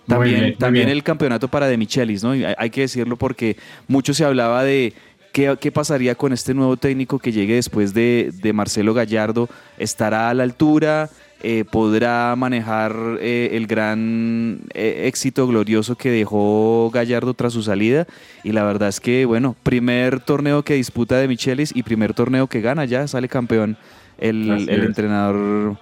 También, 0.06 0.40
bien, 0.40 0.58
también 0.58 0.88
el 0.90 1.02
campeonato 1.02 1.48
para 1.48 1.66
De 1.66 1.78
Michelis, 1.78 2.22
¿no? 2.22 2.32
Hay, 2.32 2.44
hay 2.58 2.70
que 2.70 2.82
decirlo 2.82 3.16
porque 3.16 3.56
mucho 3.88 4.12
se 4.12 4.24
hablaba 4.24 4.62
de 4.62 4.92
¿Qué, 5.34 5.56
¿Qué, 5.60 5.72
pasaría 5.72 6.14
con 6.14 6.32
este 6.32 6.54
nuevo 6.54 6.76
técnico 6.76 7.18
que 7.18 7.32
llegue 7.32 7.56
después 7.56 7.92
de, 7.92 8.30
de 8.40 8.52
Marcelo 8.52 8.94
Gallardo? 8.94 9.48
¿Estará 9.78 10.30
a 10.30 10.34
la 10.34 10.44
altura? 10.44 11.10
Eh, 11.42 11.64
¿Podrá 11.68 12.36
manejar 12.36 12.94
eh, 13.20 13.48
el 13.50 13.66
gran 13.66 14.60
eh, 14.74 15.08
éxito 15.08 15.48
glorioso 15.48 15.96
que 15.96 16.12
dejó 16.12 16.88
Gallardo 16.94 17.34
tras 17.34 17.52
su 17.52 17.64
salida? 17.64 18.06
Y 18.44 18.52
la 18.52 18.62
verdad 18.62 18.88
es 18.88 19.00
que, 19.00 19.24
bueno, 19.24 19.56
primer 19.64 20.20
torneo 20.20 20.62
que 20.62 20.74
disputa 20.74 21.16
de 21.16 21.26
Michelis 21.26 21.72
y 21.74 21.82
primer 21.82 22.14
torneo 22.14 22.46
que 22.46 22.60
gana, 22.60 22.84
ya 22.84 23.08
sale 23.08 23.28
campeón 23.28 23.76
el, 24.18 24.68
el 24.68 24.84
entrenador 24.84 25.76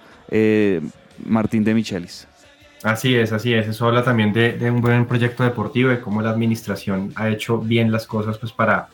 Martín 1.27 1.63
de 1.63 1.75
Michelis. 1.75 2.27
Así 2.81 3.13
es, 3.15 3.31
así 3.31 3.53
es. 3.53 3.67
Eso 3.67 3.85
habla 3.85 4.03
también 4.03 4.33
de, 4.33 4.53
de 4.53 4.71
un 4.71 4.81
buen 4.81 5.05
proyecto 5.05 5.43
deportivo, 5.43 5.91
de 5.91 6.01
cómo 6.01 6.23
la 6.23 6.31
administración 6.31 7.13
ha 7.15 7.29
hecho 7.29 7.59
bien 7.59 7.91
las 7.91 8.07
cosas 8.07 8.39
pues 8.39 8.51
para 8.51 8.89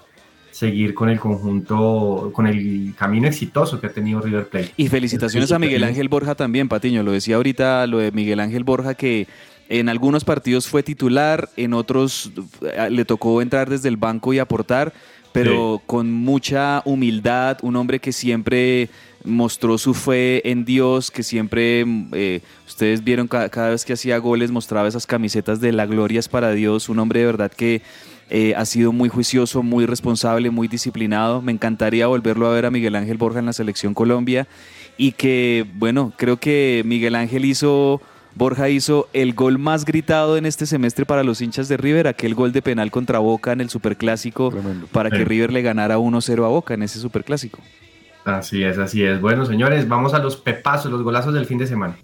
seguir 0.60 0.94
con 0.94 1.08
el 1.08 1.20
conjunto, 1.20 2.32
con 2.34 2.46
el 2.46 2.94
camino 2.98 3.28
exitoso 3.28 3.80
que 3.80 3.88
ha 3.88 3.94
tenido 3.94 4.20
River 4.20 4.50
Plate. 4.50 4.74
Y 4.76 4.90
felicitaciones 4.90 5.54
a 5.54 5.60
Miguel 5.60 5.86
Ángel 5.86 6.10
Borja 6.10 6.36
también, 6.36 6.68
Patiño. 6.68 7.02
Lo 7.02 7.14
decía 7.14 7.38
ahorita 7.38 7.88
lo 7.88 8.00
de 8.00 8.12
Miguel 8.12 8.42
Ángel 8.42 8.66
Borja 8.66 8.94
que 8.94 9.26
en 9.70 9.88
algunos 9.88 10.26
partidos 10.26 10.68
fue 10.68 10.84
titular, 10.84 11.48
en 11.56 11.74
otros 11.74 12.34
eh, 12.62 12.90
le 12.90 13.06
tocó 13.06 13.42
entrar 13.42 13.70
desde 13.70 13.88
el 13.88 13.96
banco 13.96 14.34
y 14.34 14.40
aportar, 14.40 14.92
pero 15.32 15.78
sí. 15.78 15.84
con 15.88 16.12
mucha 16.12 16.82
humildad, 16.84 17.58
un 17.62 17.78
hombre 17.78 18.00
que 18.00 18.12
siempre 18.12 18.90
mostró 19.24 19.78
su 19.78 19.94
fe 19.94 20.50
en 20.50 20.66
Dios, 20.66 21.10
que 21.10 21.24
siempre, 21.24 21.86
eh, 22.14 22.42
ustedes 22.68 23.02
vieron 23.02 23.30
cada, 23.30 23.48
cada, 23.48 23.70
vez 23.70 23.86
que 23.86 23.94
hacía 23.94 24.18
goles, 24.18 24.52
mostraba 24.52 24.90
esas 24.90 25.06
camisetas 25.08 25.62
de 25.62 25.72
la 25.72 25.86
gloria 25.86 26.20
es 26.20 26.28
para 26.28 26.52
Dios, 26.52 26.90
un 26.90 27.00
hombre 27.00 27.22
de 27.22 27.26
verdad 27.28 27.52
que 27.52 27.82
eh, 28.30 28.54
ha 28.56 28.66
sido 28.66 28.92
muy 28.92 29.10
juicioso, 29.10 29.64
muy 29.64 29.86
responsable, 29.86 30.50
muy 30.50 30.68
disciplinado. 30.68 31.42
Me 31.42 31.52
encantaría 31.52 32.08
volverlo 32.08 32.48
a 32.48 32.54
ver 32.54 32.66
a 32.66 32.72
Miguel 32.72 32.96
Ángel 32.96 33.18
Borja 33.18 33.40
en 33.40 33.48
la 33.48 33.54
selección 33.54 33.94
Colombia 33.94 34.48
y 34.98 35.14
que, 35.14 35.66
bueno, 35.76 36.14
creo 36.18 36.38
que 36.38 36.84
Miguel 36.86 37.16
Ángel 37.16 37.46
hizo... 37.46 38.02
Borja 38.36 38.70
hizo 38.70 39.10
el 39.12 39.34
gol 39.34 39.58
más 39.58 39.86
gritado 39.86 40.38
en 40.38 40.46
este 40.46 40.68
semestre 40.68 41.04
para 41.04 41.24
los 41.24 41.42
hinchas 41.42 41.68
de 41.68 41.78
River, 41.78 42.08
aquel 42.08 42.36
gol 42.36 42.54
de 42.54 42.62
penal 42.62 42.92
contra 42.92 43.18
Boca 43.20 43.52
en 43.52 43.60
el 43.60 43.70
Superclásico 43.70 44.52
Tremendo. 44.52 44.86
para 44.92 45.10
que 45.10 45.18
sí. 45.18 45.24
River 45.24 45.52
le 45.52 45.64
ganara 45.64 45.98
1-0 45.98 46.46
a 46.46 46.48
Boca 46.48 46.76
en 46.76 46.84
ese 46.84 47.00
Superclásico. 47.00 47.60
Así 48.24 48.64
es, 48.64 48.78
así 48.78 49.04
es. 49.04 49.20
Bueno, 49.20 49.46
señores, 49.46 49.88
vamos 49.88 50.14
a 50.14 50.20
los 50.20 50.38
pepazos, 50.38 50.92
los 50.92 51.02
golazos 51.02 51.34
del 51.34 51.48
fin 51.48 51.58
de 51.58 51.68
semana. 51.68 51.98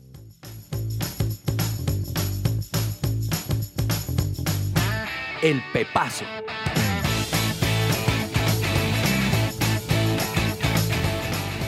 El 5.46 5.62
pepazo. 5.72 6.26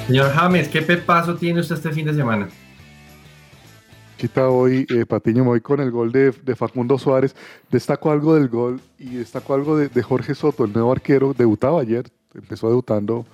Señor 0.07 0.31
James, 0.31 0.67
¿qué 0.67 0.81
pepazo 0.81 1.35
tiene 1.35 1.59
usted 1.59 1.75
este 1.75 1.91
fin 1.91 2.07
de 2.07 2.15
semana? 2.15 2.49
Chita, 4.17 4.49
hoy, 4.49 4.87
eh, 4.89 5.05
Patiño, 5.05 5.43
me 5.43 5.49
voy 5.49 5.61
con 5.61 5.79
el 5.79 5.91
gol 5.91 6.11
de, 6.11 6.31
de, 6.31 6.55
Facundo 6.55 6.97
Suárez. 6.97 7.35
Destaco 7.69 8.11
algo 8.11 8.33
del 8.33 8.47
gol 8.47 8.81
y 8.97 9.17
destaco 9.17 9.53
algo 9.53 9.77
de, 9.77 9.89
de, 9.89 10.01
Jorge 10.01 10.33
Soto, 10.33 10.65
el 10.65 10.73
nuevo 10.73 10.91
arquero. 10.91 11.35
Debutaba 11.37 11.79
ayer, 11.79 12.07
empezó 12.33 12.69
debutando. 12.69 13.27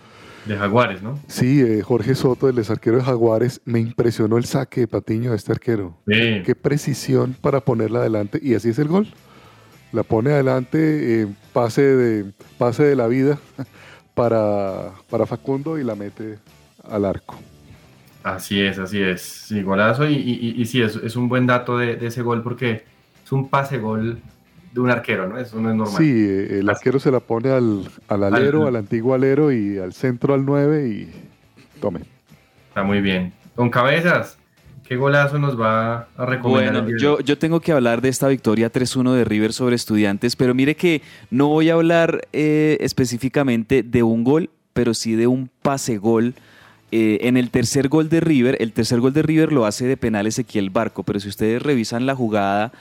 De 0.45 0.57
Jaguares, 0.57 1.01
¿no? 1.01 1.17
Sí, 1.29 1.61
eh, 1.61 1.81
Jorge 1.83 2.15
Soto, 2.15 2.49
el 2.49 2.59
arquero 2.69 2.97
de 2.97 3.03
Jaguares. 3.03 3.61
Me 3.63 3.79
impresionó 3.79 4.37
el 4.37 4.43
saque 4.43 4.81
de 4.81 4.87
Patiño 4.89 5.29
de 5.29 5.37
este 5.37 5.53
arquero. 5.53 5.99
Sí. 6.05 6.41
Qué 6.45 6.53
precisión 6.53 7.33
para 7.39 7.61
ponerla 7.61 7.99
adelante. 7.99 8.41
Y 8.43 8.55
así 8.55 8.67
es 8.67 8.79
el 8.79 8.89
gol. 8.89 9.07
La 9.93 10.03
pone 10.03 10.31
adelante, 10.31 11.21
eh, 11.21 11.27
pase, 11.53 11.81
de, 11.81 12.33
pase 12.57 12.83
de 12.83 12.95
la 12.95 13.07
vida 13.07 13.39
para, 14.15 14.91
para 15.09 15.25
Facundo 15.25 15.77
y 15.77 15.83
la 15.83 15.95
mete 15.95 16.39
al 16.83 17.05
arco. 17.05 17.35
Así 18.23 18.61
es, 18.61 18.79
así 18.79 19.01
es. 19.01 19.21
Sí, 19.21 19.61
golazo 19.61 20.09
y, 20.09 20.15
y, 20.15 20.61
y 20.61 20.65
sí, 20.65 20.81
es, 20.81 20.95
es, 20.95 21.15
un 21.15 21.29
buen 21.29 21.45
dato 21.45 21.77
de, 21.77 21.95
de, 21.95 22.07
ese 22.07 22.21
gol 22.21 22.41
porque 22.41 22.83
es 23.23 23.31
un 23.31 23.49
pase 23.49 23.77
gol 23.77 24.19
de 24.73 24.79
un 24.79 24.89
arquero, 24.89 25.27
¿no? 25.27 25.37
Eso 25.37 25.59
no 25.59 25.69
es 25.69 25.75
normal. 25.75 25.97
Sí, 25.97 26.11
eh, 26.11 26.59
el 26.59 26.69
arquero 26.69 26.99
se 26.99 27.11
la 27.11 27.19
pone 27.19 27.51
al, 27.51 27.87
al 28.07 28.23
alero, 28.23 28.65
al 28.67 28.75
antiguo 28.75 29.13
alero 29.13 29.51
y 29.51 29.77
al 29.77 29.93
centro 29.93 30.33
al 30.33 30.45
9 30.45 30.87
y 30.87 31.11
tome. 31.79 32.01
Está 32.69 32.83
muy 32.83 33.01
bien. 33.01 33.33
Con 33.55 33.69
cabezas, 33.69 34.39
¿qué 34.93 34.97
golazo 34.97 35.39
nos 35.39 35.59
va 35.59 36.07
a 36.15 36.25
recomendar? 36.25 36.83
Bueno, 36.83 36.97
yo, 36.99 37.19
yo 37.19 37.37
tengo 37.39 37.59
que 37.59 37.71
hablar 37.71 38.01
de 38.01 38.09
esta 38.09 38.27
victoria 38.27 38.71
3-1 38.71 39.13
de 39.13 39.25
River 39.25 39.51
sobre 39.51 39.75
Estudiantes, 39.75 40.35
pero 40.35 40.53
mire 40.53 40.75
que 40.75 41.01
no 41.31 41.47
voy 41.47 41.71
a 41.71 41.73
hablar 41.73 42.27
eh, 42.31 42.77
específicamente 42.79 43.81
de 43.81 44.03
un 44.03 44.23
gol, 44.23 44.51
pero 44.73 44.93
sí 44.93 45.15
de 45.15 45.25
un 45.25 45.49
pase 45.63 45.97
gol. 45.97 46.35
Eh, 46.91 47.27
en 47.27 47.37
el 47.37 47.49
tercer 47.49 47.89
gol 47.89 48.07
de 48.07 48.19
River, 48.19 48.55
el 48.59 48.71
tercer 48.71 48.99
gol 48.99 49.13
de 49.13 49.23
River 49.23 49.51
lo 49.51 49.65
hace 49.65 49.87
de 49.87 49.97
penal 49.97 50.27
Ezequiel 50.27 50.69
Barco, 50.69 51.01
pero 51.01 51.19
si 51.19 51.27
ustedes 51.27 51.59
revisan 51.59 52.05
la 52.05 52.13
jugada, 52.13 52.71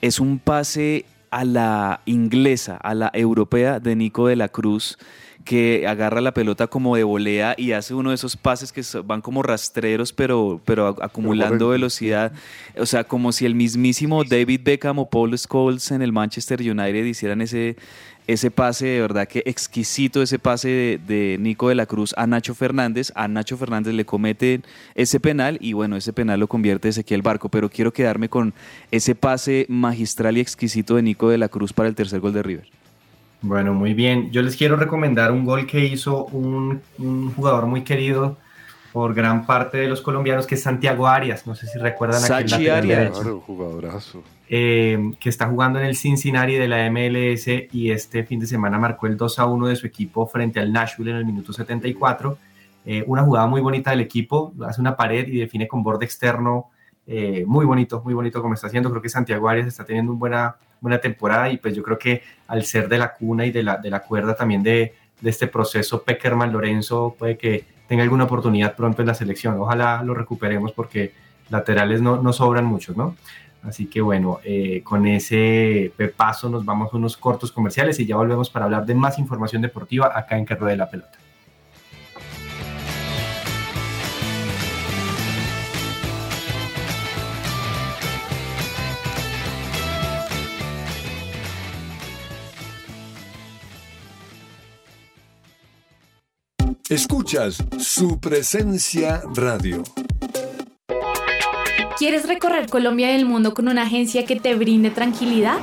es 0.00 0.20
un 0.20 0.38
pase 0.38 1.04
a 1.30 1.44
la 1.44 2.00
inglesa, 2.06 2.76
a 2.76 2.94
la 2.94 3.10
europea 3.12 3.78
de 3.78 3.94
Nico 3.94 4.26
de 4.26 4.36
la 4.36 4.48
Cruz, 4.48 4.96
que 5.48 5.86
agarra 5.88 6.20
la 6.20 6.34
pelota 6.34 6.66
como 6.66 6.94
de 6.94 7.04
volea 7.04 7.54
y 7.56 7.72
hace 7.72 7.94
uno 7.94 8.10
de 8.10 8.16
esos 8.16 8.36
pases 8.36 8.70
que 8.70 8.82
van 9.02 9.22
como 9.22 9.42
rastreros, 9.42 10.12
pero, 10.12 10.60
pero 10.66 10.88
acumulando 11.00 11.70
velocidad. 11.70 12.32
O 12.76 12.84
sea, 12.84 13.04
como 13.04 13.32
si 13.32 13.46
el 13.46 13.54
mismísimo 13.54 14.24
David 14.24 14.60
Beckham 14.62 14.98
o 14.98 15.08
Paul 15.08 15.38
Scholes 15.38 15.90
en 15.90 16.02
el 16.02 16.12
Manchester 16.12 16.60
United 16.60 17.02
hicieran 17.02 17.40
ese, 17.40 17.76
ese 18.26 18.50
pase, 18.50 18.88
de 18.88 19.00
verdad 19.00 19.26
que 19.26 19.42
exquisito 19.46 20.20
ese 20.20 20.38
pase 20.38 20.68
de, 20.68 20.98
de 20.98 21.38
Nico 21.38 21.70
de 21.70 21.76
la 21.76 21.86
Cruz 21.86 22.12
a 22.18 22.26
Nacho 22.26 22.54
Fernández. 22.54 23.10
A 23.14 23.26
Nacho 23.26 23.56
Fernández 23.56 23.94
le 23.94 24.04
cometen 24.04 24.64
ese 24.94 25.18
penal 25.18 25.56
y 25.62 25.72
bueno, 25.72 25.96
ese 25.96 26.12
penal 26.12 26.40
lo 26.40 26.48
convierte 26.48 26.90
Ezequiel 26.90 27.22
Barco, 27.22 27.48
pero 27.48 27.70
quiero 27.70 27.90
quedarme 27.90 28.28
con 28.28 28.52
ese 28.90 29.14
pase 29.14 29.64
magistral 29.70 30.36
y 30.36 30.40
exquisito 30.40 30.96
de 30.96 31.02
Nico 31.02 31.30
de 31.30 31.38
la 31.38 31.48
Cruz 31.48 31.72
para 31.72 31.88
el 31.88 31.94
tercer 31.94 32.20
gol 32.20 32.34
de 32.34 32.42
River. 32.42 32.68
Bueno, 33.40 33.72
muy 33.74 33.94
bien. 33.94 34.30
Yo 34.30 34.42
les 34.42 34.56
quiero 34.56 34.76
recomendar 34.76 35.30
un 35.32 35.44
gol 35.44 35.66
que 35.66 35.84
hizo 35.84 36.24
un, 36.26 36.80
un 36.98 37.32
jugador 37.34 37.66
muy 37.66 37.82
querido 37.82 38.36
por 38.92 39.14
gran 39.14 39.46
parte 39.46 39.78
de 39.78 39.86
los 39.88 40.00
colombianos, 40.00 40.46
que 40.46 40.56
es 40.56 40.62
Santiago 40.62 41.06
Arias. 41.06 41.46
No 41.46 41.54
sé 41.54 41.66
si 41.66 41.78
recuerdan 41.78 42.20
Sachi 42.20 42.68
Arias. 42.68 43.12
Claro, 43.12 43.40
jugadorazo. 43.46 44.22
eh, 44.48 45.12
que 45.20 45.28
está 45.28 45.46
jugando 45.46 45.78
en 45.78 45.84
el 45.86 45.94
Cincinnati 45.94 46.54
de 46.54 46.66
la 46.66 46.90
MLS 46.90 47.46
y 47.70 47.90
este 47.90 48.24
fin 48.24 48.40
de 48.40 48.46
semana 48.46 48.78
marcó 48.78 49.06
el 49.06 49.16
2 49.16 49.38
a 49.38 49.46
1 49.46 49.66
de 49.68 49.76
su 49.76 49.86
equipo 49.86 50.26
frente 50.26 50.58
al 50.58 50.72
Nashville 50.72 51.10
en 51.12 51.16
el 51.18 51.26
minuto 51.26 51.52
74. 51.52 52.38
Eh, 52.86 53.04
una 53.06 53.22
jugada 53.22 53.46
muy 53.46 53.60
bonita 53.60 53.90
del 53.90 54.00
equipo, 54.00 54.52
hace 54.66 54.80
una 54.80 54.96
pared 54.96 55.28
y 55.28 55.38
define 55.38 55.68
con 55.68 55.82
borde 55.82 56.04
externo. 56.06 56.70
eh, 57.06 57.44
muy 57.46 57.64
bonito, 57.66 58.00
muy 58.04 58.14
bonito 58.14 58.40
como 58.42 58.54
está 58.54 58.66
haciendo. 58.66 58.90
Creo 58.90 59.02
que 59.02 59.08
Santiago 59.10 59.48
Arias 59.48 59.66
está 59.66 59.84
teniendo 59.84 60.12
una 60.12 60.18
buena, 60.18 60.56
buena 60.80 60.98
temporada 60.98 61.50
y 61.50 61.56
pues 61.56 61.74
yo 61.74 61.82
creo 61.82 61.98
que 61.98 62.22
al 62.46 62.64
ser 62.64 62.88
de 62.88 62.98
la 62.98 63.12
cuna 63.14 63.46
y 63.46 63.50
de 63.50 63.62
la, 63.62 63.76
de 63.76 63.90
la 63.90 64.00
cuerda 64.00 64.34
también 64.34 64.62
de, 64.62 64.94
de 65.20 65.30
este 65.30 65.46
proceso, 65.46 66.02
Peckerman 66.02 66.52
Lorenzo 66.52 67.14
puede 67.18 67.36
que 67.36 67.64
tenga 67.86 68.02
alguna 68.02 68.24
oportunidad 68.24 68.76
pronto 68.76 69.02
en 69.02 69.08
la 69.08 69.14
selección. 69.14 69.58
Ojalá 69.58 70.02
lo 70.02 70.14
recuperemos 70.14 70.72
porque 70.72 71.12
laterales 71.50 72.00
no, 72.02 72.22
no 72.22 72.32
sobran 72.32 72.64
muchos, 72.64 72.96
¿no? 72.96 73.16
Así 73.62 73.86
que 73.86 74.00
bueno, 74.00 74.38
eh, 74.44 74.82
con 74.84 75.06
ese 75.06 75.92
paso 76.16 76.48
nos 76.48 76.64
vamos 76.64 76.92
a 76.92 76.96
unos 76.96 77.16
cortos 77.16 77.50
comerciales 77.50 77.98
y 77.98 78.06
ya 78.06 78.16
volvemos 78.16 78.50
para 78.50 78.66
hablar 78.66 78.86
de 78.86 78.94
más 78.94 79.18
información 79.18 79.62
deportiva 79.62 80.16
acá 80.16 80.38
en 80.38 80.44
Carro 80.44 80.66
de 80.66 80.76
la 80.76 80.88
Pelota. 80.88 81.18
Escuchas 96.88 97.62
su 97.78 98.18
presencia 98.18 99.20
radio. 99.34 99.82
¿Quieres 101.98 102.26
recorrer 102.26 102.70
Colombia 102.70 103.12
y 103.12 103.16
el 103.16 103.26
mundo 103.26 103.52
con 103.52 103.68
una 103.68 103.82
agencia 103.82 104.24
que 104.24 104.36
te 104.36 104.54
brinde 104.54 104.88
tranquilidad? 104.88 105.58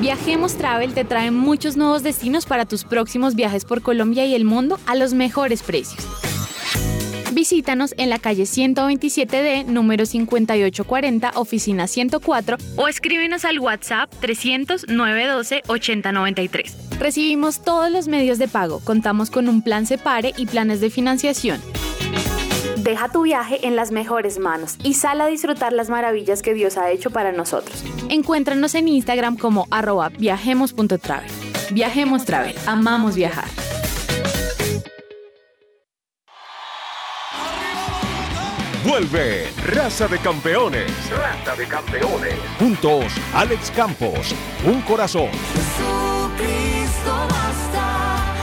Viajemos 0.00 0.54
Travel 0.54 0.94
te 0.94 1.04
trae 1.04 1.32
muchos 1.32 1.76
nuevos 1.76 2.04
destinos 2.04 2.46
para 2.46 2.66
tus 2.66 2.84
próximos 2.84 3.34
viajes 3.34 3.64
por 3.64 3.82
Colombia 3.82 4.24
y 4.24 4.36
el 4.36 4.44
mundo 4.44 4.78
a 4.86 4.94
los 4.94 5.12
mejores 5.12 5.64
precios. 5.64 6.06
Visítanos 7.44 7.94
en 7.98 8.08
la 8.08 8.18
calle 8.18 8.44
127D, 8.44 9.66
número 9.66 10.06
5840, 10.06 11.32
oficina 11.34 11.86
104, 11.86 12.56
o 12.76 12.88
escríbenos 12.88 13.44
al 13.44 13.58
WhatsApp 13.58 14.10
300 14.20 14.88
912 14.88 15.60
8093. 15.66 16.98
Recibimos 16.98 17.62
todos 17.62 17.90
los 17.92 18.08
medios 18.08 18.38
de 18.38 18.48
pago, 18.48 18.80
contamos 18.80 19.28
con 19.28 19.50
un 19.50 19.60
plan 19.60 19.84
Separe 19.84 20.32
y 20.38 20.46
planes 20.46 20.80
de 20.80 20.88
financiación. 20.88 21.60
Deja 22.78 23.10
tu 23.10 23.24
viaje 23.24 23.66
en 23.66 23.76
las 23.76 23.90
mejores 23.90 24.38
manos 24.38 24.76
y 24.82 24.94
sal 24.94 25.20
a 25.20 25.26
disfrutar 25.26 25.74
las 25.74 25.90
maravillas 25.90 26.40
que 26.40 26.54
Dios 26.54 26.78
ha 26.78 26.90
hecho 26.90 27.10
para 27.10 27.30
nosotros. 27.30 27.84
Encuéntranos 28.08 28.74
en 28.74 28.88
Instagram 28.88 29.36
como 29.36 29.66
arroba 29.70 30.08
viajemos.travel. 30.08 31.30
Viajemos 31.72 32.24
Travel, 32.24 32.54
amamos 32.66 33.16
viajar. 33.16 33.48
Vuelve 38.84 39.50
Raza 39.66 40.06
de 40.08 40.18
Campeones. 40.18 40.92
Raza 41.10 41.56
de 41.56 41.66
Campeones. 41.66 42.34
Juntos, 42.58 43.12
Alex 43.32 43.70
Campos, 43.70 44.34
un 44.64 44.82
corazón. 44.82 45.30
Jesucristo 45.54 47.14
basta. 47.30 48.34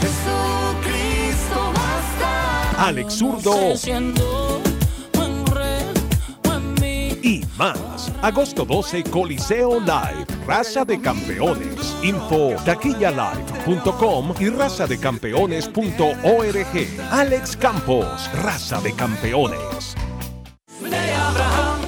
Jesucristo 0.00 1.72
basta. 1.74 2.86
Alex 2.86 3.14
Zurdo 3.14 3.74
y 7.22 7.44
más. 7.56 8.12
Agosto 8.20 8.64
12, 8.64 9.04
Coliseo 9.04 9.80
Live. 9.80 10.31
Raza 10.46 10.84
de 10.84 11.00
Campeones. 11.00 11.96
Info 12.02 12.54
taquillalive.com 12.64 14.34
y 14.40 14.48
razadecampeones.org. 14.48 16.88
Alex 17.10 17.56
Campos, 17.56 18.30
Raza 18.42 18.80
de 18.80 18.92
Campeones. 18.92 19.94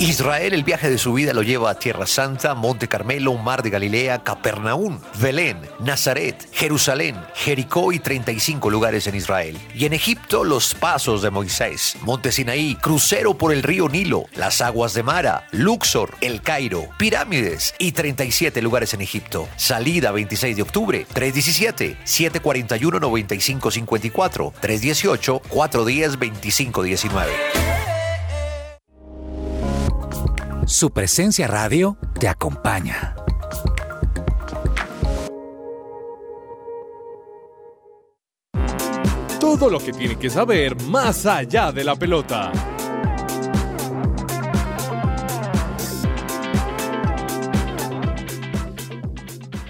Israel, 0.01 0.53
el 0.53 0.65
viaje 0.65 0.91
de 0.91 0.99
su 0.99 1.13
vida 1.13 1.33
lo 1.33 1.43
lleva 1.43 1.71
a 1.71 1.79
Tierra 1.79 2.07
Santa, 2.07 2.55
Monte 2.55 2.89
Carmelo, 2.89 3.35
Mar 3.35 3.63
de 3.63 3.71
Galilea, 3.71 4.25
Capernaum, 4.25 5.01
Belén, 5.21 5.59
Nazaret, 5.79 6.49
Jerusalén, 6.53 7.17
Jericó 7.35 7.93
y 7.93 8.01
35 8.01 8.71
lugares 8.71 9.07
en 9.07 9.15
Israel. 9.15 9.57
Y 9.73 9.85
en 9.85 9.93
Egipto, 9.93 10.43
los 10.43 10.75
pasos 10.75 11.23
de 11.23 11.31
Moisés, 11.31 11.97
Monte 12.03 12.33
Sinaí, 12.33 12.75
crucero 12.75 13.39
por 13.39 13.53
el 13.53 13.63
río 13.63 13.89
Nilo, 13.89 14.25
las 14.35 14.61
aguas 14.61 14.95
de 14.95 15.05
Mara, 15.05 15.47
Luxor, 15.53 16.17
El 16.21 16.43
Cairo, 16.43 16.89
pirámides 16.99 17.75
y 17.79 17.93
37 17.93 18.61
lugares 18.63 18.95
en 18.95 19.01
Egipto. 19.01 19.49
Salida 19.57 20.11
26 20.11 20.57
de 20.57 20.63
octubre, 20.63 21.07
317, 21.13 21.99
741, 22.03 22.99
9554, 22.99 24.55
318, 24.61 25.43
410, 25.49 26.13
2519. 26.13 27.74
Su 30.75 30.91
presencia 30.91 31.47
radio 31.47 31.97
te 32.19 32.27
acompaña. 32.27 33.15
Todo 39.39 39.71
lo 39.71 39.79
que 39.79 39.93
tiene 39.93 40.17
que 40.17 40.29
saber 40.29 40.75
más 40.83 41.27
allá 41.27 41.71
de 41.71 41.85
la 41.85 41.95
pelota. 41.95 42.51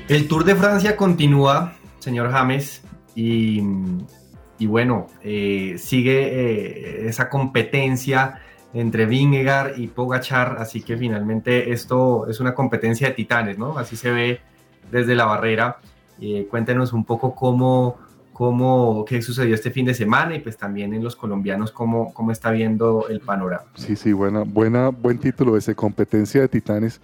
El 0.08 0.26
Tour 0.26 0.44
de 0.44 0.56
Francia 0.56 0.96
continúa, 0.96 1.76
señor 1.98 2.30
James, 2.32 2.80
y, 3.14 3.60
y 4.58 4.66
bueno, 4.66 5.08
eh, 5.22 5.74
sigue 5.76 7.02
eh, 7.02 7.08
esa 7.08 7.28
competencia 7.28 8.40
entre 8.74 9.06
Vingegaard 9.06 9.78
y 9.78 9.86
Pogachar, 9.86 10.56
así 10.58 10.82
que 10.82 10.96
finalmente 10.96 11.72
esto 11.72 12.26
es 12.28 12.40
una 12.40 12.54
competencia 12.54 13.08
de 13.08 13.14
titanes, 13.14 13.56
¿no? 13.56 13.78
Así 13.78 13.96
se 13.96 14.10
ve 14.10 14.40
desde 14.90 15.14
la 15.14 15.24
barrera. 15.24 15.78
Eh, 16.20 16.46
cuéntenos 16.50 16.92
un 16.92 17.04
poco 17.04 17.36
cómo, 17.36 17.96
cómo, 18.32 19.04
qué 19.06 19.22
sucedió 19.22 19.54
este 19.54 19.70
fin 19.70 19.86
de 19.86 19.94
semana 19.94 20.34
y 20.34 20.40
pues 20.40 20.56
también 20.56 20.92
en 20.92 21.04
los 21.04 21.14
colombianos 21.14 21.70
cómo, 21.70 22.12
cómo 22.12 22.32
está 22.32 22.50
viendo 22.50 23.06
el 23.08 23.20
panorama. 23.20 23.66
Sí, 23.76 23.94
sí, 23.94 24.12
buena, 24.12 24.42
buena, 24.42 24.88
buen 24.88 25.18
título 25.18 25.56
ese, 25.56 25.76
competencia 25.76 26.40
de 26.40 26.48
titanes. 26.48 27.00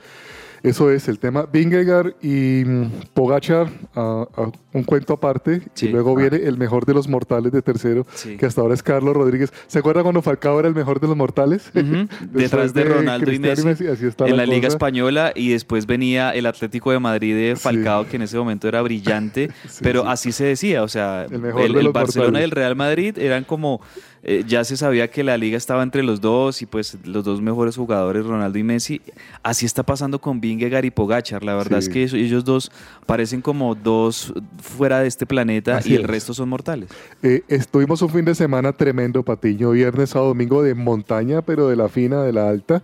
Eso 0.62 0.90
es 0.90 1.08
el 1.08 1.18
tema. 1.18 1.46
Vingegaard 1.50 2.14
y 2.22 2.64
mm, 2.66 2.90
Pogachar, 3.14 3.68
a- 3.94 4.26
a 4.36 4.50
un 4.72 4.82
cuento 4.84 5.14
aparte. 5.14 5.62
Sí. 5.74 5.86
Y 5.86 5.88
luego 5.90 6.16
Ah. 6.16 6.20
viene 6.28 6.36
el 6.46 6.56
mejor 6.58 6.84
de 6.86 6.94
los 6.94 7.08
mortales 7.08 7.50
de 7.52 7.62
tercero, 7.62 8.06
Sí. 8.14 8.36
que 8.36 8.46
hasta 8.46 8.61
ahora 8.61 8.74
es 8.74 8.82
Carlos 8.82 9.14
Rodríguez. 9.14 9.52
¿Se 9.66 9.78
acuerda 9.78 10.02
cuando 10.02 10.22
Falcao 10.22 10.58
era 10.58 10.68
el 10.68 10.74
mejor 10.74 11.00
de 11.00 11.08
los 11.08 11.16
mortales? 11.16 11.70
Detrás 11.74 12.11
Después 12.32 12.74
de 12.74 12.84
Ronaldo 12.84 13.32
y 13.32 13.38
Messi, 13.38 13.68
Así 13.68 14.06
en 14.26 14.36
la 14.36 14.46
Liga. 14.46 14.68
Española 14.68 15.32
y 15.34 15.50
después 15.50 15.86
venía 15.86 16.30
el 16.30 16.46
Atlético 16.46 16.92
de 16.92 16.98
Madrid 16.98 17.34
de 17.34 17.56
Falcao 17.56 18.06
que 18.06 18.16
en 18.16 18.22
ese 18.22 18.36
momento 18.36 18.68
era 18.68 18.82
brillante, 18.82 19.50
pero 19.82 20.06
así 20.08 20.32
se 20.32 20.44
decía, 20.44 20.82
o 20.82 20.88
sea, 20.88 21.26
el, 21.30 21.38
mejor 21.40 21.72
de 21.72 21.80
el 21.80 21.88
Barcelona 21.88 22.28
mortales. 22.30 22.40
y 22.40 22.44
el 22.44 22.50
Real 22.50 22.76
Madrid 22.76 23.18
eran 23.18 23.44
como 23.44 23.80
eh, 24.23 24.45
ya 24.47 24.64
se 24.64 24.77
sabía 24.77 25.09
que 25.11 25.25
la 25.25 25.37
liga 25.39 25.57
estaba 25.57 25.83
entre 25.83 26.03
los 26.03 26.21
dos 26.21 26.61
y 26.62 26.66
pues 26.66 26.99
los 27.05 27.25
dos 27.25 27.41
mejores 27.41 27.77
jugadores 27.77 28.27
Ronaldo 28.27 28.59
y 28.59 28.62
Messi. 28.62 29.01
Así 29.43 29.64
está 29.64 29.83
pasando 29.83 30.21
con 30.21 30.41
Vingegaard 30.41 30.85
y 30.85 30.91
Pogachar, 30.91 31.43
la 31.43 31.55
verdad 31.55 31.81
Sí. 31.81 31.87
es 31.87 31.89
que 31.89 32.03
eso- 32.05 32.16
ellos 32.16 32.45
dos 32.45 32.71
parecen 33.07 33.41
como 33.41 33.75
dos 33.75 34.35
fuera 34.61 35.01
de 35.01 35.09
este 35.09 35.25
planeta 35.27 35.79
Así 35.79 35.93
y 35.93 35.95
el 35.95 36.03
es. 36.03 36.07
resto 36.07 36.35
son 36.35 36.49
mortales. 36.51 36.91
Eh, 37.23 37.43
estuvimos 37.49 38.03
un 38.03 38.11
fin 38.11 38.25
de 38.27 38.35
semana 38.35 38.73
tremendo, 38.73 39.23
Patiño, 39.23 39.71
viernes, 39.71 40.11
sábado, 40.11 40.29
domingo 40.29 40.62
de 40.62 40.75
montaña, 40.75 41.41
pero 41.43 41.68
de 41.68 41.77
la 41.77 41.89
fina, 41.89 42.23
de 42.23 42.33
la 42.33 42.49
alta. 42.49 42.83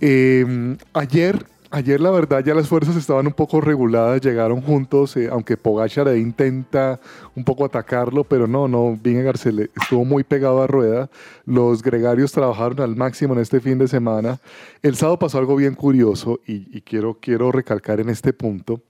Eh, 0.00 0.76
ayer, 0.94 1.44
ayer 1.72 2.00
la 2.00 2.10
verdad 2.10 2.44
ya 2.44 2.54
las 2.54 2.68
fuerzas 2.68 2.94
estaban 2.96 3.26
un 3.26 3.32
poco 3.32 3.60
reguladas, 3.60 4.20
llegaron 4.20 4.60
juntos, 4.60 5.16
eh, 5.16 5.28
aunque 5.32 5.56
Pogachar 5.56 6.14
intenta 6.16 7.00
un 7.34 7.44
poco 7.44 7.64
atacarlo, 7.64 8.24
pero 8.24 8.46
no, 8.46 8.68
no, 8.68 8.96
Vingegaard 9.02 9.38
se 9.38 9.52
le 9.52 9.70
estuvo 9.74 10.04
muy 10.04 10.22
pegado 10.22 10.62
a 10.62 10.66
rueda. 10.66 11.10
Los 11.46 11.82
gregarios 11.82 12.30
trabajaron 12.30 12.80
al 12.80 12.94
máximo 12.94 13.34
en 13.34 13.40
este 13.40 13.60
fin 13.60 13.78
de 13.78 13.88
semana. 13.88 14.38
El 14.82 14.94
sábado 14.94 15.18
pasó 15.18 15.38
algo 15.38 15.56
bien 15.56 15.74
curioso 15.74 16.40
y, 16.46 16.76
y 16.76 16.82
quiero, 16.82 17.18
quiero 17.20 17.50
recalcar 17.50 18.00
en 18.00 18.10
este 18.10 18.32
punto. 18.32 18.82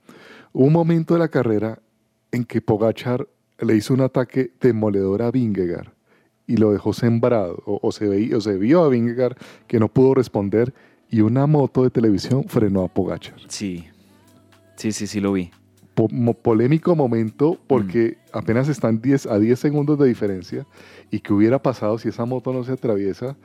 Hubo 0.51 0.65
un 0.65 0.73
momento 0.73 1.13
de 1.13 1.21
la 1.21 1.29
carrera 1.29 1.79
en 2.31 2.43
que 2.43 2.61
Pogachar 2.61 3.27
le 3.59 3.75
hizo 3.75 3.93
un 3.93 4.01
ataque 4.01 4.51
demoledor 4.59 5.21
a 5.21 5.31
Vingegaard 5.31 5.93
y 6.45 6.57
lo 6.57 6.73
dejó 6.73 6.91
sembrado, 6.91 7.63
o, 7.65 7.79
o 7.81 7.91
se 7.93 8.09
veía, 8.09 8.37
o 8.37 8.41
se 8.41 8.57
vio 8.57 8.83
a 8.83 8.89
Vingegaard 8.89 9.37
que 9.67 9.79
no 9.79 9.87
pudo 9.87 10.13
responder 10.13 10.73
y 11.13 11.21
una 11.21 11.45
moto 11.45 11.83
de 11.83 11.89
televisión 11.91 12.43
frenó 12.47 12.83
a 12.83 12.87
Pogachar. 12.87 13.35
Sí, 13.47 13.85
sí, 14.75 14.91
sí, 14.91 15.05
sí 15.07 15.19
lo 15.21 15.33
vi. 15.33 15.51
Po- 15.93 16.09
polémico 16.41 16.95
momento 16.95 17.59
porque 17.67 18.17
apenas 18.31 18.67
están 18.67 18.99
10 18.99 19.27
a 19.27 19.37
10 19.37 19.59
segundos 19.59 19.99
de 19.99 20.07
diferencia 20.07 20.65
y 21.11 21.19
qué 21.19 21.31
hubiera 21.33 21.61
pasado 21.61 21.99
si 21.99 22.09
esa 22.09 22.25
moto 22.25 22.51
no 22.51 22.63
se 22.63 22.71
atraviesa. 22.71 23.35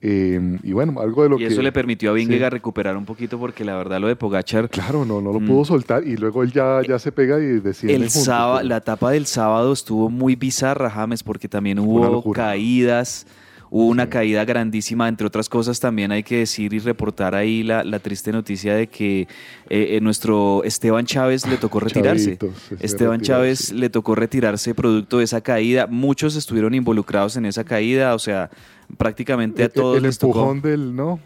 Eh, 0.00 0.58
y 0.62 0.72
bueno, 0.72 1.00
algo 1.00 1.24
de 1.24 1.28
lo 1.28 1.36
Mm. 1.38 1.40
Y 1.40 1.46
que... 1.48 1.52
eso 1.52 1.60
le 1.62 1.72
permitió 1.72 2.12
a 2.12 2.14
Sí. 2.14 2.20
Vingegaard 2.20 2.52
recuperar 2.52 2.96
un 2.96 3.04
poquito 3.04 3.36
porque 3.36 3.64
la 3.64 3.74
verdad 3.76 3.98
lo 4.00 4.06
de 4.06 4.14
Pogachar... 4.14 4.70
Claro, 4.70 5.04
no, 5.04 5.20
no 5.20 5.32
lo 5.32 5.40
Mm. 5.40 5.46
pudo 5.48 5.64
soltar 5.64 6.06
y 6.06 6.16
luego 6.16 6.44
él 6.44 6.52
ya, 6.52 6.82
ya 6.86 7.00
se 7.00 7.10
pega 7.10 7.40
y 7.40 7.58
desciende 7.58 7.94
El 7.96 8.02
juntos, 8.02 8.22
sábado, 8.22 8.56
pero- 8.58 8.68
la 8.68 8.76
etapa 8.76 9.10
del 9.10 9.26
sábado 9.26 9.72
estuvo 9.72 10.08
muy 10.08 10.36
bizarra, 10.36 10.88
James, 10.88 11.24
porque 11.24 11.48
también 11.48 11.80
hubo 11.80 12.32
caídas, 12.32 13.26
hubo 13.70 13.86
una 13.86 14.08
caída 14.08 14.44
grandísima, 14.44 15.08
entre 15.08 15.26
otras 15.26 15.48
cosas 15.48 15.78
también 15.80 16.12
hay 16.12 16.22
que 16.22 16.38
decir 16.38 16.72
y 16.72 16.78
reportar 16.78 17.34
ahí 17.34 17.62
la, 17.62 17.84
la 17.84 17.98
triste 17.98 18.32
noticia 18.32 18.74
de 18.74 18.86
que 18.86 19.22
eh, 19.22 19.26
eh, 19.68 20.00
nuestro 20.00 20.62
Esteban 20.64 21.04
Chávez 21.06 21.46
le 21.46 21.56
tocó 21.56 21.80
retirarse. 21.80 22.38
Esteban 22.80 23.20
Chávez 23.20 23.72
le 23.72 23.90
tocó 23.90 24.14
retirarse 24.14 24.74
producto 24.74 25.18
de 25.18 25.24
esa 25.24 25.40
caída. 25.40 25.86
Muchos 25.86 26.36
estuvieron 26.36 26.74
involucrados 26.74 27.36
en 27.36 27.44
esa 27.46 27.64
caída, 27.64 28.14
o 28.14 28.18
sea, 28.18 28.50
prácticamente 28.96 29.62
a 29.62 29.66
El- 29.66 29.72
todos 29.72 30.02
el 30.02 30.18
tocó. 30.18 30.38
empujón 30.38 30.60
del, 30.62 30.94
¿no? 30.96 31.20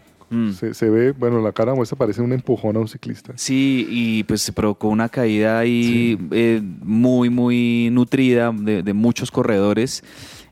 Se, 0.57 0.73
se 0.73 0.89
ve, 0.89 1.11
bueno, 1.11 1.39
la 1.43 1.51
cara 1.51 1.75
muestra 1.75 1.95
parece 1.95 2.19
un 2.19 2.33
empujón 2.33 2.75
a 2.75 2.79
un 2.79 2.87
ciclista. 2.87 3.33
Sí, 3.35 3.85
y 3.87 4.23
pues 4.23 4.41
se 4.41 4.51
provocó 4.51 4.87
una 4.87 5.07
caída 5.07 5.59
ahí 5.59 6.17
eh, 6.31 6.59
muy, 6.81 7.29
muy 7.29 7.89
nutrida 7.91 8.51
de, 8.51 8.81
de 8.81 8.93
muchos 8.93 9.29
corredores. 9.29 10.03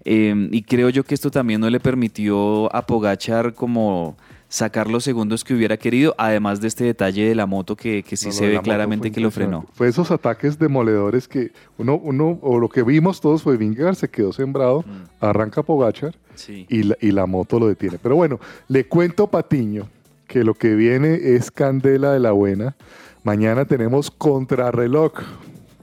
Eh, 0.06 0.50
y 0.52 0.64
creo 0.64 0.90
yo 0.90 1.04
que 1.04 1.14
esto 1.14 1.32
también 1.32 1.62
no 1.62 1.70
le 1.70 1.80
permitió 1.80 2.74
a 2.76 2.86
Pogachar 2.86 3.54
como 3.54 4.18
sacar 4.50 4.90
los 4.90 5.06
segundos 5.06 5.46
que 5.46 5.54
hubiera 5.54 5.78
querido, 5.78 6.14
además 6.18 6.60
de 6.60 6.68
este 6.68 6.84
detalle 6.84 7.26
de 7.30 7.36
la 7.36 7.46
moto 7.46 7.78
que, 7.78 8.04
que 8.04 8.18
sí 8.18 8.28
No, 8.28 8.32
se 8.34 8.48
ve 8.48 8.60
claramente 8.62 9.10
que 9.10 9.22
lo 9.22 9.32
frenó. 9.32 9.66
Fue 9.74 9.88
esos 9.88 10.12
ataques 10.12 10.60
demoledores 10.60 11.28
que 11.28 11.52
uno, 11.78 11.96
uno, 11.96 12.38
o 12.42 12.60
lo 12.60 12.68
que 12.68 12.84
vimos 12.84 13.22
todos 13.22 13.44
fue 13.44 13.56
Vingegaard 13.56 13.96
se 13.96 14.10
quedó 14.10 14.34
sembrado, 14.34 14.84
arranca 15.20 15.64
Pogachar 15.64 16.12
Mm. 16.12 16.34
Sí. 16.36 16.66
y, 16.70 16.84
la, 16.84 16.98
y 17.02 17.12
la 17.12 17.26
moto 17.26 17.60
lo 17.60 17.68
detiene. 17.68 17.98
Pero 18.02 18.16
bueno, 18.16 18.40
le 18.68 18.86
cuento 18.88 19.28
Patiño 19.28 19.88
que 20.28 20.44
lo 20.46 20.54
que 20.54 20.76
viene 20.76 21.14
es 21.36 21.52
candela 21.52 22.14
de 22.14 22.20
la 22.20 22.32
buena. 22.32 22.76
Mañana 23.24 23.66
tenemos 23.66 24.10
contrarreloj. 24.12 25.12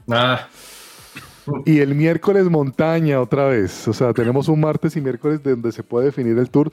Ah. 0.09 0.47
Y 1.65 1.79
el 1.79 1.95
miércoles 1.95 2.49
montaña 2.49 3.21
otra 3.21 3.47
vez. 3.47 3.87
O 3.87 3.93
sea, 3.93 4.13
tenemos 4.13 4.47
un 4.47 4.59
martes 4.59 4.95
y 4.95 5.01
miércoles 5.01 5.41
donde 5.43 5.71
se 5.71 5.83
puede 5.83 6.07
definir 6.07 6.37
el 6.37 6.49
tour. 6.49 6.71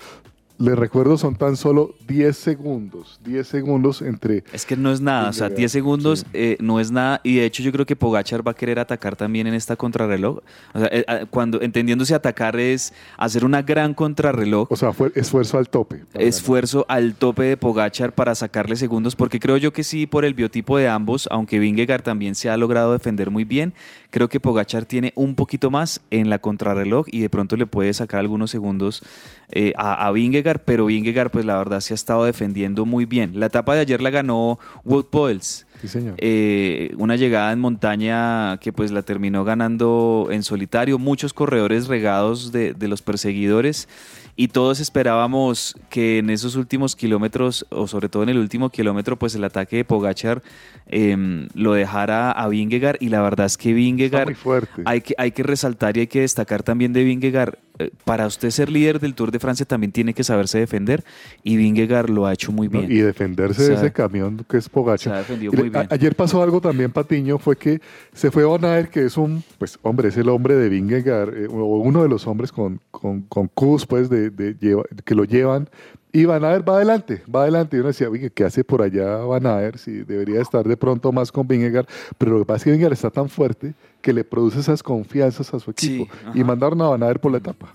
Les 0.59 0.75
recuerdo, 0.75 1.19
son 1.19 1.37
tan 1.37 1.57
solo 1.57 1.95
10 2.09 2.35
segundos. 2.35 3.21
10 3.25 3.47
segundos 3.47 4.01
entre... 4.01 4.43
Es 4.53 4.65
que 4.65 4.77
no 4.77 4.91
es 4.91 5.03
nada, 5.03 5.29
o 5.29 5.33
sea, 5.35 5.51
10 5.51 5.71
segundos 5.71 6.25
eh, 6.33 6.57
no 6.61 6.81
es 6.81 6.91
nada. 6.91 7.21
Y 7.23 7.37
de 7.37 7.45
hecho, 7.45 7.63
yo 7.63 7.73
creo 7.73 7.85
que 7.85 7.95
Pogachar 7.95 8.47
va 8.47 8.53
a 8.53 8.55
querer 8.55 8.79
atacar 8.79 9.17
también 9.17 9.47
en 9.47 9.53
esta 9.53 9.77
contrarreloj. 9.77 10.39
O 10.73 10.79
sea, 10.79 10.89
eh, 10.91 11.05
ah, 11.09 11.21
cuando 11.29 11.61
entendiéndose 11.61 12.15
atacar 12.15 12.59
es 12.59 12.95
hacer 13.19 13.45
una 13.45 13.61
gran 13.61 13.93
contrarreloj. 13.93 14.69
O 14.71 14.77
sea, 14.77 14.95
fue 14.95 15.13
esfuerzo 15.15 15.59
al 15.59 15.69
tope. 15.69 16.05
esfuerzo 16.15 16.87
al 16.89 17.15
tope 17.15 17.43
de 17.43 17.57
Pogachar 17.59 18.15
para 18.15 18.35
sacarle 18.35 18.77
segundos, 18.77 19.15
porque 19.15 19.39
creo 19.39 19.59
yo 19.59 19.75
que 19.75 19.85
sí, 19.85 20.07
por 20.07 20.25
el 20.25 20.33
biotipo 20.33 20.79
de 20.79 20.89
ambos, 20.89 21.29
aunque 21.31 21.59
Vingegaard 21.59 22.03
también 22.03 22.35
se 22.35 22.49
ha 22.49 22.57
logrado 22.57 22.93
defender 22.93 23.31
muy 23.31 23.45
bien, 23.45 23.75
creo 24.11 24.29
que 24.29 24.41
Pogachar 24.41 24.87
tiene 24.87 25.13
un 25.17 25.35
poquito 25.35 25.71
más 25.71 26.01
en 26.11 26.31
la 26.31 26.39
contrarreloj 26.39 27.07
y 27.11 27.21
de 27.21 27.29
pronto 27.29 27.57
le 27.57 27.67
puede 27.67 27.93
sacar 27.93 28.21
algunos 28.21 28.51
segundos 28.51 29.03
eh, 29.51 29.73
a, 29.77 30.07
a 30.07 30.13
Vingegaard, 30.13 30.46
pero 30.65 30.87
Vingegaard 30.87 31.31
pues 31.31 31.45
la 31.45 31.57
verdad 31.57 31.81
se 31.81 31.95
ha 31.95 31.97
estado 31.97 32.25
defendiendo 32.25 32.85
muy 32.87 33.05
bien. 33.05 33.39
La 33.39 33.47
etapa 33.47 33.75
de 33.75 33.81
ayer 33.81 34.01
la 34.01 34.11
ganó 34.11 34.59
Wout 34.85 35.11
Poels. 35.11 35.67
Sí, 35.81 35.89
señor. 35.89 36.15
Eh, 36.19 36.95
una 36.97 37.17
llegada 37.17 37.53
en 37.53 37.61
montaña 37.61 38.59
que 38.59 38.73
pues 38.73 38.91
la 38.93 39.03
terminó 39.03 39.45
ganando 39.45 40.29
en 40.31 40.43
solitario, 40.43 40.99
muchos 40.99 41.35
corredores 41.35 41.87
regados 41.87 42.53
de, 42.53 42.73
de 42.73 42.89
los 42.89 43.03
perseguidores 43.03 43.89
y 44.37 44.49
todos 44.49 44.81
esperábamos 44.81 45.75
que 45.89 46.19
en 46.19 46.29
esos 46.29 46.57
últimos 46.57 46.95
kilómetros 46.95 47.67
o 47.71 47.89
sobre 47.89 48.11
todo 48.11 48.23
en 48.23 48.29
el 48.29 48.39
último 48.39 48.69
kilómetro 48.69 49.19
pues 49.19 49.35
el 49.35 49.43
ataque 49.43 49.77
de 49.77 49.85
Pogachar 49.85 50.43
em, 50.87 51.49
lo 51.55 51.73
dejara 51.73 52.31
a 52.31 52.47
Vingegaard 52.49 52.99
y 53.01 53.09
la 53.09 53.23
verdad 53.23 53.47
es 53.47 53.57
que 53.57 53.73
Vingegaard 53.73 54.27
muy 54.27 54.35
fuerte. 54.35 54.83
hay 54.85 55.01
que, 55.01 55.15
hay 55.17 55.33
que 55.33 55.43
resaltar 55.43 55.97
y 55.97 56.01
hay 56.01 56.07
que 56.07 56.21
destacar 56.21 56.63
también 56.63 56.93
de 56.93 57.03
Vingegaard 57.03 57.59
para 58.05 58.27
usted 58.27 58.51
ser 58.51 58.70
líder 58.70 59.01
del 59.01 59.14
Tour 59.14 59.31
de 59.31 59.39
Francia 59.39 59.66
también 59.66 59.93
tiene 59.93 60.14
que 60.14 60.24
saberse 60.24 60.59
defender 60.59 61.05
y 61.43 61.57
Vingegaard 61.57 62.09
lo 62.11 62.27
ha 62.27 62.33
hecho 62.33 62.53
muy 62.53 62.68
bien. 62.68 62.91
Y 62.91 62.97
defenderse 62.99 63.64
O 63.64 63.68
de 63.68 63.74
ese 63.74 63.93
camión 63.93 64.45
que 64.49 64.57
es 64.57 64.68
Pogacar. 64.68 64.99
se 64.99 65.11
ha 65.11 65.18
defendido 65.18 65.53
muy 65.53 65.68
bien. 65.70 65.87
ayer 65.91 66.14
pasó 66.14 66.43
algo 66.43 66.61
también, 66.61 66.91
Patiño, 66.93 67.39
fue 67.39 67.57
que 67.57 67.81
se 68.12 68.31
fue 68.31 68.45
Van 68.45 68.64
Aert, 68.64 68.91
que 68.91 69.05
es 69.05 69.16
un, 69.16 69.43
pues, 69.59 69.79
hombre, 69.83 70.09
es 70.09 70.16
el 70.16 70.29
hombre 70.29 70.55
de 70.57 70.68
Vingegaard, 70.68 71.35
eh, 71.37 71.47
o 71.51 71.79
uno 71.79 72.03
de 72.03 72.09
los 72.09 72.27
hombres 72.27 72.53
con, 72.53 72.81
con, 72.91 73.22
con 73.22 73.49
pues, 73.89 74.09
de, 74.09 74.31
de 74.31 74.55
lleva- 74.59 74.85
que 75.05 75.14
lo 75.14 75.24
llevan. 75.24 75.68
Y 76.17 76.25
Van 76.25 76.43
Aert 76.47 76.67
va 76.67 76.77
adelante, 76.77 77.23
va 77.33 77.43
adelante. 77.43 77.77
Y 77.77 77.81
uno 77.81 77.89
decía, 77.89 78.09
"Oye, 78.09 78.31
¿qué 78.31 78.45
hace 78.45 78.64
por 78.64 78.81
allá 78.81 79.19
Van 79.19 79.45
Aert? 79.45 79.77
Si 79.77 80.03
debería 80.03 80.41
estar 80.41 80.67
de 80.67 80.75
pronto 80.75 81.12
más 81.12 81.31
con 81.31 81.47
Vingegaard. 81.47 81.87
Pero 82.17 82.33
lo 82.33 82.39
que 82.39 82.45
pasa 82.47 82.57
es 82.57 82.64
que 82.64 82.71
Vingegaard 82.71 82.95
está 82.95 83.11
tan 83.11 83.29
fuerte 83.29 83.75
que 84.01 84.14
le 84.14 84.25
produce 84.25 84.61
esas 84.61 84.83
confianzas 84.83 85.53
a 85.53 85.61
su 85.61 85.71
equipo. 85.73 86.11
y 86.33 86.43
mandaron 86.43 86.81
a 86.81 86.89
Van 86.89 87.03
Aert 87.03 87.21
por 87.21 87.33
la 87.33 87.37
etapa. 87.37 87.71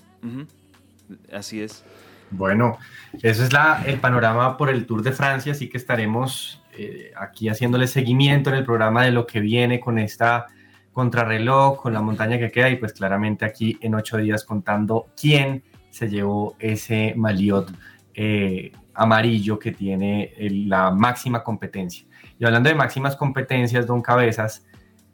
Así 1.32 1.62
es. 1.62 1.84
Bueno, 2.32 2.80
eso 3.22 3.44
es 3.44 3.54
la, 3.54 3.84
el 3.86 4.00
panorama 4.00 4.58
por 4.58 4.72
el 4.72 4.88
Tour 4.88 5.04
de 5.04 5.12
Francia, 5.12 5.52
así 5.52 5.70
que 5.70 5.78
estaremos 5.78 6.64
eh, 6.76 7.12
aquí 7.16 7.48
haciéndole 7.48 7.86
seguimiento 7.86 8.50
en 8.50 8.56
el 8.56 8.66
programa 8.66 9.04
de 9.06 9.12
lo 9.12 9.28
que 9.28 9.40
viene 9.40 9.80
con 9.80 10.00
esta 10.00 10.48
contrarreloj, 10.94 11.80
con 11.80 11.94
la 11.94 12.02
montaña 12.02 12.40
que 12.40 12.50
queda 12.50 12.72
y 12.72 12.78
pues 12.78 12.94
claramente 12.94 13.46
aquí 13.46 13.78
en 13.82 13.94
ocho 13.94 14.18
días 14.18 14.44
contando 14.44 15.10
quién 15.16 15.62
se 15.92 16.10
llevó 16.10 16.56
ese 16.58 17.14
maliot 17.16 17.72
eh, 18.14 18.72
amarillo 18.94 19.58
que 19.60 19.72
tiene 19.72 20.34
el- 20.38 20.68
la 20.70 20.92
máxima 20.92 21.44
competencia. 21.44 22.06
Y 22.40 22.46
hablando 22.46 22.70
de 22.70 22.76
máximas 22.76 23.16
competencias, 23.16 23.86
don 23.88 24.02
Cabezas, 24.02 24.66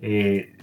eh, 0.01 0.53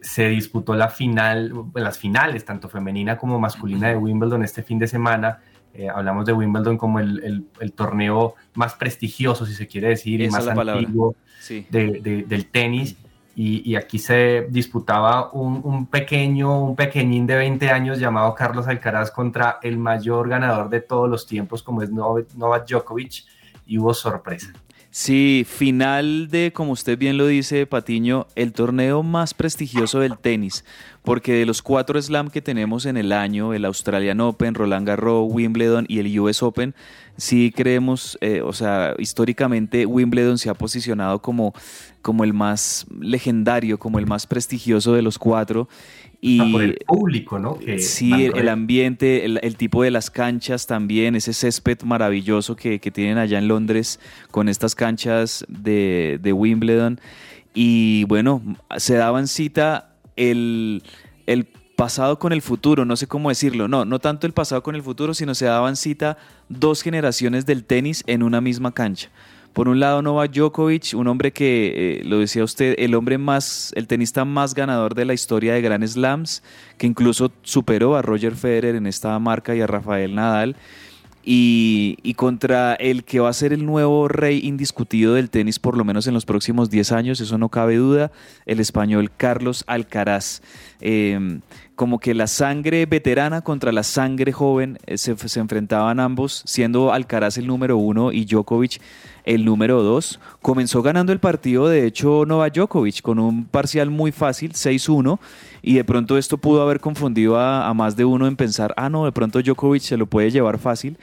se 0.00 0.28
disputó 0.28 0.74
la 0.74 0.88
final, 0.88 1.52
las 1.74 1.98
finales, 1.98 2.44
tanto 2.44 2.68
femenina 2.68 3.16
como 3.16 3.38
masculina 3.38 3.88
de 3.88 3.96
Wimbledon 3.96 4.42
este 4.42 4.62
fin 4.62 4.78
de 4.78 4.88
semana. 4.88 5.40
Eh, 5.74 5.88
hablamos 5.88 6.26
de 6.26 6.32
Wimbledon 6.32 6.76
como 6.76 6.98
el, 6.98 7.22
el- 7.24 7.46
el 7.60 7.72
torneo 7.72 8.34
más 8.54 8.74
prestigioso, 8.74 9.46
si 9.46 9.54
se 9.54 9.66
quiere 9.66 9.88
decir, 9.88 10.20
y 10.20 10.28
más 10.28 10.46
antiguo 10.46 11.14
Sí. 11.40 11.66
de- 11.70 12.00
de- 12.00 12.22
del 12.24 12.46
tenis. 12.46 12.96
Y, 13.34 13.76
aquí 13.76 13.98
se 13.98 14.46
disputaba 14.50 15.30
un, 15.32 15.86
pequeño, 15.86 16.64
un 16.64 16.76
pequeñín 16.76 17.26
de 17.26 17.36
20 17.36 17.70
años 17.70 17.98
llamado 17.98 18.34
Carlos 18.34 18.68
Alcaraz 18.68 19.10
contra 19.10 19.58
el 19.62 19.78
mayor 19.78 20.28
ganador 20.28 20.68
de 20.68 20.82
todos 20.82 21.08
los 21.08 21.26
tiempos, 21.26 21.62
como 21.62 21.82
es 21.82 21.90
Nov- 21.90 22.26
Novak 22.36 22.68
Djokovic, 22.68 23.24
y 23.66 23.78
hubo 23.78 23.94
sorpresa. 23.94 24.52
Sí, 24.94 25.46
final 25.48 26.28
de, 26.28 26.52
como 26.52 26.72
usted 26.72 26.98
bien 26.98 27.16
lo 27.16 27.26
dice, 27.26 27.64
Patiño, 27.64 28.26
el 28.34 28.52
torneo 28.52 29.02
más 29.02 29.32
prestigioso 29.32 30.00
del 30.00 30.18
tenis, 30.18 30.66
porque 31.02 31.32
de 31.32 31.46
los 31.46 31.62
cuatro 31.62 32.00
slam 32.02 32.28
que 32.28 32.42
tenemos 32.42 32.84
en 32.84 32.98
el 32.98 33.12
año, 33.12 33.54
el 33.54 33.64
Australian 33.64 34.20
Open, 34.20 34.54
Roland 34.54 34.86
Garros, 34.86 35.26
Wimbledon 35.30 35.86
y 35.88 36.00
el 36.00 36.20
US 36.20 36.42
Open, 36.42 36.74
sí 37.16 37.54
creemos, 37.56 38.18
eh, 38.20 38.42
o 38.42 38.52
sea, 38.52 38.94
históricamente 38.98 39.86
Wimbledon 39.86 40.36
se 40.36 40.50
ha 40.50 40.54
posicionado 40.54 41.22
como, 41.22 41.54
como 42.02 42.24
el 42.24 42.34
más 42.34 42.86
legendario, 43.00 43.78
como 43.78 43.98
el 43.98 44.06
más 44.06 44.26
prestigioso 44.26 44.92
de 44.92 45.02
los 45.02 45.18
cuatro. 45.18 45.68
Y 46.20 46.52
por 46.52 46.62
el 46.62 46.78
público, 46.86 47.38
¿no? 47.38 47.58
Que 47.58 47.78
sí, 47.78 48.12
el, 48.12 48.36
el 48.36 48.48
ambiente, 48.48 49.24
el, 49.24 49.40
el 49.42 49.56
tipo 49.56 49.82
de 49.82 49.90
las 49.90 50.10
canchas 50.10 50.66
también, 50.66 51.16
ese 51.16 51.32
césped 51.32 51.82
maravilloso 51.82 52.54
que, 52.54 52.78
que 52.78 52.90
tienen 52.90 53.18
allá 53.18 53.38
en 53.38 53.48
Londres 53.48 53.98
con 54.30 54.48
estas 54.48 54.74
canchas 54.74 55.44
de, 55.48 56.20
de 56.22 56.32
Wimbledon. 56.32 57.00
Y 57.54 58.04
bueno, 58.04 58.40
se 58.76 58.94
daban 58.94 59.26
cita 59.26 59.96
el, 60.14 60.82
el 61.26 61.48
pasado 61.76 62.18
con 62.20 62.32
el 62.32 62.42
futuro, 62.42 62.84
no 62.84 62.96
sé 62.96 63.08
cómo 63.08 63.28
decirlo, 63.28 63.66
no, 63.66 63.84
no 63.84 63.98
tanto 63.98 64.26
el 64.26 64.32
pasado 64.32 64.62
con 64.62 64.76
el 64.76 64.82
futuro, 64.82 65.14
sino 65.14 65.34
se 65.34 65.46
daban 65.46 65.74
cita 65.74 66.18
dos 66.48 66.82
generaciones 66.82 67.46
del 67.46 67.64
tenis 67.64 68.04
en 68.06 68.22
una 68.22 68.40
misma 68.40 68.72
cancha. 68.72 69.10
Por 69.52 69.68
un 69.68 69.80
lado, 69.80 70.00
Novak 70.00 70.32
Djokovic, 70.32 70.94
un 70.94 71.06
hombre 71.08 71.32
que, 71.32 72.00
eh, 72.00 72.04
lo 72.04 72.18
decía 72.18 72.42
usted, 72.42 72.74
el 72.78 72.94
hombre 72.94 73.18
más, 73.18 73.72
el 73.76 73.86
tenista 73.86 74.24
más 74.24 74.54
ganador 74.54 74.94
de 74.94 75.04
la 75.04 75.12
historia 75.12 75.52
de 75.52 75.60
Grand 75.60 75.86
Slams, 75.86 76.42
que 76.78 76.86
incluso 76.86 77.30
superó 77.42 77.96
a 77.96 78.02
Roger 78.02 78.34
Federer 78.34 78.76
en 78.76 78.86
esta 78.86 79.18
marca 79.18 79.54
y 79.54 79.60
a 79.60 79.66
Rafael 79.66 80.14
Nadal. 80.14 80.56
Y, 81.24 81.98
y, 82.02 82.14
contra 82.14 82.74
el 82.74 83.04
que 83.04 83.20
va 83.20 83.28
a 83.28 83.32
ser 83.32 83.52
el 83.52 83.64
nuevo 83.64 84.08
rey 84.08 84.40
indiscutido 84.42 85.14
del 85.14 85.30
tenis, 85.30 85.60
por 85.60 85.76
lo 85.76 85.84
menos 85.84 86.08
en 86.08 86.14
los 86.14 86.24
próximos 86.24 86.68
10 86.68 86.90
años, 86.90 87.20
eso 87.20 87.38
no 87.38 87.48
cabe 87.48 87.76
duda, 87.76 88.10
el 88.44 88.58
español 88.58 89.08
Carlos 89.16 89.62
Alcaraz. 89.68 90.42
Eh, 90.80 91.38
como 91.76 91.98
que 92.00 92.14
la 92.14 92.26
sangre 92.26 92.86
veterana 92.86 93.42
contra 93.42 93.72
la 93.72 93.82
sangre 93.82 94.32
joven 94.32 94.78
eh, 94.86 94.98
se, 94.98 95.16
se, 95.16 95.40
enfrentaban 95.40 96.00
ambos, 96.00 96.42
siendo 96.44 96.92
Alcaraz 96.92 97.38
el 97.38 97.46
número 97.46 97.76
uno 97.76 98.12
y 98.12 98.24
Djokovic 98.24 98.80
el 99.24 99.44
número 99.44 99.82
dos. 99.82 100.20
Comenzó 100.40 100.82
ganando 100.82 101.12
el 101.12 101.18
partido, 101.18 101.68
de 101.68 101.86
hecho, 101.86 102.24
Novak 102.26 102.54
Djokovic 102.54 103.02
con 103.02 103.18
un 103.18 103.44
parcial 103.44 103.90
muy 103.90 104.12
fácil, 104.12 104.52
6-1, 104.52 105.18
y 105.62 105.74
de 105.74 105.84
pronto 105.84 106.18
esto 106.18 106.38
pudo 106.38 106.62
haber 106.62 106.80
confundido 106.80 107.38
a, 107.38 107.68
a 107.68 107.74
más 107.74 107.96
de 107.96 108.04
uno 108.04 108.26
en 108.26 108.36
pensar, 108.36 108.74
ah, 108.76 108.88
no, 108.88 109.04
de 109.04 109.12
pronto 109.12 109.40
Djokovic 109.40 109.82
se 109.82 109.96
lo 109.96 110.06
puede 110.06 110.30
llevar 110.30 110.58
fácil 110.58 110.96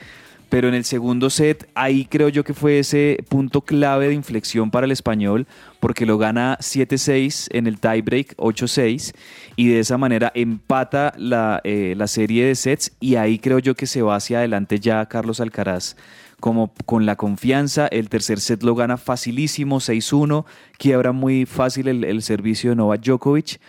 pero 0.50 0.68
en 0.68 0.74
el 0.74 0.84
segundo 0.84 1.30
set 1.30 1.70
ahí 1.76 2.06
creo 2.06 2.28
yo 2.30 2.44
que 2.44 2.54
fue 2.54 2.80
ese 2.80 3.24
punto 3.30 3.62
clave 3.62 4.08
de 4.08 4.16
inflexión 4.16 4.72
para 4.72 4.86
el 4.86 4.92
español 4.92 5.48
porque 5.80 6.06
lo 6.06 6.18
gana 6.18 6.58
7-6 6.60 7.48
en 7.52 7.68
el 7.68 7.80
tiebreak 7.80 8.36
8-6 8.38 9.14
y 9.56 9.68
de 9.68 9.80
esa 9.80 9.98
manera 9.98 10.32
empata 10.36 11.14
la, 11.18 11.62
eh, 11.64 11.94
la, 11.96 12.08
serie 12.08 12.46
de 12.46 12.56
sets 12.56 12.92
y 13.00 13.16
ahí 13.16 13.40
creo 13.40 13.60
yo 13.60 13.76
que 13.76 13.86
se 13.86 14.02
va 14.02 14.16
hacia 14.16 14.40
adelante 14.40 14.80
ya 14.80 15.06
Carlos 15.06 15.40
Alcaraz 15.40 15.96
como 16.40 16.74
con 16.86 17.06
la 17.06 17.16
confianza, 17.16 17.88
el 17.88 18.10
tercer 18.10 18.40
set 18.40 18.64
lo 18.64 18.76
gana 18.76 18.98
facilísimo 18.98 19.80
6-1, 19.80 20.46
quiebra 20.78 21.12
muy 21.12 21.46
fácil 21.46 21.88
el, 21.88 22.04
el 22.04 22.22
servicio 22.22 22.72
de 22.72 22.76
Novak 22.78 23.02
Djokovic 23.02 23.60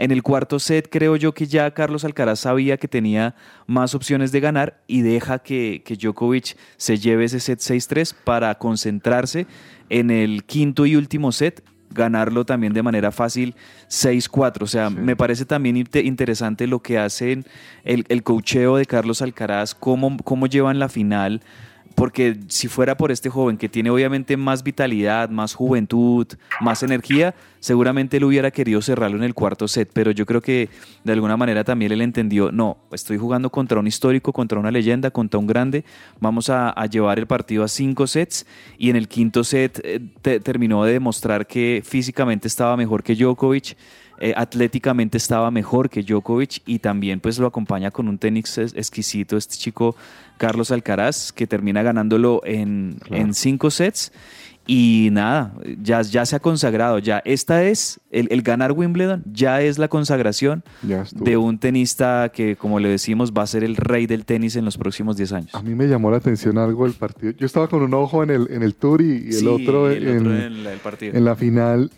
en 0.00 0.12
el 0.12 0.22
cuarto 0.22 0.58
set 0.58 0.88
creo 0.90 1.14
yo 1.16 1.34
que 1.34 1.46
ya 1.46 1.70
Carlos 1.72 2.06
Alcaraz 2.06 2.40
sabía 2.40 2.78
que 2.78 2.88
tenía 2.88 3.34
más 3.66 3.94
opciones 3.94 4.32
de 4.32 4.40
ganar 4.40 4.80
y 4.86 5.02
deja 5.02 5.40
que, 5.40 5.82
que 5.84 5.94
Djokovic 5.94 6.56
se 6.78 6.96
lleve 6.96 7.24
ese 7.24 7.38
set 7.38 7.58
6-3 7.58 8.14
para 8.24 8.54
concentrarse 8.54 9.46
en 9.90 10.10
el 10.10 10.44
quinto 10.44 10.86
y 10.86 10.96
último 10.96 11.32
set 11.32 11.62
ganarlo 11.90 12.46
también 12.46 12.72
de 12.72 12.82
manera 12.82 13.12
fácil 13.12 13.54
6-4. 13.90 14.62
O 14.62 14.66
sea, 14.66 14.88
sí. 14.88 14.94
me 14.94 15.16
parece 15.16 15.44
también 15.44 15.76
interesante 15.76 16.66
lo 16.66 16.80
que 16.80 16.98
hacen 16.98 17.44
el, 17.84 18.06
el 18.08 18.22
cocheo 18.22 18.76
de 18.76 18.86
Carlos 18.86 19.20
Alcaraz, 19.20 19.74
cómo, 19.74 20.16
cómo 20.24 20.46
llevan 20.46 20.78
la 20.78 20.88
final 20.88 21.42
porque 22.00 22.34
si 22.48 22.66
fuera 22.66 22.96
por 22.96 23.12
este 23.12 23.28
joven 23.28 23.58
que 23.58 23.68
tiene 23.68 23.90
obviamente 23.90 24.38
más 24.38 24.62
vitalidad, 24.62 25.28
más 25.28 25.52
juventud, 25.52 26.26
más 26.58 26.82
energía, 26.82 27.34
seguramente 27.58 28.16
él 28.16 28.24
hubiera 28.24 28.50
querido 28.50 28.80
cerrarlo 28.80 29.18
en 29.18 29.22
el 29.22 29.34
cuarto 29.34 29.68
set, 29.68 29.90
pero 29.92 30.10
yo 30.10 30.24
creo 30.24 30.40
que 30.40 30.70
de 31.04 31.12
alguna 31.12 31.36
manera 31.36 31.62
también 31.62 31.92
él 31.92 32.00
entendió, 32.00 32.50
no, 32.52 32.78
estoy 32.90 33.18
jugando 33.18 33.50
contra 33.50 33.78
un 33.78 33.86
histórico, 33.86 34.32
contra 34.32 34.58
una 34.58 34.70
leyenda, 34.70 35.10
contra 35.10 35.38
un 35.38 35.46
grande, 35.46 35.84
vamos 36.20 36.48
a, 36.48 36.74
llevar 36.86 37.18
el 37.18 37.26
partido 37.26 37.64
a 37.64 37.68
cinco 37.68 38.06
sets 38.06 38.46
y 38.78 38.88
en 38.88 38.96
el 38.96 39.06
quinto 39.06 39.44
set 39.44 39.78
eh, 39.84 40.00
te, 40.22 40.40
terminó 40.40 40.82
de 40.84 40.94
demostrar 40.94 41.46
que 41.46 41.82
físicamente 41.84 42.48
estaba 42.48 42.78
mejor 42.78 43.02
que 43.02 43.14
Djokovic, 43.14 43.76
eh, 44.20 44.34
atléticamente 44.36 45.16
estaba 45.16 45.50
mejor 45.50 45.88
que 45.88 46.02
Djokovic 46.02 46.62
y 46.66 46.78
también 46.78 47.20
pues 47.20 47.38
lo 47.38 47.46
acompaña 47.46 47.90
con 47.90 48.06
un 48.06 48.18
tenis 48.18 48.58
exquisito 48.58 49.36
este 49.36 49.56
chico 49.56 49.96
Carlos 50.36 50.70
Alcaraz 50.70 51.32
que 51.32 51.46
termina 51.46 51.82
ganándolo 51.82 52.42
en, 52.44 52.98
claro. 53.00 53.22
en 53.22 53.34
cinco 53.34 53.70
sets 53.70 54.12
y 54.66 55.08
nada, 55.10 55.54
ya, 55.82 56.02
ya 56.02 56.24
se 56.26 56.36
ha 56.36 56.38
consagrado, 56.38 56.98
ya 56.98 57.22
esta 57.24 57.64
es, 57.64 57.98
el, 58.10 58.28
el 58.30 58.42
ganar 58.42 58.72
Wimbledon 58.72 59.24
ya 59.32 59.62
es 59.62 59.78
la 59.78 59.88
consagración 59.88 60.62
de 60.82 61.36
un 61.36 61.58
tenista 61.58 62.30
que 62.32 62.56
como 62.56 62.78
le 62.78 62.88
decimos 62.88 63.32
va 63.32 63.42
a 63.42 63.46
ser 63.46 63.64
el 63.64 63.74
rey 63.74 64.06
del 64.06 64.24
tenis 64.24 64.56
en 64.56 64.64
los 64.64 64.78
próximos 64.78 65.16
10 65.16 65.32
años. 65.32 65.54
A 65.54 65.62
mí 65.62 65.74
me 65.74 65.88
llamó 65.88 66.10
la 66.10 66.18
atención 66.18 66.58
algo 66.58 66.86
el 66.86 66.92
partido, 66.92 67.32
yo 67.32 67.46
estaba 67.46 67.68
con 67.68 67.82
un 67.82 67.94
ojo 67.94 68.22
en 68.22 68.30
el, 68.30 68.46
en 68.50 68.62
el 68.62 68.74
tour 68.74 69.00
y, 69.00 69.06
y 69.06 69.26
el, 69.28 69.32
sí, 69.32 69.46
otro, 69.46 69.90
el 69.90 70.06
en, 70.06 70.18
otro 70.18 70.36
en, 70.36 70.62
la, 70.62 70.72
el 70.72 70.78
partido. 70.78 71.16
en 71.16 71.24
la 71.24 71.34
final 71.34 71.90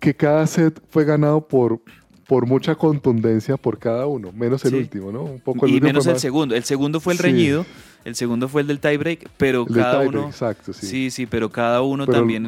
que 0.00 0.14
cada 0.14 0.46
set 0.46 0.80
fue 0.88 1.04
ganado 1.04 1.46
por, 1.46 1.80
por 2.26 2.46
mucha 2.46 2.74
contundencia 2.74 3.56
por 3.56 3.78
cada 3.78 4.06
uno, 4.06 4.32
menos 4.32 4.64
el 4.64 4.70
sí. 4.72 4.76
último, 4.78 5.12
¿no? 5.12 5.24
Un 5.24 5.40
poco 5.40 5.66
el 5.66 5.74
y 5.74 5.80
menos 5.80 6.06
el 6.06 6.14
más... 6.14 6.22
segundo. 6.22 6.56
El 6.56 6.64
segundo 6.64 7.00
fue 7.00 7.12
el 7.12 7.18
sí. 7.18 7.22
reñido, 7.22 7.66
el 8.04 8.16
segundo 8.16 8.48
fue 8.48 8.62
el 8.62 8.66
del 8.66 8.80
tiebreak, 8.80 9.28
pero 9.36 9.66
el 9.68 9.74
cada 9.74 10.00
tie 10.00 10.08
uno. 10.08 10.26
Exacto, 10.26 10.72
sí. 10.72 10.86
Sí, 10.86 11.10
sí, 11.10 11.26
pero 11.26 11.50
cada 11.50 11.82
uno 11.82 12.06
pero, 12.06 12.18
también 12.18 12.46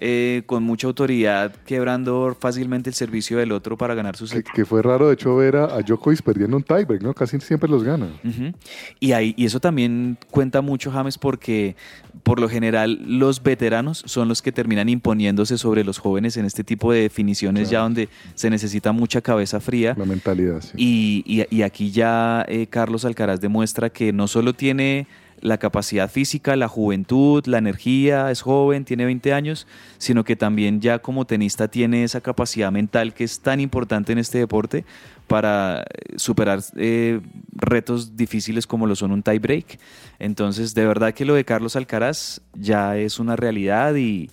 eh, 0.00 0.42
con 0.46 0.62
mucha 0.62 0.86
autoridad, 0.86 1.54
quebrando 1.66 2.36
fácilmente 2.38 2.90
el 2.90 2.94
servicio 2.94 3.38
del 3.38 3.52
otro 3.52 3.76
para 3.76 3.94
ganar 3.94 4.16
su 4.16 4.26
set. 4.26 4.44
Que, 4.46 4.52
que 4.52 4.64
fue 4.64 4.82
raro, 4.82 5.08
de 5.08 5.14
hecho, 5.14 5.36
ver 5.36 5.56
a, 5.56 5.64
a 5.76 5.82
Djokovic 5.82 6.22
perdiendo 6.22 6.56
un 6.56 6.62
tiebreak, 6.62 7.02
¿no? 7.02 7.14
Casi 7.14 7.38
siempre 7.40 7.68
los 7.68 7.82
gana. 7.84 8.06
Uh 8.24 8.28
-huh. 8.28 8.54
y, 9.00 9.12
ahí, 9.12 9.34
y 9.36 9.44
eso 9.44 9.60
también 9.60 10.18
cuenta 10.30 10.60
mucho, 10.60 10.90
James, 10.90 11.18
porque 11.18 11.76
por 12.22 12.40
lo 12.40 12.48
general 12.48 12.98
los 13.06 13.42
veteranos 13.42 14.02
son 14.06 14.28
los 14.28 14.42
que 14.42 14.52
terminan 14.52 14.88
imponiéndose 14.88 15.58
sobre 15.58 15.84
los 15.84 15.98
jóvenes 15.98 16.36
en 16.36 16.44
este 16.44 16.64
tipo 16.64 16.92
de 16.92 17.02
definiciones 17.02 17.68
claro. 17.68 17.72
ya 17.72 17.82
donde 17.82 18.08
se 18.34 18.50
necesita 18.50 18.92
mucha 18.92 19.20
cabeza 19.20 19.60
fría. 19.60 19.94
La 19.96 20.04
mentalidad, 20.04 20.60
sí. 20.60 20.72
Y, 20.76 21.24
y, 21.26 21.56
y 21.56 21.62
aquí 21.62 21.90
ya 21.90 22.44
eh, 22.48 22.66
Carlos 22.66 23.04
Alcaraz 23.04 23.40
demuestra 23.40 23.90
que 23.90 24.12
no 24.12 24.28
solo 24.28 24.52
tiene 24.52 25.06
la 25.40 25.58
capacidad 25.58 26.10
física, 26.10 26.56
la 26.56 26.68
juventud, 26.68 27.44
la 27.46 27.58
energía, 27.58 28.30
es 28.30 28.42
joven, 28.42 28.84
tiene 28.84 29.04
20 29.04 29.32
años, 29.32 29.66
sino 29.98 30.24
que 30.24 30.36
también 30.36 30.80
ya 30.80 30.98
como 30.98 31.26
tenista 31.26 31.68
tiene 31.68 32.04
esa 32.04 32.20
capacidad 32.20 32.72
mental 32.72 33.14
que 33.14 33.24
es 33.24 33.40
tan 33.40 33.60
importante 33.60 34.12
en 34.12 34.18
este 34.18 34.38
deporte 34.38 34.84
para 35.26 35.84
superar 36.16 36.60
eh, 36.76 37.20
retos 37.52 38.16
difíciles 38.16 38.66
como 38.66 38.86
lo 38.86 38.96
son 38.96 39.12
un 39.12 39.22
tie 39.22 39.38
break. 39.38 39.78
Entonces, 40.18 40.74
de 40.74 40.86
verdad 40.86 41.14
que 41.14 41.24
lo 41.24 41.34
de 41.34 41.44
Carlos 41.44 41.76
Alcaraz 41.76 42.40
ya 42.54 42.96
es 42.96 43.18
una 43.18 43.36
realidad 43.36 43.94
y 43.94 44.30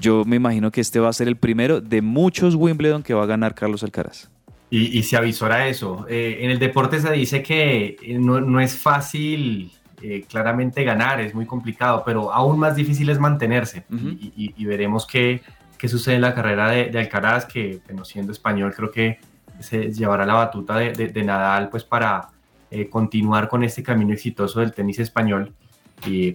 yo 0.00 0.24
me 0.24 0.36
imagino 0.36 0.70
que 0.70 0.80
este 0.80 1.00
va 1.00 1.08
a 1.08 1.12
ser 1.12 1.28
el 1.28 1.36
primero 1.36 1.80
de 1.80 2.02
muchos 2.02 2.54
Wimbledon 2.54 3.02
que 3.02 3.14
va 3.14 3.24
a 3.24 3.26
ganar 3.26 3.54
Carlos 3.54 3.82
Alcaraz. 3.82 4.30
Y, 4.70 4.98
y 4.98 5.02
se 5.02 5.16
avisora 5.16 5.68
eso. 5.68 6.06
Eh, 6.08 6.38
en 6.40 6.50
el 6.50 6.58
deporte 6.58 7.00
se 7.00 7.12
dice 7.12 7.42
que 7.42 7.96
no, 8.18 8.40
no 8.40 8.60
es 8.60 8.78
fácil 8.78 9.70
eh, 10.02 10.24
claramente 10.28 10.84
ganar 10.84 11.20
es 11.20 11.34
muy 11.34 11.46
complicado, 11.46 12.02
pero 12.04 12.32
aún 12.32 12.58
más 12.58 12.74
difícil 12.74 13.08
es 13.10 13.18
mantenerse. 13.18 13.84
Uh 13.90 13.94
-huh. 13.94 14.18
y, 14.20 14.32
y, 14.36 14.54
y, 14.56 14.64
veremos 14.64 15.06
qué, 15.06 15.42
qué, 15.78 15.88
sucede 15.88 16.16
en 16.16 16.22
la 16.22 16.34
carrera 16.34 16.70
de, 16.70 16.86
de, 16.86 16.98
Alcaraz, 16.98 17.46
que 17.46 17.80
bueno, 17.86 18.04
siendo 18.04 18.32
español 18.32 18.72
creo 18.74 18.90
que 18.90 19.18
se 19.60 19.92
llevará 19.92 20.26
la 20.26 20.34
batuta 20.34 20.76
de, 20.76 20.92
de, 20.92 21.08
de 21.08 21.22
Nadal 21.22 21.68
pues 21.68 21.84
para 21.84 22.28
eh, 22.70 22.88
continuar 22.88 23.48
con 23.48 23.62
este 23.64 23.82
camino 23.82 24.14
exitoso 24.14 24.60
del 24.60 24.72
tenis 24.72 24.98
español. 24.98 25.52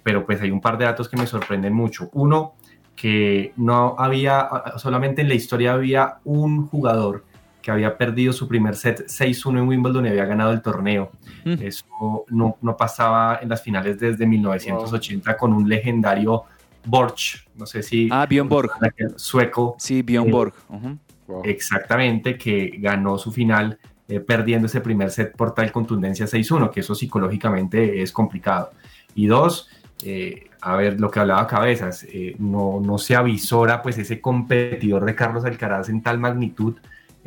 Pero 0.03 0.25
pues 0.25 0.39
hay 0.39 0.51
un 0.51 0.61
par 0.61 0.77
de 0.77 0.85
datos 0.85 1.09
que 1.09 1.17
me 1.17 1.27
sorprenden 1.27 1.73
mucho. 1.73 2.09
Uno, 2.13 2.53
que 2.95 3.53
no 3.57 3.95
había, 3.97 4.47
solamente 4.77 5.21
en 5.21 5.29
la 5.29 5.33
historia 5.33 5.73
había 5.73 6.19
un 6.23 6.67
jugador 6.67 7.25
que 7.67 7.71
había 7.71 7.97
perdido 7.97 8.31
su 8.31 8.47
primer 8.47 8.77
set 8.77 9.07
6-1 9.07 9.59
en 9.59 9.67
Wimbledon 9.67 10.05
y 10.05 10.09
había 10.09 10.23
ganado 10.23 10.53
el 10.53 10.61
torneo. 10.61 11.11
Mm. 11.43 11.55
Eso 11.61 12.23
no, 12.29 12.55
no, 12.61 12.77
pasaba 12.77 13.39
en 13.41 13.49
las 13.49 13.61
finales 13.61 13.99
desde 13.99 14.25
1980 14.25 15.29
wow. 15.29 15.37
con 15.37 15.51
un 15.51 15.67
legendario 15.67 16.43
Borch, 16.85 17.45
no 17.57 17.65
sé 17.65 17.83
si... 17.83 18.07
Ah, 18.09 18.25
Björn 18.25 18.47
Borg. 18.47 18.71
Sueco. 19.17 19.75
Sí, 19.79 20.01
Björn 20.01 20.29
eh, 20.29 20.31
Borg. 20.31 20.53
Uh 20.69 20.75
-huh. 20.75 20.97
wow. 21.27 21.41
Exactamente, 21.43 22.37
que 22.37 22.77
ganó 22.79 23.17
su 23.17 23.33
final 23.33 23.77
eh, 24.07 24.21
perdiendo 24.21 24.67
ese 24.67 24.79
primer 24.79 25.11
set 25.11 25.35
por 25.35 25.53
tal 25.53 25.69
contundencia 25.69 26.25
6-1, 26.25 26.69
que 26.71 26.79
eso 26.79 26.95
psicológicamente 26.95 28.01
es 28.01 28.13
complicado. 28.13 28.71
Y 29.13 29.25
dos, 29.27 29.69
eh, 30.05 30.49
a 30.61 30.77
ver, 30.77 31.01
lo 31.01 31.11
que 31.11 31.19
hablaba 31.19 31.45
Cabezas, 31.47 32.05
eh, 32.13 32.33
no, 32.39 32.79
no 32.79 32.97
se 32.97 33.17
avisora 33.17 33.81
pues 33.81 33.97
ese 33.97 34.21
competidor 34.21 35.03
de 35.03 35.15
Carlos 35.15 35.43
Alcaraz 35.43 35.89
en 35.89 36.01
tal 36.01 36.17
magnitud, 36.17 36.77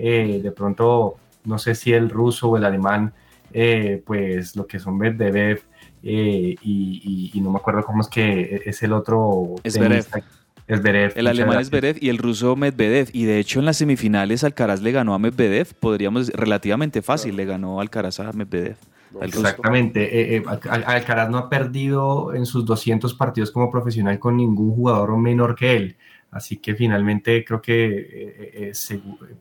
eh, 0.00 0.40
de 0.42 0.52
pronto, 0.52 1.16
no 1.44 1.58
sé 1.58 1.74
si 1.74 1.92
el 1.92 2.10
ruso 2.10 2.48
o 2.50 2.56
el 2.56 2.64
alemán, 2.64 3.12
eh, 3.52 4.02
pues 4.04 4.56
lo 4.56 4.66
que 4.66 4.78
son 4.78 4.96
Medvedev 4.96 5.62
y, 6.02 7.30
y, 7.34 7.40
no 7.40 7.50
me 7.50 7.58
acuerdo 7.58 7.84
cómo 7.84 8.00
es 8.00 8.08
que 8.08 8.62
es 8.64 8.82
el 8.82 8.92
otro... 8.92 9.56
Es 9.62 9.74
Zverev. 9.74 11.12
El 11.16 11.26
alemán 11.26 11.58
es 11.60 11.68
Zverev 11.68 11.96
y 12.00 12.08
el 12.08 12.18
ruso 12.18 12.56
Medvedev. 12.56 13.08
Y 13.12 13.24
de 13.24 13.38
hecho 13.38 13.58
en 13.58 13.66
las 13.66 13.78
semifinales 13.78 14.44
Alcaraz 14.44 14.82
le 14.82 14.92
ganó 14.92 15.14
a 15.14 15.18
Medvedev, 15.18 15.74
podríamos 15.74 16.28
relativamente 16.28 17.02
fácil, 17.02 17.36
le 17.36 17.44
ganó 17.44 17.80
Alcaraz 17.80 18.20
a 18.20 18.32
Medvedev. 18.32 18.76
Exactamente. 19.20 20.36
Eh, 20.36 20.36
eh, 20.36 20.44
Alcaraz 20.70 21.30
no 21.30 21.38
ha 21.38 21.48
perdido 21.48 22.32
en 22.34 22.46
sus 22.46 22.64
200 22.64 23.14
partidos 23.14 23.50
como 23.50 23.70
profesional 23.70 24.18
con 24.18 24.36
ningún 24.36 24.70
jugador 24.70 25.16
menor 25.18 25.56
que 25.56 25.76
él. 25.76 25.96
Así 26.30 26.58
que 26.58 26.74
finalmente 26.74 27.44
creo 27.44 27.60
que 27.60 28.68
eh, 28.68 28.72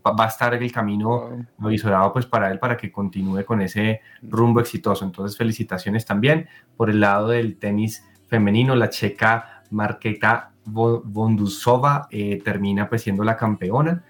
va 0.06 0.26
a 0.26 0.28
estar 0.28 0.54
el 0.56 0.72
camino 0.72 1.46
avisorado 1.60 2.12
pues 2.12 2.26
para 2.26 2.52
él 2.52 2.58
para 2.58 2.76
que 2.76 2.92
continúe 2.92 3.46
con 3.46 3.62
ese 3.62 4.02
rumbo 4.24 4.60
exitoso. 4.60 5.06
Entonces 5.06 5.38
felicitaciones 5.38 6.06
también 6.06 6.48
por 6.76 6.90
el 6.90 7.00
lado 7.00 7.30
del 7.30 7.58
tenis 7.58 8.04
femenino. 8.28 8.76
La 8.76 8.90
checa 8.90 9.64
Marketa 9.70 10.52
Bondusova 10.66 12.08
termina 12.44 12.90
pues 12.90 13.04
siendo 13.04 13.24
la 13.24 13.38
campeona. 13.38 14.04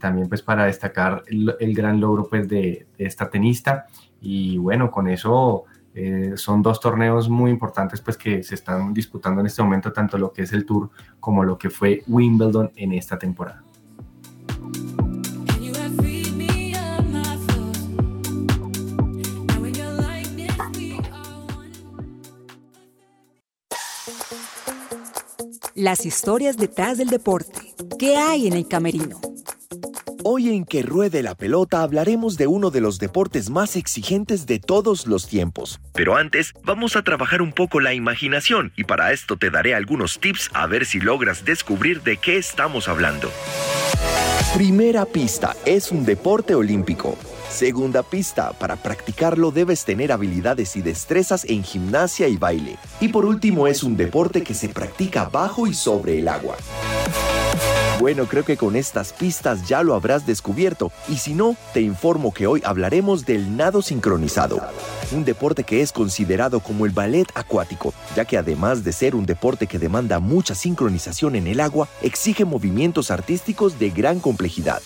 también 0.00 0.28
pues 0.28 0.42
para 0.42 0.66
destacar 0.66 1.24
el, 1.26 1.74
gran 1.74 2.00
logro 2.00 2.28
pues 2.28 2.48
de, 2.48 2.86
de 2.96 3.04
esta 3.04 3.28
tenista 3.28 3.86
y 4.20 4.58
bueno, 4.58 4.90
con 4.90 5.08
eso 5.08 5.64
eh, 5.94 6.32
son 6.36 6.62
dos 6.62 6.80
torneos 6.80 7.28
muy 7.28 7.50
importantes 7.50 8.00
pues 8.00 8.16
que 8.16 8.42
se 8.42 8.54
están 8.54 8.92
disputando 8.94 9.40
en 9.40 9.46
este 9.46 9.62
momento, 9.62 9.92
tanto 9.92 10.18
lo 10.18 10.32
que 10.32 10.42
es 10.42 10.52
el 10.52 10.64
Tour 10.64 10.90
como 11.20 11.44
lo 11.44 11.58
que 11.58 11.70
fue 11.70 12.02
Wimbledon 12.06 12.72
en 12.76 12.92
esta 12.92 13.18
temporada. 13.18 13.64
Las 25.74 26.04
historias 26.04 26.56
detrás 26.56 26.98
del 26.98 27.08
deporte. 27.08 27.72
¿Qué 28.00 28.16
hay 28.16 28.48
en 28.48 28.54
el 28.54 28.66
camerino? 28.66 29.27
Hoy 30.30 30.50
en 30.50 30.66
Que 30.66 30.82
Ruede 30.82 31.22
la 31.22 31.34
Pelota 31.34 31.80
hablaremos 31.80 32.36
de 32.36 32.46
uno 32.46 32.70
de 32.70 32.82
los 32.82 32.98
deportes 32.98 33.48
más 33.48 33.76
exigentes 33.76 34.44
de 34.44 34.58
todos 34.58 35.06
los 35.06 35.26
tiempos. 35.26 35.80
Pero 35.94 36.16
antes, 36.16 36.52
vamos 36.64 36.96
a 36.96 37.02
trabajar 37.02 37.40
un 37.40 37.52
poco 37.52 37.80
la 37.80 37.94
imaginación 37.94 38.70
y 38.76 38.84
para 38.84 39.12
esto 39.14 39.38
te 39.38 39.48
daré 39.48 39.74
algunos 39.74 40.20
tips 40.20 40.50
a 40.52 40.66
ver 40.66 40.84
si 40.84 41.00
logras 41.00 41.46
descubrir 41.46 42.02
de 42.02 42.18
qué 42.18 42.36
estamos 42.36 42.88
hablando. 42.88 43.30
Primera 44.54 45.06
pista, 45.06 45.56
es 45.64 45.90
un 45.90 46.04
deporte 46.04 46.54
olímpico. 46.54 47.16
Segunda 47.48 48.02
pista, 48.02 48.52
para 48.52 48.76
practicarlo 48.76 49.50
debes 49.50 49.86
tener 49.86 50.12
habilidades 50.12 50.76
y 50.76 50.82
destrezas 50.82 51.46
en 51.46 51.64
gimnasia 51.64 52.28
y 52.28 52.36
baile. 52.36 52.76
Y 53.00 53.08
por 53.08 53.24
último, 53.24 53.66
es 53.66 53.82
un 53.82 53.96
deporte 53.96 54.42
que 54.42 54.52
se 54.52 54.68
practica 54.68 55.24
bajo 55.24 55.66
y 55.66 55.72
sobre 55.72 56.18
el 56.18 56.28
agua. 56.28 56.58
Bueno, 57.98 58.26
creo 58.26 58.44
que 58.44 58.56
con 58.56 58.76
estas 58.76 59.12
pistas 59.12 59.66
ya 59.66 59.82
lo 59.82 59.94
habrás 59.94 60.24
descubierto 60.24 60.92
y 61.08 61.16
si 61.16 61.34
no, 61.34 61.56
te 61.74 61.80
informo 61.80 62.32
que 62.32 62.46
hoy 62.46 62.62
hablaremos 62.64 63.26
del 63.26 63.56
nado 63.56 63.82
sincronizado, 63.82 64.60
un 65.10 65.24
deporte 65.24 65.64
que 65.64 65.80
es 65.80 65.90
considerado 65.90 66.60
como 66.60 66.86
el 66.86 66.92
ballet 66.92 67.26
acuático, 67.34 67.92
ya 68.14 68.24
que 68.24 68.38
además 68.38 68.84
de 68.84 68.92
ser 68.92 69.16
un 69.16 69.26
deporte 69.26 69.66
que 69.66 69.80
demanda 69.80 70.20
mucha 70.20 70.54
sincronización 70.54 71.34
en 71.34 71.48
el 71.48 71.58
agua, 71.58 71.88
exige 72.00 72.44
movimientos 72.44 73.10
artísticos 73.10 73.80
de 73.80 73.90
gran 73.90 74.20
complejidad. 74.20 74.80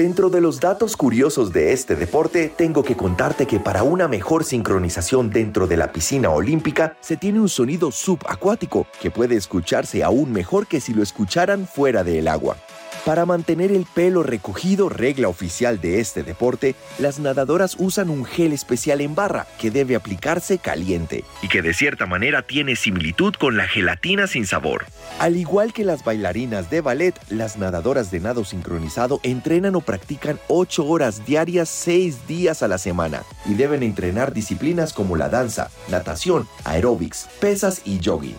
Dentro 0.00 0.30
de 0.30 0.40
los 0.40 0.60
datos 0.60 0.96
curiosos 0.96 1.52
de 1.52 1.74
este 1.74 1.94
deporte, 1.94 2.50
tengo 2.56 2.82
que 2.82 2.96
contarte 2.96 3.44
que 3.44 3.60
para 3.60 3.82
una 3.82 4.08
mejor 4.08 4.44
sincronización 4.44 5.28
dentro 5.28 5.66
de 5.66 5.76
la 5.76 5.92
piscina 5.92 6.30
olímpica, 6.30 6.96
se 7.00 7.18
tiene 7.18 7.38
un 7.38 7.50
sonido 7.50 7.92
subacuático 7.92 8.86
que 9.02 9.10
puede 9.10 9.36
escucharse 9.36 10.02
aún 10.02 10.32
mejor 10.32 10.66
que 10.66 10.80
si 10.80 10.94
lo 10.94 11.02
escucharan 11.02 11.66
fuera 11.66 12.02
del 12.02 12.28
agua. 12.28 12.56
Para 13.04 13.24
mantener 13.24 13.72
el 13.72 13.86
pelo 13.86 14.22
recogido, 14.22 14.90
regla 14.90 15.28
oficial 15.28 15.80
de 15.80 16.00
este 16.00 16.22
deporte, 16.22 16.74
las 16.98 17.18
nadadoras 17.18 17.76
usan 17.78 18.10
un 18.10 18.26
gel 18.26 18.52
especial 18.52 19.00
en 19.00 19.14
barra 19.14 19.46
que 19.58 19.70
debe 19.70 19.96
aplicarse 19.96 20.58
caliente 20.58 21.24
y 21.40 21.48
que 21.48 21.62
de 21.62 21.72
cierta 21.72 22.04
manera 22.04 22.42
tiene 22.42 22.76
similitud 22.76 23.34
con 23.34 23.56
la 23.56 23.66
gelatina 23.66 24.26
sin 24.26 24.46
sabor. 24.46 24.84
Al 25.18 25.36
igual 25.36 25.72
que 25.72 25.84
las 25.84 26.04
bailarinas 26.04 26.68
de 26.68 26.82
ballet, 26.82 27.14
las 27.30 27.56
nadadoras 27.56 28.10
de 28.10 28.20
nado 28.20 28.44
sincronizado 28.44 29.20
entrenan 29.22 29.76
o 29.76 29.80
practican 29.80 30.38
8 30.48 30.84
horas 30.84 31.24
diarias 31.24 31.70
6 31.70 32.26
días 32.26 32.62
a 32.62 32.68
la 32.68 32.76
semana 32.76 33.22
y 33.46 33.54
deben 33.54 33.82
entrenar 33.82 34.34
disciplinas 34.34 34.92
como 34.92 35.16
la 35.16 35.30
danza, 35.30 35.70
natación, 35.88 36.46
aeróbics, 36.64 37.28
pesas 37.40 37.80
y 37.86 37.98
jogging. 38.04 38.36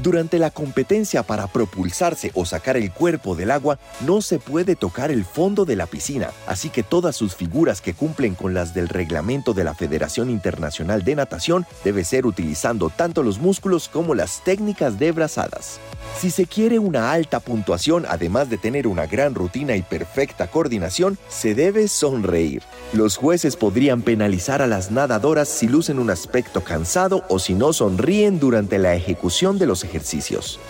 Durante 0.00 0.38
la 0.38 0.50
competencia 0.50 1.22
para 1.22 1.46
propulsarse 1.46 2.32
o 2.34 2.44
sacar 2.44 2.76
el 2.76 2.90
cuerpo 2.92 3.36
del 3.36 3.50
agua, 3.50 3.78
no 4.00 4.20
se 4.20 4.38
puede 4.38 4.74
tocar 4.74 5.10
el 5.10 5.24
fondo 5.24 5.64
de 5.64 5.76
la 5.76 5.86
piscina, 5.86 6.30
así 6.46 6.70
que 6.70 6.82
todas 6.82 7.14
sus 7.14 7.36
figuras 7.36 7.80
que 7.80 7.94
cumplen 7.94 8.34
con 8.34 8.54
las 8.54 8.74
del 8.74 8.88
reglamento 8.88 9.54
de 9.54 9.64
la 9.64 9.74
Federación 9.74 10.30
Internacional 10.30 11.04
de 11.04 11.14
Natación 11.14 11.66
debe 11.84 12.04
ser 12.04 12.26
utilizando 12.26 12.90
tanto 12.90 13.22
los 13.22 13.38
músculos 13.38 13.88
como 13.88 14.14
las 14.14 14.42
técnicas 14.42 14.98
de 14.98 15.12
brazadas. 15.12 15.78
Si 16.18 16.30
se 16.30 16.46
quiere 16.46 16.78
una 16.78 17.12
alta 17.12 17.40
puntuación, 17.40 18.04
además 18.08 18.50
de 18.50 18.58
tener 18.58 18.86
una 18.86 19.06
gran 19.06 19.34
rutina 19.34 19.76
y 19.76 19.82
perfecta 19.82 20.48
coordinación, 20.48 21.18
se 21.28 21.54
debe 21.54 21.88
sonreír. 21.88 22.62
Los 22.92 23.16
jueces 23.16 23.56
podrían 23.56 24.02
penalizar 24.02 24.60
a 24.60 24.66
las 24.66 24.90
nadadoras 24.90 25.48
si 25.48 25.66
lucen 25.66 25.98
un 25.98 26.10
aspecto 26.10 26.62
cansado 26.62 27.24
o 27.30 27.38
si 27.38 27.54
no 27.54 27.72
sonríen 27.72 28.38
durante 28.38 28.78
la 28.78 28.94
ejecución 28.94 29.58
de 29.58 29.64
los 29.64 29.82
ejercicios. 29.82 30.60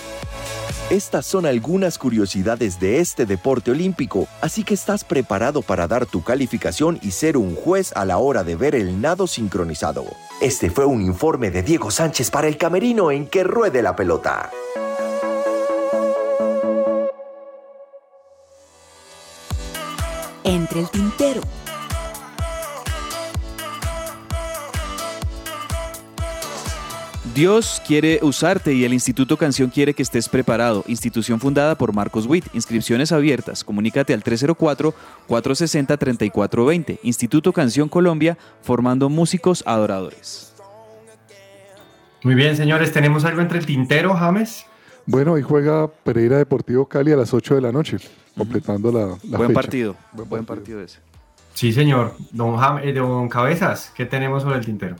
Estas 0.89 1.27
son 1.27 1.47
algunas 1.47 1.99
curiosidades 1.99 2.79
de 2.79 3.01
este 3.01 3.27
deporte 3.27 3.73
olímpico, 3.73 4.29
así 4.41 4.62
que 4.62 4.75
estás 4.75 5.03
preparado 5.03 5.62
para 5.62 5.89
dar 5.89 6.07
tu 6.07 6.23
calificación 6.23 7.01
y 7.03 7.11
ser 7.11 7.37
un 7.37 7.57
juez 7.57 7.93
a 7.97 8.05
la 8.05 8.18
hora 8.18 8.45
de 8.45 8.55
ver 8.55 8.77
el 8.77 9.01
nado 9.01 9.27
sincronizado. 9.27 10.05
Este 10.41 10.70
fue 10.70 10.85
un 10.85 11.03
informe 11.03 11.51
de 11.51 11.64
Diego 11.64 11.91
Sánchez 11.91 12.31
para 12.31 12.47
el 12.47 12.57
camerino 12.57 13.11
en 13.11 13.27
que 13.27 13.43
ruede 13.43 13.83
la 13.83 13.97
pelota. 13.97 14.51
Entre 20.45 20.81
el 20.81 20.89
tintero. 20.89 21.41
Dios 27.35 27.83
quiere 27.87 28.18
usarte 28.22 28.74
y 28.74 28.85
el 28.85 28.93
Instituto 28.93 29.39
Canción 29.39 29.70
quiere 29.70 29.95
que 29.95 30.03
estés 30.03 30.28
preparado. 30.28 30.85
Institución 30.87 31.41
fundada 31.41 31.78
por 31.78 31.95
Marcos 31.95 32.26
Witt. 32.26 32.45
Inscripciones 32.53 33.11
abiertas. 33.11 33.64
Comunícate 33.64 34.12
al 34.12 34.22
304-460-3420. 34.22 36.99
Instituto 37.03 37.55
Canción 37.55 37.89
Colombia, 37.89 38.37
formando 38.61 39.09
músicos 39.09 39.64
adoradores. 39.66 40.53
Muy 42.22 42.35
bien, 42.35 42.55
señores, 42.55 42.93
¿tenemos 42.93 43.24
algo 43.24 43.41
entre 43.41 43.59
el 43.59 43.64
tintero, 43.66 44.14
James? 44.14 44.66
Bueno, 45.07 45.33
hoy 45.33 45.41
juega 45.43 45.89
Pereira 45.89 46.37
Deportivo 46.37 46.85
Cali 46.87 47.12
a 47.12 47.16
las 47.16 47.33
8 47.33 47.55
de 47.55 47.61
la 47.62 47.72
noche, 47.72 47.97
completando 48.37 48.93
la, 48.93 49.16
la 49.28 49.39
Buen 49.39 49.55
partido, 49.55 49.97
buen, 50.12 50.45
partido. 50.45 50.83
ese. 50.83 50.99
Sí, 51.55 51.72
señor. 51.72 52.14
Don, 52.30 52.59
eh, 52.82 52.92
don 52.92 53.28
Cabezas, 53.28 53.92
¿qué 53.94 54.07
tenemos 54.07 54.42
sobre 54.42 54.59
el 54.59 54.64
tintero? 54.64 54.96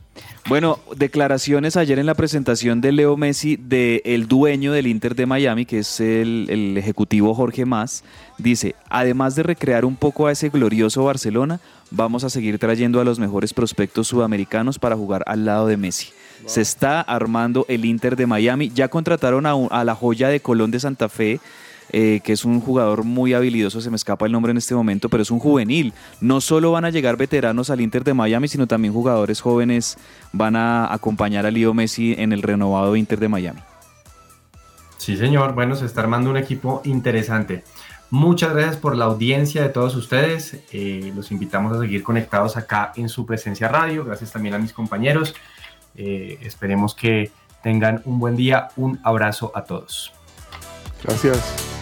Bueno, 0.49 0.81
declaraciones 0.97 1.77
ayer 1.77 1.99
en 1.99 2.07
la 2.07 2.15
presentación 2.15 2.81
de 2.81 2.93
Leo 2.93 3.17
Messi 3.17 3.57
del 3.57 4.03
el 4.05 4.29
dueño 4.29 4.73
del 4.73 4.87
Inter 4.87 5.15
de 5.15 5.25
Miami, 5.25 5.65
que 5.65 5.79
es 5.79 6.01
el, 6.01 6.77
ejecutivo 6.77 7.35
Jorge 7.35 7.65
Mas, 7.65 8.05
dice, 8.39 8.75
además 8.91 9.35
de 9.35 9.45
recrear 9.45 9.85
un 9.85 9.97
poco 9.97 10.27
a 10.27 10.33
ese 10.33 10.49
glorioso 10.49 11.05
Barcelona, 11.05 11.61
vamos 11.91 12.25
a 12.25 12.31
seguir 12.31 12.59
trayendo 12.59 13.01
a 13.01 13.05
los 13.05 13.19
mejores 13.19 13.55
prospectos 13.55 14.09
sudamericanos 14.09 14.79
para 14.79 14.97
jugar 14.97 15.23
al 15.27 15.45
lado 15.45 15.67
de 15.67 15.77
Messi. 15.77 16.09
Se 16.45 16.61
está 16.61 17.01
armando 17.01 17.65
el 17.69 17.85
Inter 17.85 18.17
de 18.17 18.27
Miami. 18.27 18.69
Ya 18.75 18.89
contrataron 18.89 19.47
a, 19.47 19.53
a 19.71 19.85
la 19.85 19.95
joya 19.95 20.29
de 20.29 20.41
Colón 20.41 20.73
de 20.73 20.81
Santa 20.81 21.09
Fe, 21.09 21.41
eh, 21.93 22.21
que 22.25 22.33
es 22.33 22.45
un 22.45 22.61
jugador 22.61 23.05
muy 23.05 23.35
habilidoso, 23.35 23.81
se 23.81 23.91
me 23.91 23.97
escapa 23.97 24.27
el 24.27 24.33
nombre 24.33 24.51
en 24.51 24.59
este 24.59 24.75
momento, 24.75 25.09
pero 25.09 25.23
es 25.23 25.31
un 25.31 25.39
juvenil. 25.39 25.93
No 26.21 26.41
solo 26.41 26.73
van 26.73 26.85
a 26.85 26.91
llegar 26.91 27.17
veteranos 27.17 27.71
al 27.71 27.81
Inter 27.81 28.05
de 28.05 28.15
Miami, 28.15 28.49
sino 28.49 28.67
también 28.67 28.93
jugadores 28.93 29.41
jóvenes 29.41 29.99
van 30.33 30.57
a 30.57 30.93
acompañar 30.93 31.47
a 31.47 31.51
Leo 31.51 31.75
Messi 31.75 32.15
en 32.19 32.33
el 32.33 32.43
renovado 32.43 32.97
Inter 32.97 33.19
de 33.19 33.29
Miami. 33.29 33.61
Sí, 34.99 35.17
señor. 35.17 35.55
Bueno, 35.55 35.75
se 35.75 35.87
está 35.87 36.01
armando 36.01 36.31
un 36.31 36.37
equipo 36.37 36.83
interesante. 36.85 37.65
Muchas 38.11 38.53
gracias 38.53 38.77
por 38.77 38.97
la 38.97 39.07
audiencia 39.07 39.63
de 39.63 39.69
todos 39.71 39.97
ustedes. 39.97 40.59
Eh, 40.73 41.13
los 41.17 41.33
invitamos 41.33 41.77
a 41.77 41.81
seguir 41.81 42.03
conectados 42.03 42.57
acá 42.57 42.93
en 42.97 43.09
su 43.09 43.27
presencia 43.27 43.69
radio. 43.69 44.05
Gracias 44.05 44.33
también 44.33 44.55
a 44.55 44.59
mis 44.59 44.73
compañeros. 44.73 45.35
Eh, 45.97 46.39
esperemos 46.43 46.95
que 46.95 47.33
Tengan 47.63 48.03
un 48.05 48.19
buen 48.19 48.35
día, 48.37 48.69
un 48.77 48.99
abrazo 49.05 49.53
a 49.55 49.65
todos. 49.65 50.13
Gracias. 51.03 51.82